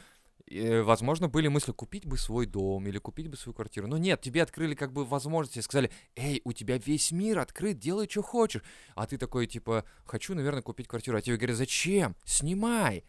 э, 0.51 0.83
возможно, 0.83 1.29
были 1.29 1.49
мысли 1.49 1.73
купить 1.73 2.07
бы 2.07 2.19
свой 2.19 2.47
дом 2.47 2.87
или 2.87 2.99
купить 2.99 3.29
бы 3.29 3.37
свою 3.37 3.55
квартиру. 3.55 3.87
Но 3.87 3.99
нет, 3.99 4.21
тебе 4.21 4.43
открыли 4.43 4.75
как 4.75 4.93
бы 4.93 5.05
возможности, 5.05 5.61
сказали, 5.61 5.91
эй, 6.17 6.41
у 6.45 6.53
тебя 6.53 6.79
весь 6.79 7.13
мир 7.13 7.39
открыт, 7.39 7.79
делай, 7.79 8.09
что 8.09 8.23
хочешь. 8.23 8.63
А 8.95 9.07
ты 9.07 9.17
такой, 9.19 9.47
типа, 9.47 9.85
хочу, 10.05 10.35
наверное, 10.35 10.63
купить 10.63 10.89
квартиру. 10.89 11.17
А 11.17 11.23
тебе 11.23 11.37
говорят, 11.37 11.57
зачем? 11.57 12.17
Снимай. 12.25 13.05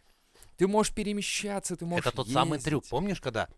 Ты 0.57 0.67
можешь 0.67 0.93
перемещаться, 0.93 1.75
ты 1.75 1.85
можешь 1.85 2.05
Это 2.05 2.15
тот 2.15 2.29
самый 2.29 2.55
ездить». 2.55 2.65
трюк, 2.65 2.87
помнишь, 2.87 3.19
когда 3.19 3.49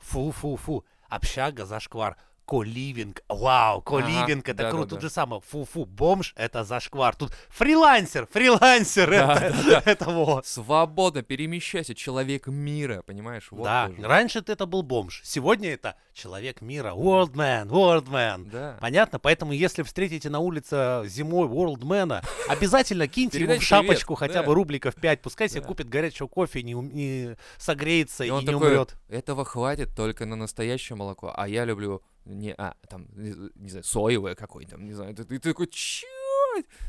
фу-фу-фу, 0.00 0.84
общага, 1.08 1.66
зашквар, 1.66 2.16
коливинг, 2.44 3.22
вау, 3.28 3.80
коливинг, 3.82 4.48
это 4.48 4.58
да-да-да. 4.58 4.70
круто, 4.76 4.90
тут 4.90 5.02
же 5.02 5.10
самое, 5.10 5.40
фу-фу, 5.42 5.84
бомж, 5.84 6.34
это 6.36 6.64
зашквар, 6.64 7.14
тут 7.16 7.32
фрилансер, 7.48 8.26
фрилансер, 8.30 9.10
Да, 9.10 9.34
это, 9.34 9.82
это 9.90 10.10
вот. 10.10 10.46
Свободно 10.46 11.22
перемещайся, 11.22 11.94
человек 11.94 12.46
мира, 12.46 13.02
понимаешь? 13.06 13.48
Вот 13.50 13.64
да, 13.64 13.88
тоже. 13.88 14.02
раньше 14.06 14.42
ты 14.42 14.52
это 14.52 14.66
был 14.66 14.82
бомж, 14.82 15.20
сегодня 15.24 15.72
это 15.72 15.94
человек 16.12 16.60
мира, 16.60 16.90
world 16.94 17.32
man, 17.32 17.68
world 17.68 18.08
man. 18.08 18.50
Да. 18.50 18.76
Понятно? 18.80 19.18
Поэтому, 19.18 19.52
если 19.52 19.82
встретите 19.82 20.28
на 20.28 20.40
улице 20.40 21.02
зимой 21.06 21.48
Worldmana, 21.48 22.24
обязательно 22.48 23.08
киньте 23.08 23.40
ему 23.40 23.58
в 23.58 23.62
шапочку 23.62 24.14
привет, 24.14 24.18
хотя 24.32 24.40
да. 24.42 24.46
бы 24.46 24.54
рубликов 24.54 24.94
5, 24.94 25.22
пускай 25.22 25.48
себе 25.48 25.60
Да. 25.62 25.68
купит 25.68 25.88
горячего 25.88 26.26
кофе, 26.26 26.62
не, 26.62 26.74
не 26.74 27.36
согреется 27.58 28.24
И 28.24 28.28
и, 28.28 28.30
не 28.30 28.44
такой, 28.44 28.68
умрет. 28.72 28.96
этого 29.08 29.44
хватит 29.44 29.94
только 29.96 30.26
на 30.26 30.36
настоящее 30.36 30.96
молоко, 30.96 31.32
а 31.34 31.48
я 31.48 31.64
люблю 31.64 32.02
не, 32.24 32.54
а, 32.54 32.76
там, 32.88 33.08
не, 33.14 33.68
знаю, 33.68 33.84
соевое 33.84 34.34
какое-то, 34.34 34.76
не 34.76 34.92
знаю, 34.92 35.14
ты, 35.14 35.24
ты 35.24 35.38
такой, 35.38 35.66
чё? 35.68 36.06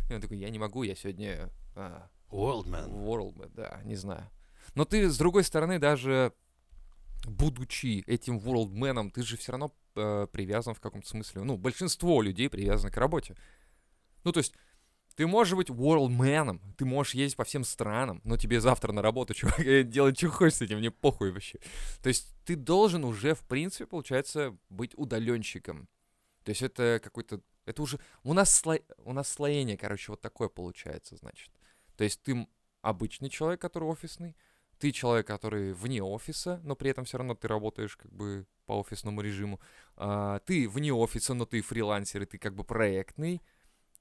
Он 0.10 0.22
такой, 0.22 0.38
я 0.38 0.50
не 0.50 0.60
могу, 0.60 0.84
я 0.84 0.96
сегодня 0.96 1.50
а, 1.76 2.10
Worldman. 2.30 2.90
World, 2.90 3.52
да, 3.56 3.82
не 3.84 3.96
знаю. 3.96 4.30
Но 4.76 4.86
ты, 4.86 5.10
с 5.10 5.18
другой 5.18 5.44
стороны, 5.44 5.80
даже 5.80 6.34
будучи 7.26 8.04
этим 8.08 8.38
worldменом, 8.38 9.12
ты 9.12 9.24
же 9.24 9.38
все 9.38 9.54
равно 9.54 9.74
э, 9.96 10.28
привязан 10.32 10.74
в 10.74 10.80
каком-то 10.80 11.08
смысле, 11.08 11.44
ну, 11.44 11.58
большинство 11.58 12.22
людей 12.22 12.50
привязаны 12.50 12.92
к 12.92 12.98
работе. 12.98 13.36
Ну, 14.24 14.32
то 14.32 14.40
есть, 14.40 14.54
Ты 15.16 15.28
можешь 15.28 15.54
быть 15.54 15.70
ворлдменом, 15.70 16.60
ты 16.78 16.86
можешь 16.86 17.14
ездить 17.14 17.38
по 17.38 17.44
всем 17.44 17.64
странам, 17.64 18.20
но 18.24 18.38
тебе 18.38 18.60
завтра 18.60 18.92
на 18.92 19.02
работу, 19.02 19.34
чувак, 19.36 19.90
делать, 19.90 20.18
что 20.18 20.30
хочешь 20.30 20.58
с 20.58 20.62
этим, 20.62 20.80
мне 20.80 20.92
похуй 20.92 21.32
вообще. 21.32 21.60
То 22.02 22.10
есть 22.10 22.36
ты 22.46 22.56
должен 22.56 23.04
уже, 23.04 23.36
в 23.36 23.42
принципе, 23.42 23.86
получается, 23.86 24.58
быть 24.70 24.94
удаленщиком. 24.98 25.88
То 26.44 26.50
есть 26.50 26.62
это 26.62 27.00
какой-то... 27.04 27.42
Это 27.66 27.82
уже... 27.82 28.00
У 28.24 28.34
нас, 28.34 28.54
сло... 28.54 28.78
у 28.98 29.14
нас 29.14 29.30
слоение, 29.30 29.78
короче, 29.78 30.12
вот 30.12 30.22
такое 30.22 30.50
получается, 30.50 31.16
значит. 31.16 31.52
То 31.96 32.04
есть 32.04 32.22
ты 32.24 32.48
обычный 32.82 33.30
человек, 33.30 33.62
который 33.62 33.86
офисный, 33.86 34.36
ты 34.78 34.92
человек, 34.92 35.28
который 35.28 35.74
вне 35.74 36.04
офиса, 36.04 36.60
но 36.64 36.76
при 36.76 36.90
этом 36.90 37.06
все 37.06 37.18
равно 37.18 37.36
ты 37.36 37.48
работаешь 37.48 37.96
как 37.96 38.12
бы 38.12 38.46
по 38.66 38.80
офисному 38.80 39.22
режиму. 39.22 39.62
А, 39.96 40.40
ты 40.40 40.68
вне 40.68 40.94
офиса, 40.94 41.34
но 41.34 41.46
ты 41.46 41.62
фрилансер, 41.62 42.24
и 42.24 42.26
ты 42.26 42.38
как 42.38 42.56
бы 42.56 42.64
проектный, 42.64 43.42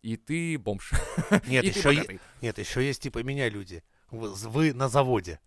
и 0.02 0.16
ты 0.16 0.58
бомж. 0.58 0.92
Нет, 1.46 1.64
еще, 1.64 2.18
нет, 2.40 2.58
еще 2.58 2.84
есть 2.84 3.02
типа 3.02 3.22
меня 3.22 3.48
люди. 3.48 3.82
Вы, 4.10 4.32
вы 4.34 4.74
на 4.74 4.88
заводе. 4.88 5.40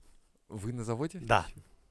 Вы 0.47 0.73
на 0.73 0.83
заводе? 0.83 1.19
Да. 1.19 1.45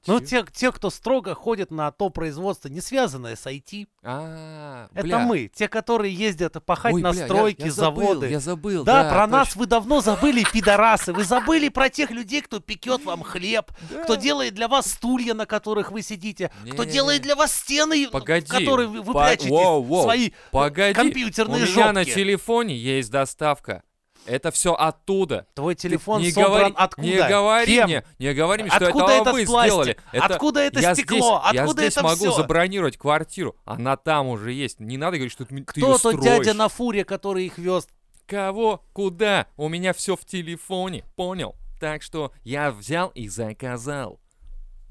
Ну, 0.07 0.19
те, 0.19 0.45
те, 0.53 0.71
кто 0.71 0.89
строго 0.89 1.33
ходит 1.33 1.71
на 1.71 1.91
то 1.91 2.09
производство, 2.09 2.67
не 2.67 2.81
связанное 2.81 3.35
с 3.35 3.45
IT, 3.45 3.87
А, 4.03 4.87
это 4.93 5.03
бля. 5.03 5.19
мы. 5.19 5.49
Те, 5.53 5.67
которые 5.67 6.13
ездят 6.13 6.63
пахать 6.65 6.93
Ой, 6.93 7.01
на 7.01 7.11
бля, 7.11 7.19
я- 7.21 7.25
стройки, 7.27 7.61
я 7.63 7.71
забыл, 7.71 8.07
заводы. 8.07 8.29
Я 8.29 8.39
забыл, 8.39 8.83
да, 8.83 9.03
да, 9.03 9.09
про 9.11 9.27
нас 9.27 9.47
точно. 9.49 9.59
вы 9.61 9.65
давно 9.67 10.01
забыли, 10.01 10.43
пидорасы. 10.53 11.13
Вы 11.13 11.23
забыли 11.23 11.69
про 11.69 11.89
тех 11.89 12.11
людей, 12.11 12.41
кто 12.41 12.59
пекет 12.59 13.03
вам 13.03 13.23
хлеб, 13.23 13.71
кто 14.03 14.15
Да. 14.15 14.21
делает 14.21 14.53
для 14.53 14.67
вас 14.67 14.91
стулья, 14.91 15.33
на 15.33 15.45
которых 15.45 15.91
вы 15.91 16.01
сидите, 16.01 16.51
кто 16.65 16.69
Не-не-не. 16.83 16.91
делает 16.93 17.21
для 17.21 17.35
вас 17.35 17.53
стены, 17.53 18.07
Погоди, 18.09 18.45
в 18.45 18.49
которые 18.49 18.87
вы, 18.87 19.01
вы 19.01 19.13
по- 19.13 19.23
прячете 19.25 19.49
воу, 19.49 19.81
воу. 19.83 20.03
свои 20.03 20.31
Погоди, 20.51 20.93
компьютерные 20.93 21.63
у 21.63 21.67
меня 21.67 21.91
на 21.93 22.05
телефоне 22.05 22.77
есть 22.77 23.09
доставка. 23.11 23.83
Это 24.25 24.51
все 24.51 24.73
оттуда. 24.73 25.47
Твой 25.53 25.75
Ты 25.75 25.81
телефон 25.83 26.21
не 26.21 26.31
собран 26.31 26.51
говори, 26.51 26.73
откуда? 26.77 27.07
Не 27.07 27.27
говори 27.27 27.75
Кем? 27.75 27.85
мне, 27.85 28.03
не 28.19 28.33
говори 28.33 28.63
мне, 28.63 28.71
что 28.71 28.87
Откуда 28.87 29.11
это 29.11 29.33
вы 29.33 29.45
пластик? 29.45 29.71
сделали. 29.71 29.97
Это 30.11 30.25
Откуда 30.25 30.59
это 30.61 30.79
я 30.79 30.93
стекло? 30.95 31.41
Здесь, 31.43 31.53
я 31.53 31.61
Откуда 31.61 31.81
здесь 31.81 31.93
это 31.93 32.03
могу 32.03 32.31
забронировать 32.31 32.97
квартиру. 32.97 33.55
Она 33.65 33.97
там 33.97 34.27
уже 34.27 34.51
есть. 34.51 34.79
Не 34.79 34.97
надо 34.97 35.17
говорить, 35.17 35.31
что 35.31 35.45
ты, 35.45 35.55
ты 35.55 35.63
Кто 35.63 35.79
её 35.79 35.97
тот 35.97 36.15
строишь. 36.15 36.23
дядя 36.23 36.53
на 36.53 36.69
фуре, 36.69 37.05
который 37.05 37.45
их 37.45 37.57
вез? 37.57 37.87
Кого? 38.25 38.83
Куда? 38.93 39.47
У 39.57 39.69
меня 39.69 39.93
все 39.93 40.15
в 40.15 40.25
телефоне. 40.25 41.03
Понял? 41.15 41.55
Так 41.79 42.01
что 42.01 42.31
я 42.43 42.71
взял 42.71 43.09
и 43.09 43.27
заказал. 43.27 44.19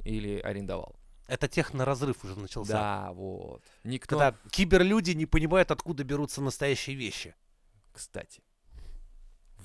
Или 0.05 0.38
арендовал. 0.38 0.97
Это 1.27 1.49
техноразрыв 1.49 2.23
уже 2.23 2.38
начался. 2.38 2.73
Да, 2.73 3.12
вот. 3.12 3.62
Никто... 3.83 4.18
Когда 4.18 4.37
киберлюди 4.51 5.12
не 5.12 5.27
понимают, 5.27 5.70
откуда 5.70 6.05
берутся 6.05 6.42
настоящие 6.42 6.97
вещи. 6.97 7.35
Кстати. 7.92 8.42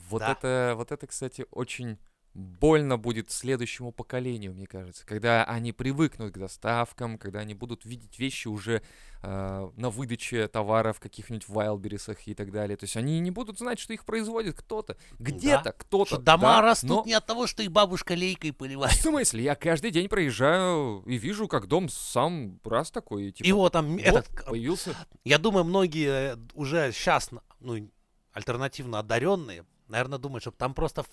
Вот 0.10 0.19
Да. 0.19 0.32
это, 0.32 0.74
вот 0.76 0.91
это, 0.91 1.08
кстати, 1.08 1.45
очень 1.52 1.98
больно 2.36 2.98
будет 2.98 3.32
следующему 3.32 3.91
поколению, 3.91 4.54
мне 4.54 4.67
кажется, 4.67 5.04
когда 5.06 5.43
они 5.45 5.74
привыкнут 5.74 6.32
к 6.32 6.38
доставкам, 6.38 7.17
когда 7.17 7.39
они 7.39 7.56
будут 7.56 7.86
видеть 7.86 8.19
вещи 8.19 8.48
уже 8.48 8.84
э, 9.24 9.69
на 9.76 9.89
выдаче 9.89 10.48
товаров 10.48 10.98
в 10.98 11.00
каких-нибудь 11.00 11.50
Вайлберисах 11.50 12.28
и 12.28 12.36
так 12.36 12.52
далее. 12.52 12.78
То 12.78 12.84
есть 12.84 12.95
они 12.95 13.19
не 13.19 13.32
будут 13.32 13.58
знать, 13.58 13.80
что 13.80 13.93
их 13.93 14.06
производит 14.06 14.56
кто-то, 14.56 14.95
где-то 15.17 15.72
кто-то. 15.74 16.15
Что 16.15 16.17
дома 16.22 16.58
да, 16.58 16.62
растут 16.62 16.89
но- 16.89 17.04
не 17.06 17.13
от 17.13 17.26
того, 17.26 17.48
что 17.48 17.63
их 17.63 17.72
бабушка 17.72 18.13
лейкой 18.13 18.52
В 18.52 18.58
поливает. 18.58 18.93
смысле? 18.95 19.43
Я 19.43 19.56
каждый 19.56 19.89
день 19.89 20.08
проезжаю 20.08 21.02
и 21.08 21.17
вижу, 21.17 21.48
как 21.48 21.67
дом 21.67 21.89
сам 21.89 22.60
раз 22.63 22.91
такой, 22.91 23.30
и 23.30 23.32
типа, 23.32 23.48
И 23.48 23.52
вот 23.52 23.74
там 23.74 23.93
вот, 23.93 24.02
этот, 24.02 24.45
появился. 24.45 24.95
я 25.26 25.39
думаю, 25.39 25.63
многие 25.65 26.36
э, 26.36 26.38
уже 26.54 26.91
сейчас, 26.93 27.32
ну, 27.60 27.89
альтернативно 28.34 29.00
одаренные, 29.00 29.65
наверное, 29.89 30.19
думают, 30.19 30.43
что 30.43 30.52
там 30.52 30.73
просто 30.73 31.04
в, 31.04 31.10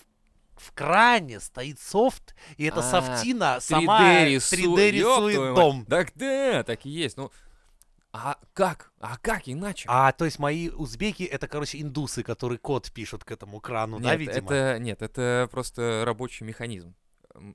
в 0.56 0.72
кране 0.72 1.40
стоит 1.40 1.80
софт, 1.80 2.34
и 2.56 2.64
эта 2.64 2.80
А, 2.80 2.82
софтина 2.82 3.58
сама 3.60 4.00
3D, 4.00 4.36
рису- 4.36 4.56
3D 4.56 4.90
ёб 4.92 5.16
твою 5.18 5.28
рисует 5.28 5.54
дом. 5.54 5.84
Так 5.86 6.12
да, 6.14 6.62
так 6.62 6.86
и 6.86 6.90
есть. 6.90 7.16
Ну, 7.16 7.30
а 8.12 8.38
как? 8.54 8.92
А 9.00 9.18
как 9.18 9.42
иначе? 9.46 9.84
А, 9.88 10.12
то 10.12 10.24
есть 10.24 10.38
мои 10.38 10.70
узбеки, 10.70 11.22
это, 11.22 11.48
короче, 11.48 11.80
индусы, 11.80 12.22
которые 12.22 12.58
код 12.58 12.90
пишут 12.92 13.24
к 13.24 13.30
этому 13.30 13.60
крану, 13.60 13.98
да, 14.00 14.16
нет, 14.16 14.20
видимо? 14.20 14.52
это 14.54 14.78
нет, 14.78 15.02
это 15.02 15.48
просто 15.50 16.02
рабочий 16.06 16.46
механизм 16.46 16.94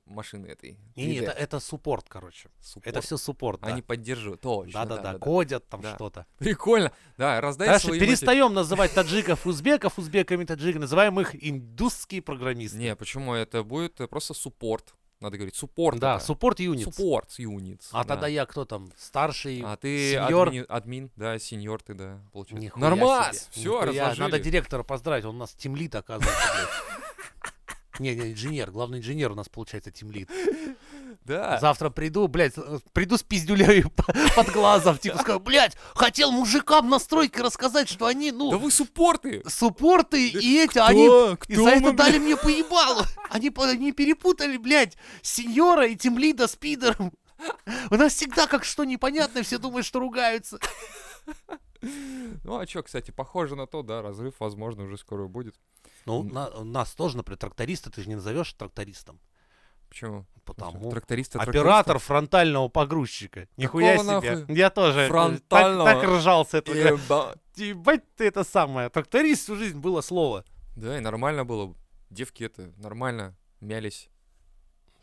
машины 0.06 0.46
этой. 0.46 0.78
Не, 0.96 1.06
не, 1.06 1.18
3D. 1.18 1.22
это, 1.22 1.30
это 1.32 1.60
суппорт, 1.60 2.06
короче. 2.08 2.48
Support. 2.62 2.82
Это 2.84 3.00
все 3.00 3.16
суппорт, 3.16 3.60
да. 3.60 3.68
Они 3.68 3.82
поддерживают. 3.82 4.40
Точно. 4.40 4.72
Да-да-да, 4.72 5.12
да. 5.14 5.18
кодят 5.18 5.68
там 5.68 5.80
Да. 5.80 5.94
что-то. 5.94 6.26
Прикольно. 6.38 6.92
Да, 7.16 7.40
раздай 7.40 7.68
Дальше 7.68 7.88
свои 7.88 8.00
перестаем 8.00 8.54
называть 8.54 8.92
таджиков 8.94 9.46
узбеков, 9.46 9.98
узбеками 9.98 10.44
таджиков, 10.44 10.80
называем 10.80 11.18
их 11.20 11.34
индусские 11.44 12.22
программисты. 12.22 12.78
Не, 12.78 12.96
почему? 12.96 13.34
Это 13.34 13.62
будет 13.62 13.96
просто 14.10 14.34
суппорт. 14.34 14.94
Надо 15.20 15.36
говорить, 15.36 15.54
суппорт. 15.54 16.00
да, 16.00 16.18
суппорт 16.18 16.58
юнит. 16.58 16.82
Суппорт 16.84 17.30
юнит. 17.38 17.80
А 17.92 18.02
тогда 18.02 18.26
я 18.26 18.44
кто 18.44 18.64
там? 18.64 18.90
Старший? 18.98 19.62
А 19.64 19.76
ты 19.76 20.14
сеньор? 20.14 20.48
админ, 20.48 20.66
админ, 20.68 21.10
да, 21.14 21.38
сеньор 21.38 21.80
ты, 21.80 21.94
да, 21.94 22.20
получается. 22.32 22.60
Нихуя 22.64 22.88
Нормас! 22.90 23.36
себе, 23.38 23.46
Все, 23.52 23.62
нихуя. 23.62 23.86
разложили. 23.86 24.20
Надо 24.20 24.38
директора 24.40 24.82
поздравить, 24.82 25.24
он 25.24 25.36
у 25.36 25.38
нас 25.38 25.52
тимлит, 25.52 25.94
оказывается. 25.94 26.42
Не, 27.98 28.14
не, 28.14 28.32
инженер, 28.32 28.70
главный 28.70 28.98
инженер 28.98 29.32
у 29.32 29.34
нас 29.34 29.48
получается 29.48 29.90
тимлит. 29.90 30.30
Да. 31.24 31.58
Завтра 31.60 31.90
приду, 31.90 32.26
блядь, 32.26 32.54
э, 32.56 32.78
приду 32.92 33.16
с 33.16 33.22
пиздюлей 33.22 33.84
под 34.36 34.50
глазом, 34.50 34.98
типа 34.98 35.18
скажу, 35.18 35.38
блядь, 35.38 35.76
хотел 35.94 36.32
мужикам 36.32 36.88
настройки 36.88 37.38
рассказать, 37.38 37.88
что 37.88 38.06
они, 38.06 38.32
Да 38.32 38.38
ну, 38.38 38.58
вы 38.58 38.70
суппорты! 38.72 39.42
суппорты 39.46 40.28
и 40.28 40.58
эти, 40.58 40.78
они 40.78 41.06
и 41.46 41.54
за 41.54 41.68
это 41.68 41.92
дали 41.92 42.18
мне 42.18 42.36
поебалу. 42.36 43.02
Они, 43.30 43.52
они 43.56 43.92
перепутали, 43.92 44.56
блядь, 44.56 44.96
сеньора 45.20 45.86
и 45.86 45.94
тимлида 45.94 46.48
с 46.48 46.56
пидором. 46.56 47.12
У 47.90 47.94
нас 47.94 48.14
всегда 48.14 48.46
как 48.46 48.64
что 48.64 48.84
непонятно, 48.84 49.42
все 49.42 49.58
думают, 49.58 49.86
что 49.86 50.00
ругаются. 50.00 50.58
Ну 52.44 52.58
а 52.58 52.66
чё, 52.66 52.82
кстати, 52.82 53.10
похоже 53.10 53.56
на 53.56 53.66
то, 53.66 53.82
да, 53.82 54.02
разрыв, 54.02 54.34
возможно, 54.38 54.84
уже 54.84 54.96
скоро 54.96 55.26
будет. 55.26 55.56
Ну, 56.06 56.22
на- 56.22 56.50
нас 56.64 56.94
тоже, 56.94 57.16
например, 57.16 57.38
тракториста 57.38 57.90
ты 57.90 58.02
же 58.02 58.08
не 58.08 58.16
назовешь 58.16 58.52
трактористом. 58.54 59.20
Почему? 59.88 60.26
Потому 60.44 60.90
Тракторист 60.90 61.36
оператор 61.36 61.98
фронтального 61.98 62.68
погрузчика. 62.68 63.46
Нихуя 63.58 63.98
себе. 63.98 64.06
нахуй? 64.32 64.56
Я 64.56 64.70
тоже 64.70 65.00
э, 65.00 65.08
так, 65.08 65.10
Фронтального? 65.10 65.84
так 65.92 66.02
ржал 66.04 66.46
с 66.46 66.54
этого. 66.54 66.74
говорю, 66.74 66.96
Еба- 66.96 67.38
Ебать 67.56 68.02
ты 68.16 68.24
это 68.24 68.42
самое. 68.42 68.88
Тракторист 68.88 69.42
всю 69.42 69.56
жизнь 69.56 69.78
было 69.78 70.00
слово. 70.00 70.44
Да, 70.76 70.96
и 70.96 71.00
нормально 71.00 71.44
было. 71.44 71.74
Девки 72.08 72.42
это 72.44 72.72
нормально 72.78 73.36
мялись. 73.60 74.08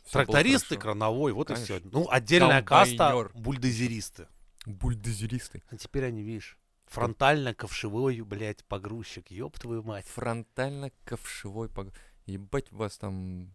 Было 0.02 0.24
Трактористы, 0.24 0.76
крановой, 0.76 1.32
вот 1.32 1.50
и 1.50 1.54
Конечно. 1.54 1.76
все. 1.78 1.88
Ну, 1.92 2.08
отдельная 2.10 2.62
каста 2.62 2.96
Комбайнер. 2.96 3.30
бульдозеристы. 3.34 4.26
Бульдозеристы. 4.66 5.62
А 5.70 5.76
теперь 5.76 6.04
они, 6.06 6.22
видишь, 6.22 6.58
фронтально-ковшевой, 6.90 8.20
блядь, 8.22 8.64
погрузчик. 8.64 9.30
Ёб 9.30 9.58
твою 9.58 9.82
мать. 9.82 10.06
Фронтально-ковшевой 10.14 11.68
пог... 11.68 11.88
Ебать 12.26 12.70
вас 12.72 12.98
там... 12.98 13.54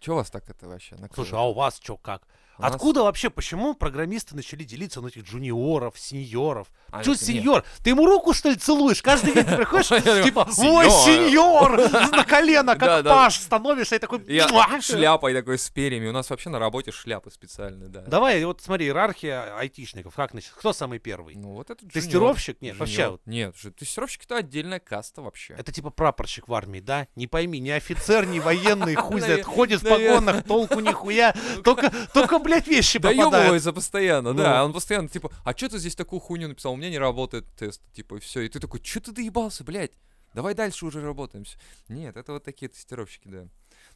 Чё 0.00 0.14
вас 0.14 0.30
так 0.30 0.48
это 0.48 0.68
вообще 0.68 0.94
накрыло? 0.96 1.26
Слушай, 1.26 1.38
а 1.38 1.42
у 1.42 1.52
вас 1.52 1.78
что, 1.78 1.96
как? 1.96 2.26
Нас- 2.58 2.74
Откуда 2.74 3.02
вообще, 3.02 3.30
почему 3.30 3.74
программисты 3.74 4.34
начали 4.34 4.64
делиться 4.64 5.00
на 5.00 5.08
этих 5.08 5.22
джуниоров, 5.24 5.98
сеньоров? 5.98 6.68
А, 6.90 7.02
не- 7.04 7.14
сеньор? 7.16 7.64
Ты 7.84 7.90
ему 7.90 8.06
руку, 8.06 8.32
что 8.32 8.48
ли, 8.50 8.56
целуешь? 8.56 9.00
Каждый 9.02 9.34
день 9.34 9.44
приходишь, 9.44 9.88
типа, 10.24 10.48
ой, 10.58 10.90
«Сеньор!» 10.90 11.76
На 12.10 12.24
колено, 12.24 12.76
как 12.76 13.04
паш, 13.04 13.36
становишься 13.36 13.96
и 13.96 13.98
такой... 13.98 14.20
Шляпой 14.80 15.34
такой 15.34 15.58
с 15.58 15.70
перьями. 15.70 16.08
У 16.08 16.12
нас 16.12 16.30
вообще 16.30 16.50
на 16.50 16.58
работе 16.58 16.90
шляпы 16.90 17.30
специальные, 17.30 17.88
да. 17.88 18.02
Давай, 18.02 18.44
вот 18.44 18.60
смотри, 18.60 18.86
иерархия 18.86 19.56
айтишников. 19.56 20.14
Как 20.14 20.32
значит? 20.32 20.52
Кто 20.56 20.72
самый 20.72 20.98
первый? 20.98 21.36
Ну 21.36 21.52
вот 21.52 21.70
это. 21.70 21.86
Тестировщик? 21.88 22.60
Нет, 22.60 22.78
вообще. 22.78 23.18
Нет, 23.26 23.54
тестировщик 23.78 24.24
это 24.24 24.36
отдельная 24.36 24.80
каста 24.80 25.22
вообще. 25.22 25.54
Это 25.54 25.72
типа 25.72 25.90
прапорщик 25.90 26.48
в 26.48 26.54
армии, 26.54 26.80
да? 26.80 27.06
Не 27.14 27.26
пойми, 27.26 27.60
ни 27.60 27.70
офицер, 27.70 28.26
ни 28.26 28.38
военный, 28.38 28.94
хуй 28.96 29.20
знает, 29.20 29.44
ходит 29.44 29.82
в 29.82 29.88
погонах, 29.88 30.44
толку 30.44 30.80
нихуя, 30.80 31.34
только, 31.64 31.92
только, 32.12 32.38
блядь, 32.48 32.66
вещи 32.66 32.98
попадают. 32.98 33.30
Доебывается 33.32 33.72
постоянно, 33.72 34.32
Ну. 34.32 34.38
да. 34.42 34.64
Он 34.64 34.72
постоянно, 34.72 35.08
типа, 35.08 35.30
а 35.44 35.56
что 35.56 35.68
ты 35.68 35.78
здесь 35.78 35.94
такую 35.94 36.20
хуйню 36.20 36.48
написал? 36.48 36.72
У 36.72 36.76
меня 36.76 36.90
не 36.90 36.98
работает 36.98 37.46
тест, 37.56 37.80
типа, 37.92 38.16
и 38.16 38.20
все. 38.20 38.40
И 38.40 38.48
ты 38.48 38.58
такой, 38.60 38.80
что 38.82 39.00
ты 39.00 39.12
доебался, 39.12 39.64
блядь? 39.64 39.92
Давай 40.34 40.54
дальше 40.54 40.84
уже 40.86 41.00
работаем. 41.00 41.44
всё». 41.44 41.58
Нет, 41.88 42.16
это 42.16 42.32
вот 42.32 42.44
такие 42.44 42.68
тестировщики, 42.68 43.28
да. 43.28 43.46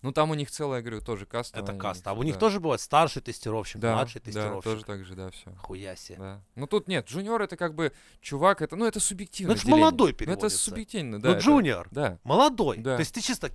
Ну 0.01 0.11
там 0.11 0.31
у 0.31 0.35
них 0.35 0.51
целая, 0.51 0.81
говорю, 0.81 1.01
тоже 1.01 1.27
каста. 1.27 1.61
Это 1.61 1.75
каста. 1.75 2.11
А 2.11 2.13
у 2.15 2.23
них 2.23 2.35
да. 2.35 2.41
тоже 2.41 2.59
бывает 2.59 2.81
старший 2.81 3.23
тестировщик, 3.23 3.81
да, 3.81 3.93
младший 3.95 4.21
да, 4.21 4.25
тестировщик. 4.25 4.65
тоже 4.65 4.85
так 4.85 5.05
же, 5.05 5.15
да, 5.15 5.31
все. 5.31 5.55
Хуя 5.59 5.95
себе. 5.95 6.19
Да. 6.19 6.43
Ну 6.57 6.67
тут 6.67 6.89
нет, 6.89 7.07
junior 7.09 7.43
это 7.43 7.57
как 7.57 7.75
бы 7.75 7.93
чувак, 8.21 8.63
это, 8.63 8.75
ну 8.75 8.85
это 8.87 8.99
субъективно. 8.99 9.55
Ну, 9.55 9.61
это 9.61 9.69
молодой 9.69 10.09
Ну 10.09 10.15
это 10.15 10.19
переводится. 10.19 10.59
субъективно, 10.59 11.21
да. 11.21 11.29
Ну, 11.29 11.35
это- 11.35 11.45
junior, 11.45 11.89
Да. 11.93 12.19
молодой. 12.25 12.79
Да. 12.79 12.97
То 12.97 13.01
есть 13.01 13.15
ты 13.15 13.21
чисто 13.21 13.53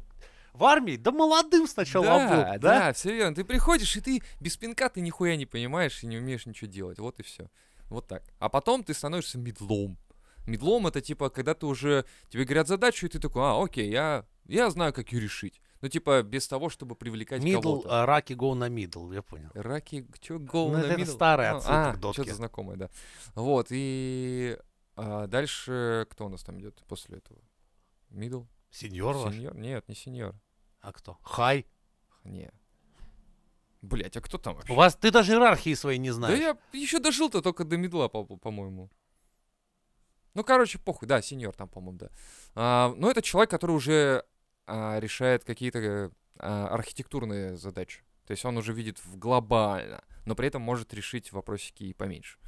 в 0.57 0.63
армии, 0.63 0.95
да 0.97 1.11
молодым 1.11 1.67
сначала 1.67 2.05
да, 2.05 2.29
был, 2.29 2.43
да, 2.43 2.57
да? 2.57 2.93
все 2.93 3.13
верно. 3.13 3.35
Ты 3.35 3.43
приходишь, 3.43 3.95
и 3.95 4.01
ты 4.01 4.21
без 4.39 4.57
пинка 4.57 4.89
ты 4.89 5.01
нихуя 5.01 5.35
не 5.35 5.45
понимаешь 5.45 6.03
и 6.03 6.07
не 6.07 6.17
умеешь 6.17 6.45
ничего 6.45 6.69
делать. 6.69 6.99
Вот 6.99 7.19
и 7.19 7.23
все. 7.23 7.49
Вот 7.89 8.07
так. 8.07 8.23
А 8.39 8.49
потом 8.49 8.83
ты 8.83 8.93
становишься 8.93 9.37
middle 9.37 9.77
ом. 9.77 9.97
Middle 10.45 10.77
ом 10.77 10.87
это 10.87 11.01
типа, 11.01 11.29
когда 11.29 11.53
ты 11.53 11.65
уже, 11.65 12.05
тебе 12.29 12.45
говорят 12.45 12.67
задачу, 12.67 13.05
и 13.05 13.09
ты 13.09 13.19
такой, 13.19 13.43
а, 13.43 13.61
окей, 13.61 13.89
я, 13.89 14.25
я 14.45 14.69
знаю, 14.69 14.93
как 14.93 15.11
ее 15.11 15.21
решить. 15.21 15.61
Ну, 15.81 15.89
типа, 15.89 16.23
без 16.23 16.47
того, 16.47 16.69
чтобы 16.69 16.95
привлекать 16.95 17.43
Middle, 17.43 17.61
кого-то. 17.61 18.03
а, 18.03 18.05
раки 18.05 18.33
go 18.33 18.55
на 18.55 18.67
middle, 18.67 19.11
я 19.11 19.21
понял. 19.21 19.49
Раки, 19.53 20.07
go 20.29 20.71
Ну, 20.71 20.77
на 20.77 20.83
это 20.85 21.01
middle? 21.01 21.05
старая 21.05 21.51
Ну, 21.51 21.57
отсылка 21.57 21.89
а, 21.89 21.93
к 21.93 21.99
Дотке. 21.99 22.21
Что-то 22.23 22.35
знакомое, 22.35 22.77
да. 22.77 22.89
Вот, 23.35 23.67
и 23.69 24.57
а, 24.95 25.27
дальше 25.27 26.07
кто 26.09 26.25
у 26.25 26.29
нас 26.29 26.43
там 26.43 26.59
идет 26.59 26.81
после 26.87 27.17
этого? 27.17 27.39
Middle? 28.09 28.43
Senior 28.71 29.15
ваш? 29.17 29.35
Senior? 29.35 29.55
Нет, 29.55 29.87
не 29.87 29.95
senior. 29.95 30.35
А 30.87 30.93
кто? 30.93 31.17
Хай? 31.21 31.65
Не. 32.23 32.49
Блять, 33.81 34.15
а 34.15 34.21
кто 34.21 34.37
там 34.37 34.55
вообще? 34.55 34.71
У 34.71 34.75
вас, 34.77 34.95
ты 34.95 35.11
даже 35.11 35.33
иерархии 35.33 35.73
своей 35.73 35.99
не 35.99 36.11
Да 36.11 36.15
знаешь. 36.15 36.39
я 36.39 36.57
еще 36.71 36.99
дожил-то 36.99 37.41
только 37.41 37.65
до 37.65 37.75
middle 37.75 37.99
а, 37.99 38.07
по- 38.07 38.23
по-моему. 38.23 38.89
Ну, 40.33 40.45
короче, 40.45 40.79
похуй, 40.79 41.05
да, 41.05 41.21
senior 41.21 41.53
там, 41.53 41.67
по-моему, 41.67 41.97
да. 41.97 42.09
А, 42.55 42.93
но 42.95 43.11
это 43.11 43.21
человек, 43.21 43.49
который 43.49 43.71
уже 43.71 44.23
а, 44.65 44.97
решает 45.01 45.43
какие-то 45.43 46.13
а, 46.39 46.67
архитектурные 46.69 47.57
задачи. 47.57 48.05
То 48.25 48.31
есть 48.31 48.45
он 48.45 48.55
уже 48.55 48.71
видит 48.71 48.97
в 49.03 49.17
глобально, 49.17 50.05
но 50.25 50.35
при 50.35 50.47
этом 50.47 50.61
может 50.61 50.93
решить 50.93 51.33
вопросики 51.33 51.83
и 51.83 51.93
поменьше. 51.93 52.39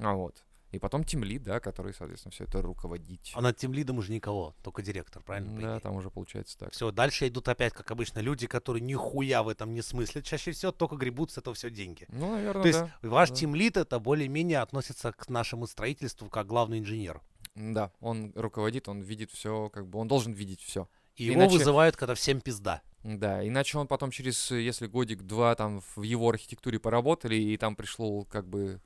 А 0.00 0.14
вот. 0.14 0.42
И 0.74 0.78
потом 0.80 1.04
тимлид, 1.04 1.44
да, 1.44 1.60
который, 1.60 1.94
соответственно, 1.94 2.32
все 2.32 2.44
это 2.44 2.60
руководить. 2.60 3.32
А 3.36 3.40
над 3.40 3.56
тем 3.56 3.72
лидом 3.72 3.98
уже 3.98 4.10
никого, 4.10 4.56
только 4.64 4.82
директор, 4.82 5.22
правильно? 5.22 5.60
Да, 5.60 5.78
там 5.78 5.94
уже 5.94 6.10
получается 6.10 6.58
так. 6.58 6.72
Все, 6.72 6.90
дальше 6.90 7.28
идут 7.28 7.48
опять, 7.48 7.72
как 7.72 7.88
обычно, 7.92 8.18
люди, 8.18 8.48
которые 8.48 8.82
нихуя 8.82 9.44
в 9.44 9.48
этом 9.48 9.72
не 9.72 9.82
смыслят. 9.82 10.24
Чаще 10.24 10.50
всего 10.50 10.72
только 10.72 10.96
гребут 10.96 11.30
с 11.30 11.38
этого 11.38 11.54
все 11.54 11.70
деньги. 11.70 12.06
Ну, 12.08 12.32
наверное, 12.32 12.62
То 12.62 12.66
есть 12.66 12.80
да. 12.80 13.08
ваш 13.08 13.28
да. 13.28 13.36
тимлит 13.36 13.76
это 13.76 14.00
более-менее 14.00 14.58
относится 14.58 15.12
к 15.12 15.28
нашему 15.28 15.68
строительству 15.68 16.28
как 16.28 16.48
главный 16.48 16.80
инженер. 16.80 17.20
Да, 17.54 17.92
он 18.00 18.32
руководит, 18.34 18.88
он 18.88 19.00
видит 19.00 19.30
все, 19.30 19.68
как 19.68 19.86
бы 19.86 20.00
он 20.00 20.08
должен 20.08 20.32
видеть 20.32 20.60
все. 20.60 20.88
И 21.14 21.26
его 21.26 21.36
Иначе- 21.36 21.58
вызывают, 21.58 21.96
когда 21.96 22.16
всем 22.16 22.40
пизда. 22.40 22.82
Да, 23.04 23.46
иначе 23.46 23.78
он 23.78 23.86
потом 23.86 24.10
через, 24.10 24.50
если 24.50 24.88
годик-два 24.88 25.54
там 25.54 25.82
в 25.94 26.02
его 26.02 26.30
архитектуре 26.30 26.80
поработали, 26.80 27.36
и 27.36 27.56
там 27.56 27.76
пришло 27.76 28.24
как 28.24 28.48
бы... 28.48 28.80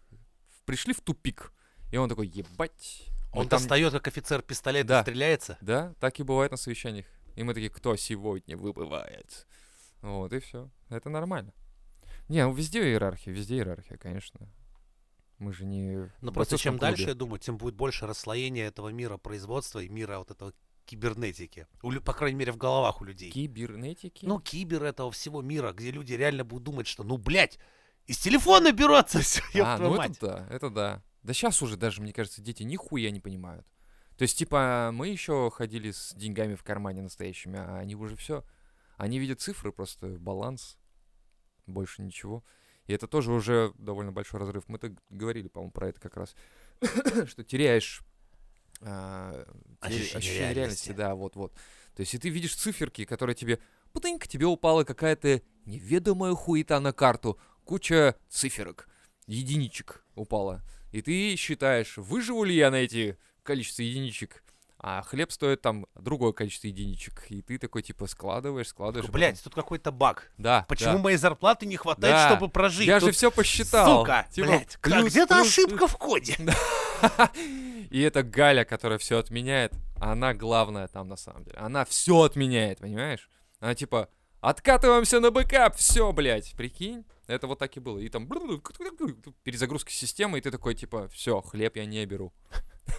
Пришли 0.67 0.93
в 0.93 1.01
тупик. 1.01 1.51
И 1.91 1.97
он 1.97 2.09
такой, 2.09 2.27
ебать. 2.27 3.09
Он 3.33 3.49
там... 3.49 3.59
достает, 3.59 3.93
как 3.93 4.09
офицер 4.09 4.43
пистолет 4.43 4.87
Да. 4.87 5.01
и 5.01 5.03
стреляется. 5.03 5.59
Да, 5.61 5.95
так 6.01 6.19
и 6.19 6.23
бывает 6.23 6.51
на 6.51 6.57
совещаниях. 6.57 7.07
И 7.37 7.43
мы 7.43 7.55
такие, 7.55 7.71
кто 7.71 7.95
сегодня 7.97 8.57
выбывает? 8.57 9.47
Вот, 10.03 10.33
и 10.33 10.39
все. 10.39 10.71
Это 10.89 11.09
нормально. 11.09 11.53
Не, 12.29 12.45
ну 12.45 12.53
везде 12.53 12.83
иерархия, 12.83 13.33
везде 13.33 13.57
иерархия, 13.57 13.97
конечно. 13.97 14.49
Мы 15.39 15.53
же 15.53 15.65
не... 15.65 16.11
Ну, 16.21 16.33
просто 16.33 16.59
чем 16.59 16.79
дальше, 16.79 17.05
клубе. 17.05 17.13
я 17.13 17.15
думаю, 17.15 17.39
тем 17.39 17.59
будет 17.59 17.75
больше 17.75 18.07
расслоения 18.07 18.67
этого 18.67 18.89
мира 18.89 19.19
производства 19.19 19.79
и 19.79 19.89
мира 19.89 20.19
вот 20.19 20.33
этого 20.33 20.53
кибернетики. 20.85 21.67
У 21.83 21.93
по 21.93 22.13
крайней 22.13 22.39
мере, 22.39 22.53
в 22.53 22.57
головах 22.57 23.01
у 23.01 23.05
людей. 23.05 23.31
Кибернетики? 23.31 24.25
Ну, 24.25 24.41
кибер 24.41 24.83
этого 24.83 25.13
всего 25.13 25.43
мира, 25.43 25.73
где 25.73 25.91
люди 25.91 26.15
реально 26.15 26.45
будут 26.45 26.65
думать, 26.65 26.87
что, 26.87 27.05
ну, 27.05 27.19
блядь, 27.19 27.59
из 28.07 28.19
телефона 28.19 28.73
берется 28.73 29.21
все, 29.21 29.43
а, 29.63 29.79
ну 29.79 29.95
мать. 29.97 30.17
это 30.17 30.27
да, 30.27 30.47
это 30.51 30.71
да. 30.71 31.03
Да 31.23 31.33
сейчас 31.33 31.61
уже 31.63 31.77
даже, 31.77 32.01
мне 32.03 32.13
кажется, 32.13 32.41
дети 32.43 32.63
нихуя 32.63 33.11
не 33.11 33.21
понимают. 33.21 33.67
То 34.17 34.23
есть, 34.23 34.37
типа, 34.37 34.91
мы 34.93 35.09
еще 35.09 35.51
ходили 35.51 35.91
с 35.93 36.13
деньгами 36.15 36.55
в 36.55 36.63
кармане 36.65 37.03
настоящими, 37.03 37.59
а 37.59 37.79
они 37.79 37.95
уже 37.95 38.17
все. 38.17 38.45
Они 38.97 39.19
видят 39.19 39.41
цифры, 39.41 39.71
просто 39.73 40.09
баланс, 40.09 40.77
больше 41.67 42.03
ничего. 42.03 42.43
И 42.87 42.93
это 42.93 43.07
тоже 43.07 43.31
уже 43.33 43.73
довольно 43.77 44.11
большой 44.11 44.41
разрыв. 44.41 44.65
Мы-то 44.69 44.89
г- 44.89 45.01
говорили, 45.11 45.49
по-моему, 45.49 45.71
про 45.71 45.89
это 45.91 46.01
как 46.01 46.17
раз, 46.17 46.35
что 47.27 47.45
теряешь 47.45 48.03
а, 48.81 49.45
Ощущение 49.81 50.17
ощущение 50.17 50.55
реальности. 50.55 50.57
реальности. 50.57 50.93
Да, 50.93 51.15
вот-вот. 51.15 51.53
То 51.95 52.01
есть, 52.01 52.15
и 52.15 52.19
ты 52.19 52.29
видишь 52.29 52.55
циферки, 52.57 53.05
которые 53.05 53.37
тебе... 53.37 53.59
Путынька, 53.93 54.27
тебе 54.27 54.47
упала 54.47 54.85
какая-то 54.85 55.43
неведомая 55.65 56.35
хуета 56.35 56.79
на 56.81 56.93
карту. 56.93 57.39
Куча 57.65 58.17
циферок, 58.29 58.89
единичек 59.27 60.05
упала. 60.15 60.63
И 60.93 61.03
ты 61.03 61.37
считаешь, 61.37 61.97
выживу 61.97 62.45
ли 62.45 62.55
я 62.55 62.71
на 62.71 62.77
эти 62.77 63.19
количество 63.43 63.83
единичек, 63.83 64.43
а 64.81 65.03
хлеб 65.03 65.33
стоит 65.33 65.61
там 65.61 65.87
другое 65.97 66.33
количество 66.33 66.69
единичек. 66.69 67.27
И 67.31 67.43
ты 67.43 67.59
такой, 67.59 67.83
типа, 67.83 68.07
складываешь, 68.07 68.69
складываешь. 68.69 69.05
и 69.05 69.09
потом- 69.09 69.19
Блядь, 69.19 69.43
тут 69.43 69.55
какой-то 69.55 69.91
баг. 69.91 70.31
Да, 70.39 70.65
Почему 70.69 70.93
да. 70.95 70.99
моей 70.99 71.17
зарплаты 71.17 71.67
не 71.67 71.77
хватает, 71.77 72.15
Да. 72.15 72.29
чтобы 72.29 72.49
прожить? 72.49 72.87
Я 72.87 73.01
же 73.01 73.07
Тут, 73.07 73.17
все 73.17 73.31
посчитал. 73.31 74.01
Сука, 74.01 74.27
Типа, 74.31 74.47
блядь, 74.49 74.77
как- 74.77 74.93
плюс, 74.93 75.11
где-то 75.13 75.35
плюс, 75.35 75.49
ошибка 75.49 75.87
в 75.89 75.97
коде. 75.97 76.37
И 77.91 78.01
это 78.01 78.23
Галя, 78.23 78.65
которая 78.65 78.99
все 78.99 79.19
отменяет, 79.19 79.73
она 80.01 80.35
главная 80.35 80.89
там 80.89 81.09
на 81.09 81.17
самом 81.17 81.45
деле. 81.45 81.57
Она 81.59 81.85
все 81.85 82.23
отменяет, 82.23 82.79
понимаешь? 82.79 83.29
Она 83.61 83.75
типа, 83.75 84.09
откатываемся 84.41 85.21
на 85.21 85.31
бэкап, 85.31 85.77
все, 85.77 86.13
блядь, 86.13 86.53
прикинь. 86.57 87.05
Это 87.29 87.47
вот 87.47 87.59
так 87.59 87.77
и 87.77 87.81
было. 87.81 87.99
И 87.99 88.09
там 88.09 88.27
перезагрузка 89.45 89.91
системы, 89.93 90.39
и 90.39 90.41
ты 90.41 90.51
такой, 90.51 90.75
типа, 90.75 91.09
все, 91.13 91.41
хлеб 91.43 91.77
я 91.77 91.85
не 91.85 92.05
беру. 92.07 92.33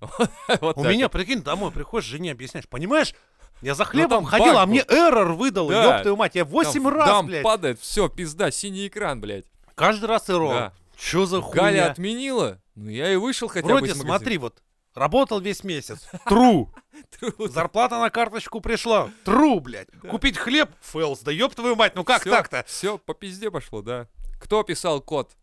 У 0.00 0.84
меня, 0.84 1.08
прикинь, 1.08 1.42
домой 1.42 1.72
приходишь, 1.72 2.06
жене 2.08 2.30
объясняешь, 2.32 2.68
понимаешь? 2.68 3.12
Я 3.60 3.74
за 3.74 3.82
Ну, 3.84 3.90
хлебом 3.90 4.24
ходил, 4.24 4.56
а 4.56 4.64
мне 4.66 4.84
error 4.88 5.32
выдал, 5.32 5.68
Да. 5.68 5.96
ёб 5.96 6.02
твою 6.02 6.16
мать, 6.16 6.34
я 6.36 6.44
8 6.44 6.72
Там 6.82 6.88
раз, 6.88 7.08
дам 7.08 7.26
блядь. 7.26 7.42
падает, 7.42 7.80
все, 7.80 8.08
пизда, 8.08 8.50
синий 8.50 8.86
экран, 8.86 9.20
блядь. 9.20 9.44
Каждый 9.74 10.06
раз 10.06 10.30
error. 10.30 10.54
Да. 10.54 10.72
Чё 10.96 11.26
за 11.26 11.40
Галя 11.40 11.50
хуйня? 11.50 11.86
отменила, 11.90 12.62
ну 12.74 12.88
я 12.88 13.12
и 13.12 13.16
вышел 13.16 13.48
хотя 13.48 13.66
бы 13.66 13.74
Вроде, 13.74 13.94
смотри, 13.94 14.38
вот, 14.38 14.62
работал 14.94 15.40
весь 15.40 15.64
месяц. 15.64 16.08
Тру. 16.26 16.72
Зарплата 17.38 17.98
на 17.98 18.10
карточку 18.10 18.60
пришла. 18.60 19.10
Тру, 19.24 19.60
блядь. 19.60 19.88
Купить 20.08 20.36
хлеб? 20.38 20.70
Фэлс. 20.80 21.20
Да 21.20 21.32
ёб 21.32 21.54
твою 21.54 21.76
мать, 21.76 21.94
ну 21.94 22.04
как 22.04 22.22
Всё, 22.22 22.30
так-то? 22.30 22.64
Все, 22.66 22.98
по 22.98 23.14
пизде 23.14 23.50
пошло, 23.50 23.82
да. 23.82 24.08
Кто 24.40 24.62
писал 24.62 25.00
код? 25.00 25.36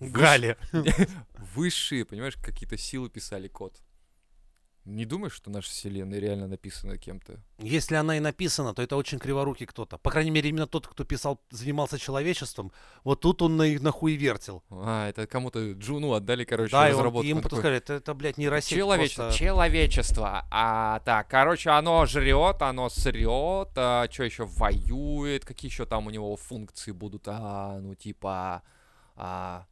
Галя. 0.00 0.56
Высшие, 1.54 2.04
понимаешь, 2.04 2.36
какие-то 2.36 2.76
силы 2.76 3.08
писали 3.08 3.48
код. 3.48 3.74
Не 4.86 5.04
думаешь, 5.04 5.32
что 5.32 5.50
наша 5.50 5.68
вселенная 5.68 6.20
реально 6.20 6.46
написана 6.46 6.96
кем-то? 6.96 7.40
Если 7.58 7.96
она 7.96 8.16
и 8.16 8.20
написана, 8.20 8.72
то 8.72 8.82
это 8.82 8.96
очень 8.96 9.18
криворукий 9.18 9.66
кто-то. 9.66 9.98
По 9.98 10.10
крайней 10.12 10.30
мере, 10.30 10.48
именно 10.48 10.68
тот, 10.68 10.86
кто 10.86 11.02
писал, 11.02 11.40
занимался 11.50 11.98
человечеством, 11.98 12.70
вот 13.02 13.20
тут 13.20 13.42
он 13.42 13.56
на, 13.56 13.66
нахуй 13.80 14.14
вертел. 14.14 14.62
А, 14.70 15.08
это 15.08 15.26
кому-то 15.26 15.72
Джуну 15.72 16.12
отдали, 16.12 16.44
короче, 16.44 16.70
Да, 16.70 16.88
разработку. 16.88 17.24
и 17.24 17.28
ему 17.30 17.38
Он 17.38 17.42
потом 17.42 17.58
такой, 17.58 17.62
сказали, 17.62 17.76
это, 17.78 17.94
это, 17.94 18.14
блядь, 18.14 18.38
нейросеть. 18.38 18.78
Человечество, 18.78 19.24
просто». 19.24 19.38
человечество. 19.40 20.46
А, 20.52 21.00
так, 21.00 21.28
короче, 21.28 21.70
оно 21.70 22.06
жрет, 22.06 22.62
оно 22.62 22.88
срет, 22.88 23.70
а, 23.74 24.06
что 24.08 24.22
еще 24.22 24.44
воюет, 24.44 25.44
какие 25.44 25.68
еще 25.68 25.84
там 25.84 26.06
у 26.06 26.10
него 26.10 26.36
функции 26.36 26.92
будут, 26.92 27.24
а, 27.26 27.80
ну 27.80 27.96
типа, 27.96 28.62
а, 29.16 29.66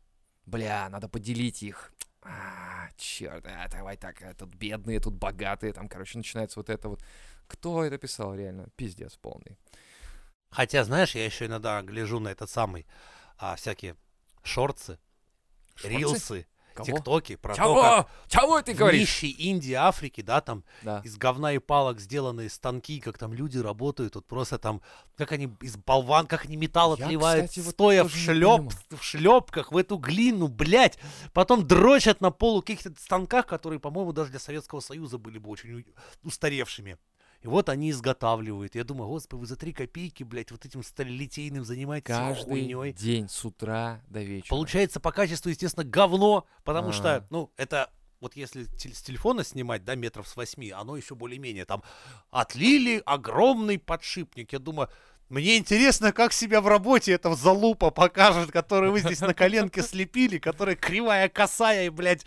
бля, 0.46 0.88
надо 0.90 1.08
поделить 1.08 1.62
их. 1.62 1.92
А, 2.24 2.88
черт, 2.96 3.44
а, 3.46 3.68
давай 3.68 3.96
так, 3.96 4.22
а, 4.22 4.34
тут 4.34 4.54
бедные, 4.54 4.98
тут 4.98 5.14
богатые, 5.14 5.72
там, 5.72 5.88
короче, 5.88 6.16
начинается 6.18 6.58
вот 6.58 6.70
это 6.70 6.88
вот. 6.88 7.04
Кто 7.46 7.84
это 7.84 7.98
писал, 7.98 8.34
реально? 8.34 8.68
Пиздец 8.76 9.16
полный. 9.16 9.58
Хотя, 10.50 10.84
знаешь, 10.84 11.14
я 11.14 11.24
еще 11.24 11.46
иногда 11.46 11.82
гляжу 11.82 12.20
на 12.20 12.28
этот 12.28 12.48
самый, 12.48 12.86
а, 13.36 13.56
всякие 13.56 13.96
шорцы, 14.42 14.98
Шорцы? 15.74 15.88
рилсы, 15.88 16.46
Кого? 16.74 16.86
тиктоки 16.86 17.36
про 17.36 17.54
то, 17.54 17.62
Чего? 17.62 17.82
как 17.82 18.08
Чего 18.28 18.60
ты 18.62 18.74
говоришь? 18.74 19.00
нищей 19.00 19.30
Индии, 19.30 19.72
Африке, 19.72 20.22
да, 20.22 20.40
там 20.40 20.64
Да. 20.82 21.00
из 21.04 21.16
говна 21.16 21.52
и 21.52 21.58
палок 21.58 22.00
сделанные 22.00 22.50
станки, 22.50 23.00
как 23.00 23.16
там 23.16 23.32
люди 23.32 23.58
работают, 23.58 24.16
вот 24.16 24.26
просто 24.26 24.58
там, 24.58 24.82
как 25.16 25.32
они 25.32 25.48
из 25.60 25.76
болван, 25.76 26.26
как 26.26 26.44
они 26.46 26.56
металл 26.56 26.96
Я, 26.96 27.06
отливают, 27.06 27.46
кстати, 27.50 27.64
вот 27.64 27.74
стоя 27.74 28.04
в, 28.04 28.10
шлеп, 28.10 28.72
в 28.90 29.02
шлепках, 29.02 29.72
в 29.72 29.76
эту 29.76 29.96
глину, 29.96 30.48
блядь, 30.48 30.98
потом 31.32 31.66
дрочат 31.66 32.20
на 32.20 32.30
полу 32.30 32.60
каких-то 32.60 32.92
станках, 33.00 33.46
которые, 33.46 33.78
по-моему, 33.78 34.12
даже 34.12 34.30
для 34.30 34.40
Советского 34.40 34.80
Союза 34.80 35.18
были 35.18 35.38
бы 35.38 35.50
очень 35.50 35.84
устаревшими. 36.22 36.98
И 37.44 37.46
вот 37.46 37.68
они 37.68 37.90
изготавливают. 37.90 38.74
Я 38.74 38.84
думаю, 38.84 39.08
господи, 39.08 39.40
вы 39.40 39.46
за 39.46 39.56
три 39.56 39.74
копейки, 39.74 40.22
блядь, 40.24 40.50
вот 40.50 40.64
этим 40.64 40.82
сталелитейным 40.82 41.62
занимаетесь 41.62 42.06
Каждый 42.06 42.44
хуйней. 42.44 42.92
день 42.94 43.28
с 43.28 43.44
утра 43.44 44.00
до 44.08 44.22
вечера. 44.22 44.48
Получается 44.48 44.98
по 44.98 45.12
качеству, 45.12 45.50
естественно, 45.50 45.84
говно, 45.84 46.46
потому 46.64 46.88
А. 46.88 46.92
что, 46.92 47.26
ну, 47.28 47.52
это 47.58 47.90
вот 48.20 48.34
если 48.34 48.64
с 48.64 49.02
телефона 49.02 49.44
снимать, 49.44 49.84
да, 49.84 49.94
метров 49.94 50.26
с 50.26 50.36
восьми, 50.36 50.70
оно 50.70 50.96
еще 50.96 51.14
более-менее 51.14 51.66
там 51.66 51.82
отлили 52.30 53.02
огромный 53.04 53.78
подшипник. 53.78 54.54
Я 54.54 54.58
думаю, 54.58 54.88
Мне 55.34 55.58
интересно, 55.58 56.12
как 56.12 56.32
себя 56.32 56.60
в 56.60 56.68
работе 56.68 57.10
эта 57.10 57.34
залупа 57.34 57.90
покажет, 57.90 58.52
которую 58.52 58.92
вы 58.92 59.00
здесь 59.00 59.20
на 59.20 59.34
коленке 59.34 59.82
слепили, 59.82 60.38
которая 60.38 60.76
кривая, 60.76 61.28
косая, 61.28 61.86
и, 61.86 61.88
блядь, 61.88 62.24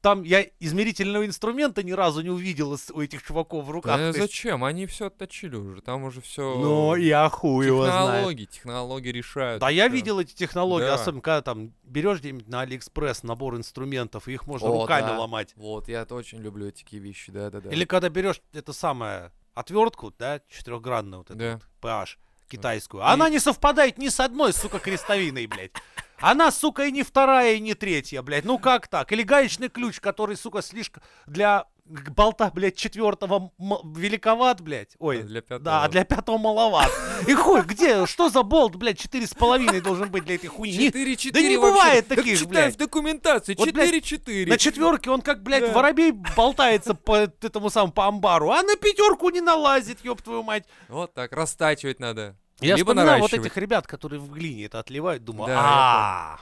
там 0.00 0.24
я 0.24 0.44
измерительного 0.58 1.24
инструмента 1.24 1.84
ни 1.84 1.92
разу 1.92 2.20
не 2.20 2.30
увидел 2.30 2.76
у 2.94 3.00
этих 3.00 3.22
чуваков 3.22 3.64
в 3.64 3.70
руках. 3.70 3.96
Да 3.96 4.12
зачем? 4.12 4.64
Они 4.64 4.86
все 4.86 5.06
отточили 5.06 5.54
уже. 5.54 5.82
Там 5.82 6.02
уже 6.02 6.20
все. 6.20 6.58
Ну, 6.58 6.96
я 6.96 7.28
хуй 7.28 7.66
его 7.66 7.86
технологии, 7.86 8.46
технологии 8.46 9.10
решают. 9.10 9.60
Да, 9.60 9.70
я 9.70 9.86
видел 9.86 10.18
эти 10.18 10.34
технологии, 10.34 10.86
Да. 10.86 10.94
особенно 10.94 11.22
когда 11.22 11.42
там 11.42 11.72
берешь 11.84 12.18
где-нибудь 12.18 12.48
на 12.48 12.62
Алиэкспресс 12.62 13.22
набор 13.22 13.56
инструментов, 13.56 14.26
и 14.26 14.32
их 14.32 14.48
можно 14.48 14.66
О, 14.68 14.80
руками 14.80 15.06
да. 15.06 15.16
ломать. 15.20 15.52
Вот, 15.54 15.86
я 15.86 16.02
очень 16.10 16.38
люблю 16.38 16.72
такие 16.72 17.00
вещи, 17.00 17.30
да-да-да. 17.30 17.70
Или 17.70 17.84
когда 17.84 18.08
берешь 18.08 18.40
это 18.52 18.72
самое 18.72 19.30
отвертку, 19.54 20.12
да, 20.18 20.40
четырехгранную 20.48 21.20
вот 21.20 21.30
эту 21.30 21.38
Да. 21.38 21.52
вот, 21.52 21.62
PH, 21.80 22.16
китайскую. 22.48 23.06
Она 23.06 23.28
не 23.28 23.38
совпадает 23.38 23.98
ни 23.98 24.08
с 24.08 24.18
одной, 24.20 24.52
сука, 24.52 24.78
крестовиной, 24.78 25.46
блядь. 25.46 25.72
Она, 26.20 26.50
сука, 26.50 26.86
и 26.86 26.92
не 26.92 27.04
вторая, 27.04 27.54
и 27.54 27.60
не 27.60 27.74
третья, 27.74 28.22
блядь. 28.22 28.44
Ну 28.44 28.58
как 28.58 28.88
так? 28.88 29.12
Или 29.12 29.22
гаечный 29.22 29.68
ключ, 29.68 30.00
который, 30.00 30.36
сука, 30.36 30.62
слишком 30.62 31.02
для 31.26 31.66
болта, 31.88 32.50
блядь, 32.54 32.76
четвертого 32.76 33.50
великоват, 33.58 34.60
блядь. 34.60 34.94
Ой, 34.98 35.20
А 35.20 35.22
для 35.22 35.40
пятого. 35.40 35.60
да, 35.60 35.84
а 35.84 35.88
для 35.88 36.04
пятого 36.04 36.38
маловат. 36.38 36.90
И 37.26 37.34
хуй, 37.34 37.62
где? 37.62 38.06
Что 38.06 38.28
за 38.28 38.42
болт, 38.42 38.76
блядь, 38.76 38.98
четыре 38.98 39.26
с 39.26 39.34
половиной 39.34 39.80
должен 39.80 40.10
быть 40.10 40.24
для 40.24 40.34
этой 40.36 40.48
хуйни? 40.48 40.76
Не- 40.78 40.88
4-4 40.90 41.32
да 41.32 41.42
не 41.42 41.56
бывает 41.56 42.08
Так 42.08 42.18
таких, 42.18 42.38
читай 42.38 42.48
блядь. 42.48 42.74
в 42.74 42.78
документации. 42.78 43.54
Блядь, 43.54 43.90
4-4. 44.04 44.46
На 44.48 44.58
четверке 44.58 45.10
он 45.10 45.22
как, 45.22 45.42
блядь, 45.42 45.66
Да. 45.66 45.72
воробей 45.72 46.12
болтается 46.36 46.94
по 46.94 47.16
этому 47.16 47.70
самому 47.70 47.92
по 47.92 48.06
амбару, 48.06 48.50
а 48.50 48.62
на 48.62 48.76
пятерку 48.76 49.30
не 49.30 49.40
налазит, 49.40 50.04
ёб 50.04 50.22
твою 50.22 50.42
мать. 50.42 50.64
Вот 50.88 51.14
так, 51.14 51.32
растачивать 51.32 52.00
надо. 52.00 52.36
Я 52.60 52.74
Либо 52.76 52.92
вот 53.18 53.32
этих 53.32 53.56
ребят, 53.56 53.86
которые 53.86 54.20
в 54.20 54.30
глине 54.30 54.64
это 54.66 54.80
отливают, 54.80 55.24
думаю, 55.24 55.54
а 55.56 56.38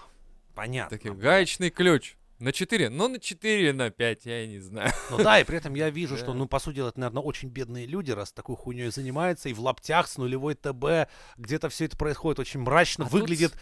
понятно. 0.54 0.96
Такие, 0.96 1.14
гаечный 1.14 1.70
ключ. 1.70 2.16
На 2.38 2.53
4, 2.53 2.90
ну 2.90 3.09
на 3.09 3.18
4 3.18 3.61
или 3.62 3.70
на 3.70 3.88
5, 3.90 4.27
я 4.27 4.44
и 4.44 4.49
не 4.49 4.59
знаю. 4.59 4.92
Ну 5.11 5.16
да, 5.16 5.40
и 5.40 5.44
при 5.44 5.57
этом 5.57 5.75
я 5.75 5.88
вижу, 5.88 6.16
что, 6.18 6.35
ну, 6.35 6.46
по 6.46 6.59
сути 6.59 6.77
дела, 6.77 6.88
это, 6.90 7.01
наверное, 7.01 7.22
очень 7.22 7.49
бедные 7.49 7.87
люди, 7.87 8.11
раз 8.11 8.31
такой 8.31 8.57
хуйней 8.57 8.90
занимаются, 8.90 9.49
и 9.49 9.55
в 9.55 9.61
лаптях 9.61 10.07
с 10.07 10.18
нулевой 10.18 10.55
ТБ, 10.55 11.09
где-то 11.38 11.70
все 11.70 11.87
это 11.87 11.96
происходит 11.96 12.38
очень 12.38 12.61
мрачно, 12.61 13.07
А 13.07 13.09
тут- 13.09 13.20
выглядит. 13.22 13.55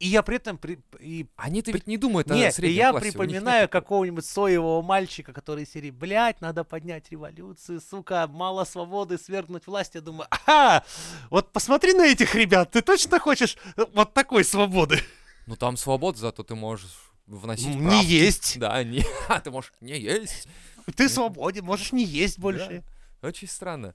И 0.00 0.08
я 0.08 0.22
при 0.22 0.36
этом, 0.38 0.58
при- 0.58 0.80
и 0.98 1.26
Они-то 1.36 1.70
ведь 1.70 1.86
не 1.86 1.98
думают 1.98 2.28
о 2.30 2.34
Нет, 2.34 2.52
и 2.52 2.56
среднем 2.56 2.76
я 2.76 2.90
классе, 2.90 3.06
нет 3.06 3.14
припоминаю 3.14 3.68
такого. 3.68 3.80
какого-нибудь 3.82 4.24
соевого 4.26 4.82
мальчика, 4.82 5.32
который 5.32 5.62
из 5.62 5.70
серии, 5.70 5.90
блядь, 5.92 6.40
надо 6.40 6.64
поднять 6.64 7.08
революцию, 7.12 7.80
сука, 7.80 8.26
мало 8.26 8.64
свободы, 8.64 9.18
свергнуть 9.18 9.68
власть. 9.68 9.94
Я 9.94 10.00
думаю, 10.00 10.26
ага, 10.30 10.84
вот 11.30 11.52
посмотри 11.52 11.92
на 11.94 12.04
этих 12.06 12.34
ребят, 12.34 12.72
ты 12.72 12.82
точно 12.82 13.20
хочешь 13.20 13.56
э, 13.76 13.84
вот 13.94 14.14
такой 14.14 14.42
свободы? 14.42 14.98
Ну 15.46 15.54
там 15.54 15.76
свобода, 15.76 16.18
зато 16.18 16.42
ты 16.42 16.56
можешь 16.56 16.90
вносить 17.26 17.74
Не 17.74 17.88
правки. 17.88 18.06
есть. 18.06 18.58
Да, 18.58 18.82
не, 18.84 19.04
а 19.28 19.40
ты 19.40 19.50
можешь 19.50 19.72
не 19.80 19.98
есть. 19.98 20.48
Ты 20.96 21.08
свободен, 21.08 21.64
можешь 21.64 21.92
не 21.92 22.04
есть 22.04 22.38
больше. 22.38 22.84
Очень 23.22 23.48
странно. 23.48 23.94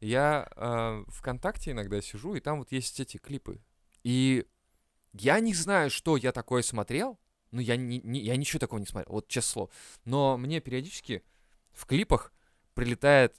Я 0.00 0.48
э, 0.56 1.04
ВКонтакте 1.08 1.72
иногда 1.72 2.00
сижу, 2.00 2.34
и 2.34 2.40
там 2.40 2.58
вот 2.58 2.72
есть 2.72 2.98
эти 3.00 3.16
клипы. 3.16 3.60
И 4.04 4.46
я 5.12 5.40
не 5.40 5.54
знаю, 5.54 5.90
что 5.90 6.16
я 6.16 6.32
такое 6.32 6.62
смотрел. 6.62 7.18
Ну, 7.50 7.60
я, 7.60 7.76
не, 7.76 8.00
не- 8.00 8.20
я 8.20 8.36
ничего 8.36 8.58
такого 8.58 8.78
не 8.80 8.86
смотрел, 8.86 9.12
вот 9.12 9.28
честное 9.28 9.52
слово. 9.52 9.70
Но 10.04 10.38
мне 10.38 10.60
периодически 10.60 11.22
в 11.72 11.84
клипах 11.86 12.32
прилетают 12.74 13.34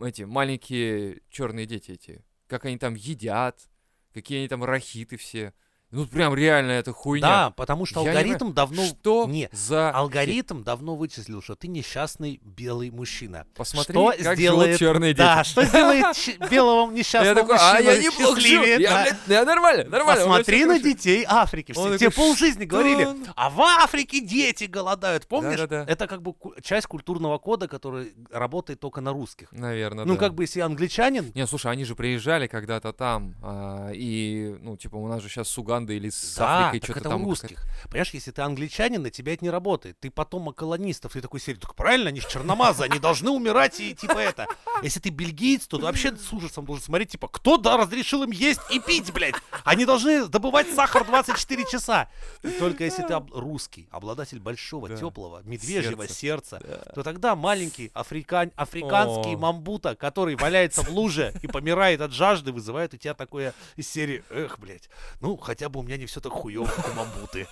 эти 0.00 0.22
маленькие 0.22 1.20
черные 1.28 1.66
дети 1.66 1.92
эти. 1.92 2.24
Как 2.46 2.64
они 2.64 2.78
там 2.78 2.94
едят, 2.94 3.68
какие 4.12 4.38
они 4.38 4.48
там 4.48 4.64
рахиты 4.64 5.16
все. 5.16 5.52
Ну, 5.94 6.06
прям 6.06 6.34
реально 6.34 6.72
это 6.72 6.92
хуйня. 6.92 7.26
Да, 7.26 7.50
потому 7.50 7.86
что 7.86 8.00
Я 8.04 8.12
не 8.12 8.18
алгоритм 8.18 8.52
давно... 8.52 8.84
Что 8.84 9.26
Не, 9.28 9.48
за... 9.52 9.90
алгоритм 9.90 10.62
давно 10.62 10.96
вычислил, 10.96 11.40
что 11.40 11.54
ты 11.54 11.68
несчастный 11.68 12.40
белый 12.42 12.90
мужчина. 12.90 13.46
Посмотри, 13.54 13.92
что 13.92 14.12
как 14.22 14.36
сделает... 14.36 14.78
черные 14.78 15.12
дети. 15.14 15.18
Да, 15.18 15.44
что 15.44 15.64
сделает 15.64 16.06
белого 16.50 16.90
несчастного 16.90 17.28
Я 17.28 17.34
такой, 17.34 17.56
а 17.60 17.80
я 17.80 18.00
живу. 18.00 18.36
счастливее? 18.36 18.80
Я, 18.80 18.90
Да. 18.90 19.02
блядь, 19.04 19.16
я 19.28 19.44
нормально, 19.44 19.84
нормально. 19.84 20.24
Посмотри 20.24 20.64
на 20.64 20.78
детей 20.80 21.24
Африки. 21.28 21.72
Все, 21.72 21.96
тебе 21.96 22.10
полжизни 22.10 22.64
говорили, 22.64 23.08
а 23.36 23.50
в 23.50 23.60
Африке 23.60 24.20
дети 24.20 24.64
голодают. 24.64 25.26
Помнишь? 25.28 25.60
Это 25.60 26.06
как 26.06 26.22
бы 26.22 26.34
часть 26.62 26.86
культурного 26.86 27.38
кода, 27.38 27.68
который 27.68 28.14
работает 28.30 28.80
только 28.80 29.00
на 29.00 29.12
русских. 29.12 29.48
Наверное, 29.52 30.04
Ну, 30.04 30.16
как 30.16 30.34
бы, 30.34 30.42
если 30.44 30.60
англичанин, 30.60 31.30
Не, 31.34 31.46
слушай, 31.46 31.70
они 31.70 31.84
же 31.84 31.94
приезжали 31.94 32.46
когда-то 32.46 32.92
там, 32.92 33.34
а, 33.42 33.90
и, 33.92 34.56
ну, 34.60 34.76
типа, 34.76 34.96
у 34.96 35.06
нас 35.08 35.22
же 35.22 35.28
сейчас 35.28 35.48
с 35.48 35.58
Угандой 35.84 35.96
или 35.96 36.10
с 36.10 36.34
да, 36.36 36.68
Африкой 36.68 36.84
что-то 36.84 37.00
это 37.00 37.08
там... 37.10 37.22
у 37.22 37.24
русских. 37.26 37.62
Понимаешь, 37.84 38.10
если 38.14 38.30
ты 38.30 38.42
англичанин, 38.42 39.02
на 39.02 39.10
тебя 39.10 39.34
это 39.34 39.44
не 39.44 39.50
работает. 39.50 39.98
Ты 40.00 40.10
потомок 40.10 40.56
колонистов, 40.56 41.12
ты 41.12 41.20
такой 41.20 41.40
серии, 41.40 41.58
так 41.58 41.74
правильно, 41.74 42.08
они 42.08 42.20
же 42.20 42.28
черномазы, 42.28 42.84
они 42.84 42.98
должны 42.98 43.30
умирать 43.30 43.78
и 43.80 43.94
типа 43.94 44.18
это. 44.18 44.46
Если 44.82 45.00
ты 45.00 45.10
бельгиец, 45.10 45.66
то 45.66 45.78
ты 45.78 45.84
вообще 45.84 46.16
с 46.16 46.32
ужасом 46.32 46.64
должен 46.64 46.84
смотреть, 46.84 47.10
типа, 47.10 47.28
кто 47.28 47.56
да 47.56 47.76
разрешил 47.76 48.22
им 48.22 48.30
есть 48.30 48.60
и 48.70 48.80
пить, 48.80 49.12
блядь? 49.12 49.34
Они 49.64 49.84
должны 49.84 50.26
добывать 50.26 50.72
сахар 50.74 51.04
24 51.04 51.64
часа. 51.70 52.08
И 52.42 52.48
только 52.50 52.84
если 52.84 53.02
ты 53.02 53.14
об- 53.14 53.32
русский, 53.32 53.88
обладатель 53.90 54.40
большого, 54.40 54.88
Да. 54.88 54.96
теплого, 54.96 55.42
медвежьего 55.44 56.08
сердца, 56.08 56.60
Да. 56.62 56.92
то 56.94 57.02
тогда 57.02 57.36
маленький 57.36 57.90
африкан... 57.94 58.50
африканский 58.56 59.34
О. 59.34 59.38
мамбута, 59.38 59.94
который 59.94 60.36
валяется 60.36 60.82
в 60.82 60.90
луже 60.90 61.34
и 61.42 61.46
помирает 61.46 62.00
от 62.00 62.12
жажды, 62.12 62.52
вызывает 62.52 62.94
у 62.94 62.96
тебя 62.96 63.14
такое 63.14 63.54
из 63.76 63.88
серии, 63.90 64.24
эх, 64.30 64.58
блядь, 64.58 64.88
ну, 65.20 65.36
хотя 65.36 65.68
бы 65.68 65.73
у 65.80 65.82
меня 65.82 65.96
не 65.96 66.06
все 66.06 66.20
так 66.20 66.32
хуёво, 66.32 66.66
как 66.66 66.88
у 66.88 66.94
мамбуты. 66.94 67.46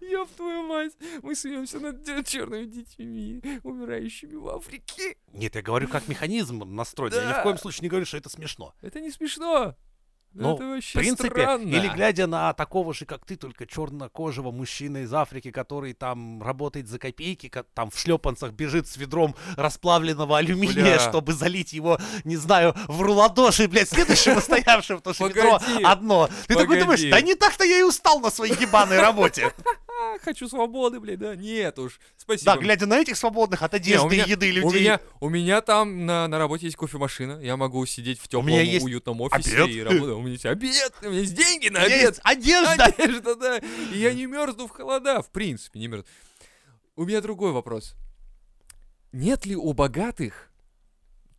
Ёб 0.00 0.28
твою 0.36 0.62
мать, 0.64 0.92
мы 1.22 1.34
смеемся 1.36 1.78
над 1.78 2.04
черными 2.26 2.64
детьми, 2.64 3.40
умирающими 3.62 4.34
в 4.34 4.48
Африке. 4.48 5.16
Нет, 5.32 5.54
я 5.54 5.62
говорю, 5.62 5.88
как 5.88 6.08
механизм 6.08 6.58
настроен. 6.74 7.12
Я 7.14 7.20
ни 7.26 7.32
в 7.32 7.36
Да. 7.36 7.42
коем 7.42 7.58
случае 7.58 7.82
не 7.82 7.88
говорю, 7.88 8.04
что 8.06 8.16
это 8.16 8.28
смешно. 8.28 8.74
Это 8.82 9.00
не 9.00 9.10
смешно. 9.10 9.76
Ну, 10.34 10.54
это 10.54 10.64
вообще 10.66 10.98
В 10.98 11.02
принципе, 11.02 11.28
странно. 11.42 11.68
или 11.68 11.88
глядя 11.88 12.26
на 12.26 12.52
такого 12.54 12.94
же, 12.94 13.04
как 13.04 13.24
ты, 13.24 13.36
только 13.36 13.66
чернокожего 13.66 14.50
мужчину 14.50 15.00
из 15.00 15.12
Африки, 15.12 15.50
который 15.50 15.92
там 15.92 16.42
работает 16.42 16.88
за 16.88 16.98
копейки, 16.98 17.48
ка- 17.48 17.64
там 17.74 17.90
в 17.90 17.98
шлепанцах 17.98 18.52
бежит 18.52 18.88
с 18.88 18.96
ведром 18.96 19.34
расплавленного 19.56 20.38
алюминия, 20.38 20.74
Бля. 20.96 20.98
чтобы 20.98 21.32
залить 21.34 21.72
его, 21.72 21.98
не 22.24 22.36
знаю, 22.36 22.74
в 22.88 23.00
руладоши, 23.02 23.68
блядь, 23.68 23.88
следующего 23.90 24.40
стоявшего, 24.40 24.98
потому 24.98 25.14
что 25.14 25.26
ведро 25.28 25.60
одно. 25.84 26.28
Ты 26.46 26.54
такой 26.54 26.80
думаешь, 26.80 27.02
да 27.10 27.20
не 27.20 27.34
так-то 27.34 27.64
я 27.64 27.78
и 27.80 27.82
устал 27.82 28.20
на 28.20 28.30
своей 28.30 28.54
ебаной 28.54 29.00
работе. 29.00 29.52
А, 30.14 30.18
хочу 30.18 30.48
свободы, 30.48 30.98
блядь, 31.00 31.18
да? 31.18 31.36
Нет 31.36 31.78
уж, 31.78 32.00
спасибо. 32.16 32.54
Да, 32.54 32.60
глядя 32.60 32.86
на 32.86 32.98
этих 32.98 33.16
свободных 33.16 33.62
от 33.62 33.72
Не, 33.72 33.76
одежды 33.78 34.06
у 34.06 34.10
меня- 34.10 34.24
еды 34.24 34.50
У 34.50 34.54
людей. 34.54 34.80
меня, 34.80 35.00
у 35.20 35.28
меня 35.28 35.60
там 35.60 36.06
на, 36.06 36.26
на 36.28 36.38
работе 36.38 36.66
есть 36.66 36.76
кофемашина. 36.76 37.40
Я 37.42 37.56
могу 37.56 37.84
сидеть 37.86 38.18
в 38.18 38.24
теплом, 38.28 38.48
есть 38.48 38.84
уютном 38.84 39.20
офисе 39.20 39.62
обед. 39.62 39.76
и 39.76 39.82
работать. 39.82 40.14
У 40.16 40.20
меня 40.20 40.32
есть 40.32 40.46
обед, 40.46 40.92
у 41.02 41.06
меня 41.06 41.20
есть 41.20 41.34
деньги 41.34 41.68
на 41.68 41.80
У 41.80 41.84
обед. 41.84 42.00
есть 42.02 42.20
одежда. 42.24 42.84
Одежда, 42.84 43.36
да. 43.36 43.58
И 43.92 43.98
я 43.98 44.12
не 44.12 44.26
мерзну 44.26 44.66
в 44.66 44.70
холода, 44.70 45.22
в 45.22 45.30
принципе, 45.30 45.78
не 45.78 45.88
мерзну. 45.88 46.06
У 46.96 47.04
меня 47.04 47.20
другой 47.20 47.52
вопрос. 47.52 47.94
Нет 49.12 49.46
ли 49.46 49.56
у 49.56 49.72
богатых, 49.72 50.50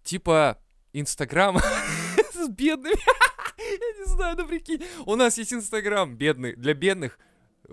типа, 0.04 0.58
Инстаграма 0.94 1.62
с 2.34 2.48
бедными? 2.50 2.96
Я 3.58 4.00
не 4.00 4.06
знаю, 4.06 4.36
ну 4.38 4.48
прикинь. 4.48 4.84
У 5.06 5.16
нас 5.16 5.38
есть 5.38 5.54
Инстаграм 5.54 6.16
бедный, 6.16 6.56
для 6.56 6.74
бедных, 6.74 7.18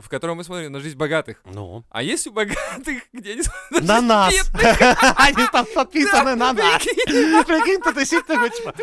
в 0.01 0.09
котором 0.09 0.39
мы 0.39 0.45
смотрим 0.45 0.73
на 0.73 0.81
жизнь 0.81 0.97
богатых. 0.97 1.41
Ну, 1.45 1.85
А 1.91 2.03
есть 2.03 2.27
у 2.27 2.33
богатых, 2.33 3.03
где 3.13 3.33
они 3.33 3.43
смотрят 3.43 3.83
на 3.89 4.01
нас. 4.01 4.35
Они 5.17 5.47
там 5.53 5.67
подписаны 5.75 6.35
на 6.35 6.53
нас. 6.53 6.83
Прикинь. 6.83 7.83
Ты 7.83 7.95
действительно 7.95 8.49
такой, 8.49 8.51
типа, 8.51 8.75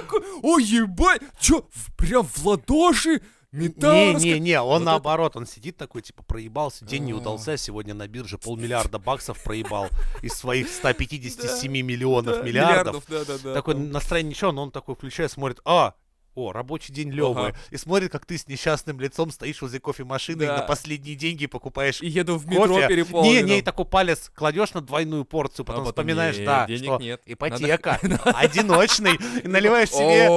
Ой, 0.44 0.64
ебать, 0.64 1.22
чё, 1.40 1.68
прям 1.98 2.26
в 2.26 2.46
ладоши? 2.46 3.22
Металл 3.54 4.14
раска- 4.14 4.20
Не-не-не, 4.20 4.62
он 4.62 4.68
Вот 4.68 4.76
это- 4.76 4.86
наоборот, 4.86 5.36
он 5.38 5.48
сидит 5.48 5.78
такой, 5.78 6.02
типа, 6.02 6.22
проебался, 6.24 6.84
день 6.86 7.06
не 7.06 7.14
удался, 7.14 7.56
сегодня 7.58 7.94
на 7.94 8.08
бирже 8.08 8.38
полмиллиарда 8.38 9.00
баксов 9.00 9.42
проебал 9.42 9.88
из 10.22 10.34
своих 10.34 10.68
157 10.70 11.72
миллионов 11.82 12.44
миллиардов. 12.44 13.04
там. 13.06 13.92
настроение 13.92 14.32
ничего, 14.32 14.52
но 14.52 14.64
он 14.64 14.72
такой 14.72 14.96
включает, 14.96 15.32
смотрит, 15.32 15.62
а, 15.64 15.94
о, 16.38 16.52
рабочий 16.52 16.94
день 16.94 17.10
Лёвы. 17.12 17.48
Ага. 17.48 17.58
И 17.72 17.78
смотрит, 17.78 18.12
как 18.12 18.26
ты 18.28 18.38
с 18.38 18.48
несчастным 18.48 19.00
лицом 19.00 19.32
стоишь 19.32 19.60
возле 19.62 19.80
кофемашины 19.80 20.44
и 20.44 20.46
Да. 20.46 20.58
на 20.58 20.62
последние 20.62 21.16
деньги 21.16 21.48
покупаешь 21.48 22.00
И 22.02 22.08
еду 22.08 22.38
в 22.38 22.46
метро 22.48 22.68
кофе. 22.76 22.88
переполненном. 22.88 23.46
Не, 23.48 23.54
не, 23.54 23.60
и 23.60 23.62
такой 23.64 23.86
палец 23.86 24.32
кладешь 24.36 24.74
на 24.76 24.82
двойную 24.82 25.26
порцию, 25.26 25.66
потом, 25.66 25.82
А 25.82 25.86
потом, 25.86 25.94
вспоминаешь, 26.06 26.38
не, 26.38 26.46
да, 26.46 26.68
денег 26.68 26.84
что 26.84 26.98
нет. 27.00 27.22
ипотека, 27.26 28.00
одиночный, 28.26 29.16
и 29.44 29.48
наливаешь 29.48 29.90
себе 29.90 30.30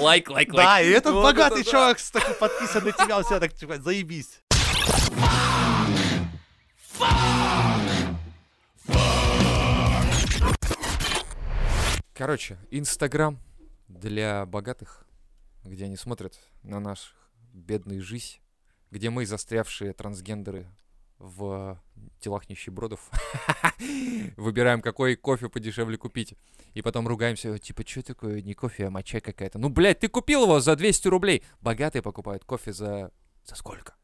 лайк, 0.00 0.30
лайк, 0.30 0.30
лайк. 0.30 0.52
Да, 0.52 0.80
и 0.80 0.88
этот 0.88 1.14
богатый 1.14 1.64
чувак 1.64 1.98
с 1.98 2.12
такой 2.12 2.34
подписан 2.36 2.84
на 2.84 2.92
тебя, 2.92 3.20
все 3.24 3.40
так, 3.40 3.52
типа, 3.52 3.78
заебись. 3.78 4.40
Короче, 12.14 12.58
Инстаграм 12.70 13.38
для 13.88 14.44
богатых. 14.46 15.06
Где 15.64 15.84
они 15.84 15.96
смотрят 15.96 16.38
на 16.62 16.80
наш 16.80 17.14
бедный 17.52 18.00
жизнь, 18.00 18.38
где 18.90 19.10
мы, 19.10 19.26
застрявшие 19.26 19.92
трансгендеры 19.92 20.66
в 21.18 21.78
телах 22.18 22.48
нищебродов, 22.48 23.10
выбираем, 24.36 24.80
какой 24.80 25.16
кофе 25.16 25.48
подешевле 25.48 25.98
купить. 25.98 26.34
И 26.72 26.82
потом 26.82 27.06
ругаемся, 27.06 27.58
типа, 27.58 27.86
что 27.86 28.02
такое, 28.02 28.40
не 28.40 28.54
кофе, 28.54 28.86
а 28.86 28.90
моча 28.90 29.20
какая-то. 29.20 29.58
Ну, 29.58 29.68
блядь, 29.68 30.00
ты 30.00 30.08
купил 30.08 30.44
его 30.44 30.60
за 30.60 30.76
200 30.76 31.08
рублей. 31.08 31.42
Богатые 31.60 32.02
покупают 32.02 32.44
кофе 32.44 32.72
за... 32.72 33.12
За 33.44 33.54
сколько? 33.54 33.94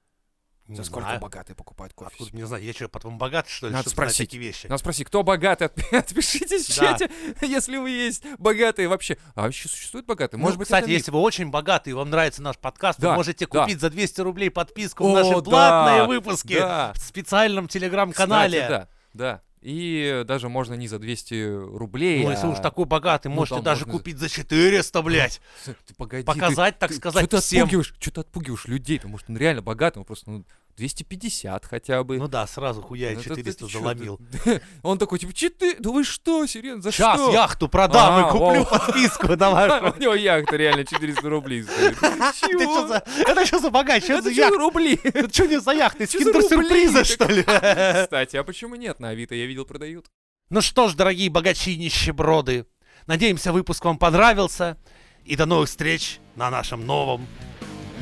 Не 0.68 0.76
за 0.76 0.84
сколько 0.84 1.06
знаю. 1.06 1.20
богатые 1.20 1.54
покупают 1.54 1.92
кофе? 1.94 2.10
Откуда, 2.12 2.36
не 2.36 2.44
знаю, 2.44 2.62
я 2.64 2.72
что, 2.72 2.88
потом 2.88 3.18
богат, 3.18 3.48
что 3.48 3.68
ли, 3.68 3.72
Надо 3.72 3.88
спросить. 3.88 4.28
такие 4.28 4.42
вещи? 4.42 4.66
Надо 4.66 4.78
спросить, 4.78 5.06
кто 5.06 5.22
богатый? 5.22 5.68
Отп- 5.68 5.96
Отпишитесь 5.96 6.66
в 6.68 6.76
Да. 6.80 6.92
чате, 6.98 7.10
если 7.42 7.76
вы 7.76 7.90
есть 7.90 8.24
богатые 8.38 8.88
вообще. 8.88 9.16
А 9.36 9.42
вообще 9.42 9.68
существуют 9.68 10.06
богатые? 10.06 10.40
Может 10.40 10.54
Ну, 10.56 10.58
быть, 10.58 10.66
кстати, 10.66 10.90
если 10.90 11.10
вы 11.12 11.20
очень 11.20 11.50
богаты 11.50 11.90
и 11.90 11.92
вам 11.92 12.10
нравится 12.10 12.42
наш 12.42 12.58
подкаст, 12.58 12.98
Да, 12.98 13.10
вы 13.10 13.14
можете 13.16 13.46
да. 13.46 13.60
купить 13.60 13.80
за 13.80 13.90
200 13.90 14.20
рублей 14.22 14.50
подписку 14.50 15.04
О, 15.04 15.10
в 15.12 15.14
наши 15.14 15.42
платные 15.42 16.04
выпуски 16.06 16.54
в 16.54 16.98
специальном 16.98 17.68
телеграм-канале. 17.68 18.60
Кстати, 18.62 18.70
да, 18.70 18.88
да. 19.12 19.42
И 19.66 20.22
даже 20.28 20.48
можно 20.48 20.74
не 20.74 20.86
за 20.86 21.00
200 21.00 21.76
рублей, 21.76 22.22
Ну, 22.22 22.30
если 22.30 22.46
а- 22.46 22.50
уж 22.50 22.58
такой 22.60 22.84
богатый, 22.84 23.26
ну, 23.26 23.34
можете 23.34 23.60
даже 23.62 23.84
можно 23.84 23.98
купить 23.98 24.16
за 24.16 24.28
400, 24.28 25.02
блядь. 25.02 25.40
Ты 25.64 25.92
погоди, 25.96 26.22
Показать, 26.22 26.78
так 26.78 26.90
ты, 26.90 26.96
сказать, 26.96 27.24
что 27.26 27.38
ты 27.38 27.42
всем. 27.42 27.64
отпугиваешь, 27.64 27.92
что 27.98 28.10
ты 28.12 28.20
отпугиваешь 28.20 28.66
людей, 28.66 28.98
потому 28.98 29.18
что 29.18 29.32
он 29.32 29.38
реально 29.38 29.62
богатый, 29.62 29.98
он 29.98 30.04
просто 30.04 30.30
ну, 30.30 30.44
250 30.76 31.64
хотя 31.64 32.04
бы. 32.04 32.18
Ну 32.18 32.28
да, 32.28 32.46
сразу 32.46 32.82
хуя 32.82 33.12
Ну, 33.14 33.20
это 33.20 33.34
ты 33.34 33.36
400 33.42 33.66
чё, 33.68 33.78
заломил. 33.80 34.20
ты- 34.44 34.60
Он 34.82 34.98
такой, 34.98 35.18
типа, 35.18 35.32
4, 35.32 35.76
да 35.78 35.90
вы 35.90 36.04
что, 36.04 36.46
серьезно, 36.46 36.82
за 36.82 36.92
Сейчас 36.92 37.18
что? 37.20 37.32
яхту 37.32 37.68
продам 37.68 38.24
А, 38.24 38.28
и 38.28 38.30
куплю 38.30 38.62
о. 38.62 38.64
подписку 38.64 39.36
на 39.36 39.50
вашу. 39.50 39.94
У 39.96 40.00
него 40.00 40.14
яхта 40.14 40.56
реально 40.56 40.84
400 40.84 41.28
рублей 41.30 41.62
стоит. 41.62 41.96
Это 42.02 42.32
Чего? 42.38 42.86
за, 42.88 43.02
это 43.26 43.46
что 43.46 43.58
за 43.58 43.70
богач? 43.70 44.04
За 44.06 44.12
Это 44.14 44.22
что 44.30 44.40
яхта? 44.40 44.54
за 44.54 44.58
рубли? 44.60 45.00
Это 45.02 45.32
что 45.32 45.46
не 45.46 45.60
за 45.60 45.70
яхта? 45.72 46.04
Из 46.04 46.10
за 46.12 46.18
киндер-сюрприза, 46.18 47.04
что 47.04 47.24
ли? 47.26 47.42
Кстати, 47.42 48.36
а 48.36 48.44
почему 48.44 48.74
нет? 48.74 49.00
На 49.00 49.08
Авито 49.10 49.34
я 49.34 49.46
видел, 49.46 49.64
продают. 49.64 50.06
Ну 50.50 50.60
что 50.60 50.88
ж, 50.88 50.94
дорогие 50.94 51.30
богачи 51.30 51.72
и 51.74 51.76
нищеброды, 51.78 52.66
надеемся, 53.06 53.52
выпуск 53.52 53.84
вам 53.84 53.98
понравился. 53.98 54.76
И 55.24 55.34
до 55.34 55.44
новых 55.46 55.68
встреч 55.68 56.18
на 56.36 56.50
нашем 56.50 56.86
новом 56.86 57.26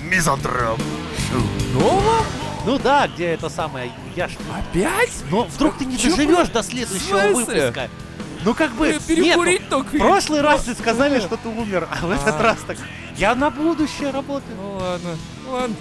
Мизантроп. 0.02 0.78
Новом? 1.72 2.24
Ну 2.66 2.78
да, 2.78 3.06
где 3.08 3.26
это 3.28 3.48
самое, 3.50 3.90
я 4.16 4.28
ж... 4.28 4.32
Опять? 4.56 5.10
Но 5.30 5.44
вдруг 5.44 5.76
ты 5.78 5.84
не 5.84 5.98
Чё 5.98 6.10
доживешь 6.10 6.48
до 6.48 6.62
следующего 6.62 7.18
выпуска. 7.34 7.90
Ну 8.44 8.54
как 8.54 8.72
бы, 8.72 8.88
Э, 8.88 8.92
нет, 8.92 9.02
Перекурить 9.06 9.62
ну, 9.70 9.78
только. 9.78 9.96
в 9.96 9.98
прошлый 9.98 10.40
раз 10.40 10.64
ты 10.64 10.74
сказали, 10.74 11.16
Э. 11.18 11.20
что 11.20 11.36
ты 11.36 11.48
умер, 11.48 11.88
а 11.90 12.06
в 12.06 12.10
этот 12.10 12.40
раз 12.40 12.58
так... 12.66 12.76
Я 13.16 13.34
на 13.34 13.50
будущее 13.50 14.10
работаю. 14.10 14.56
Ну 14.56 14.76
ладно, 14.78 15.10
ладно. 15.48 15.76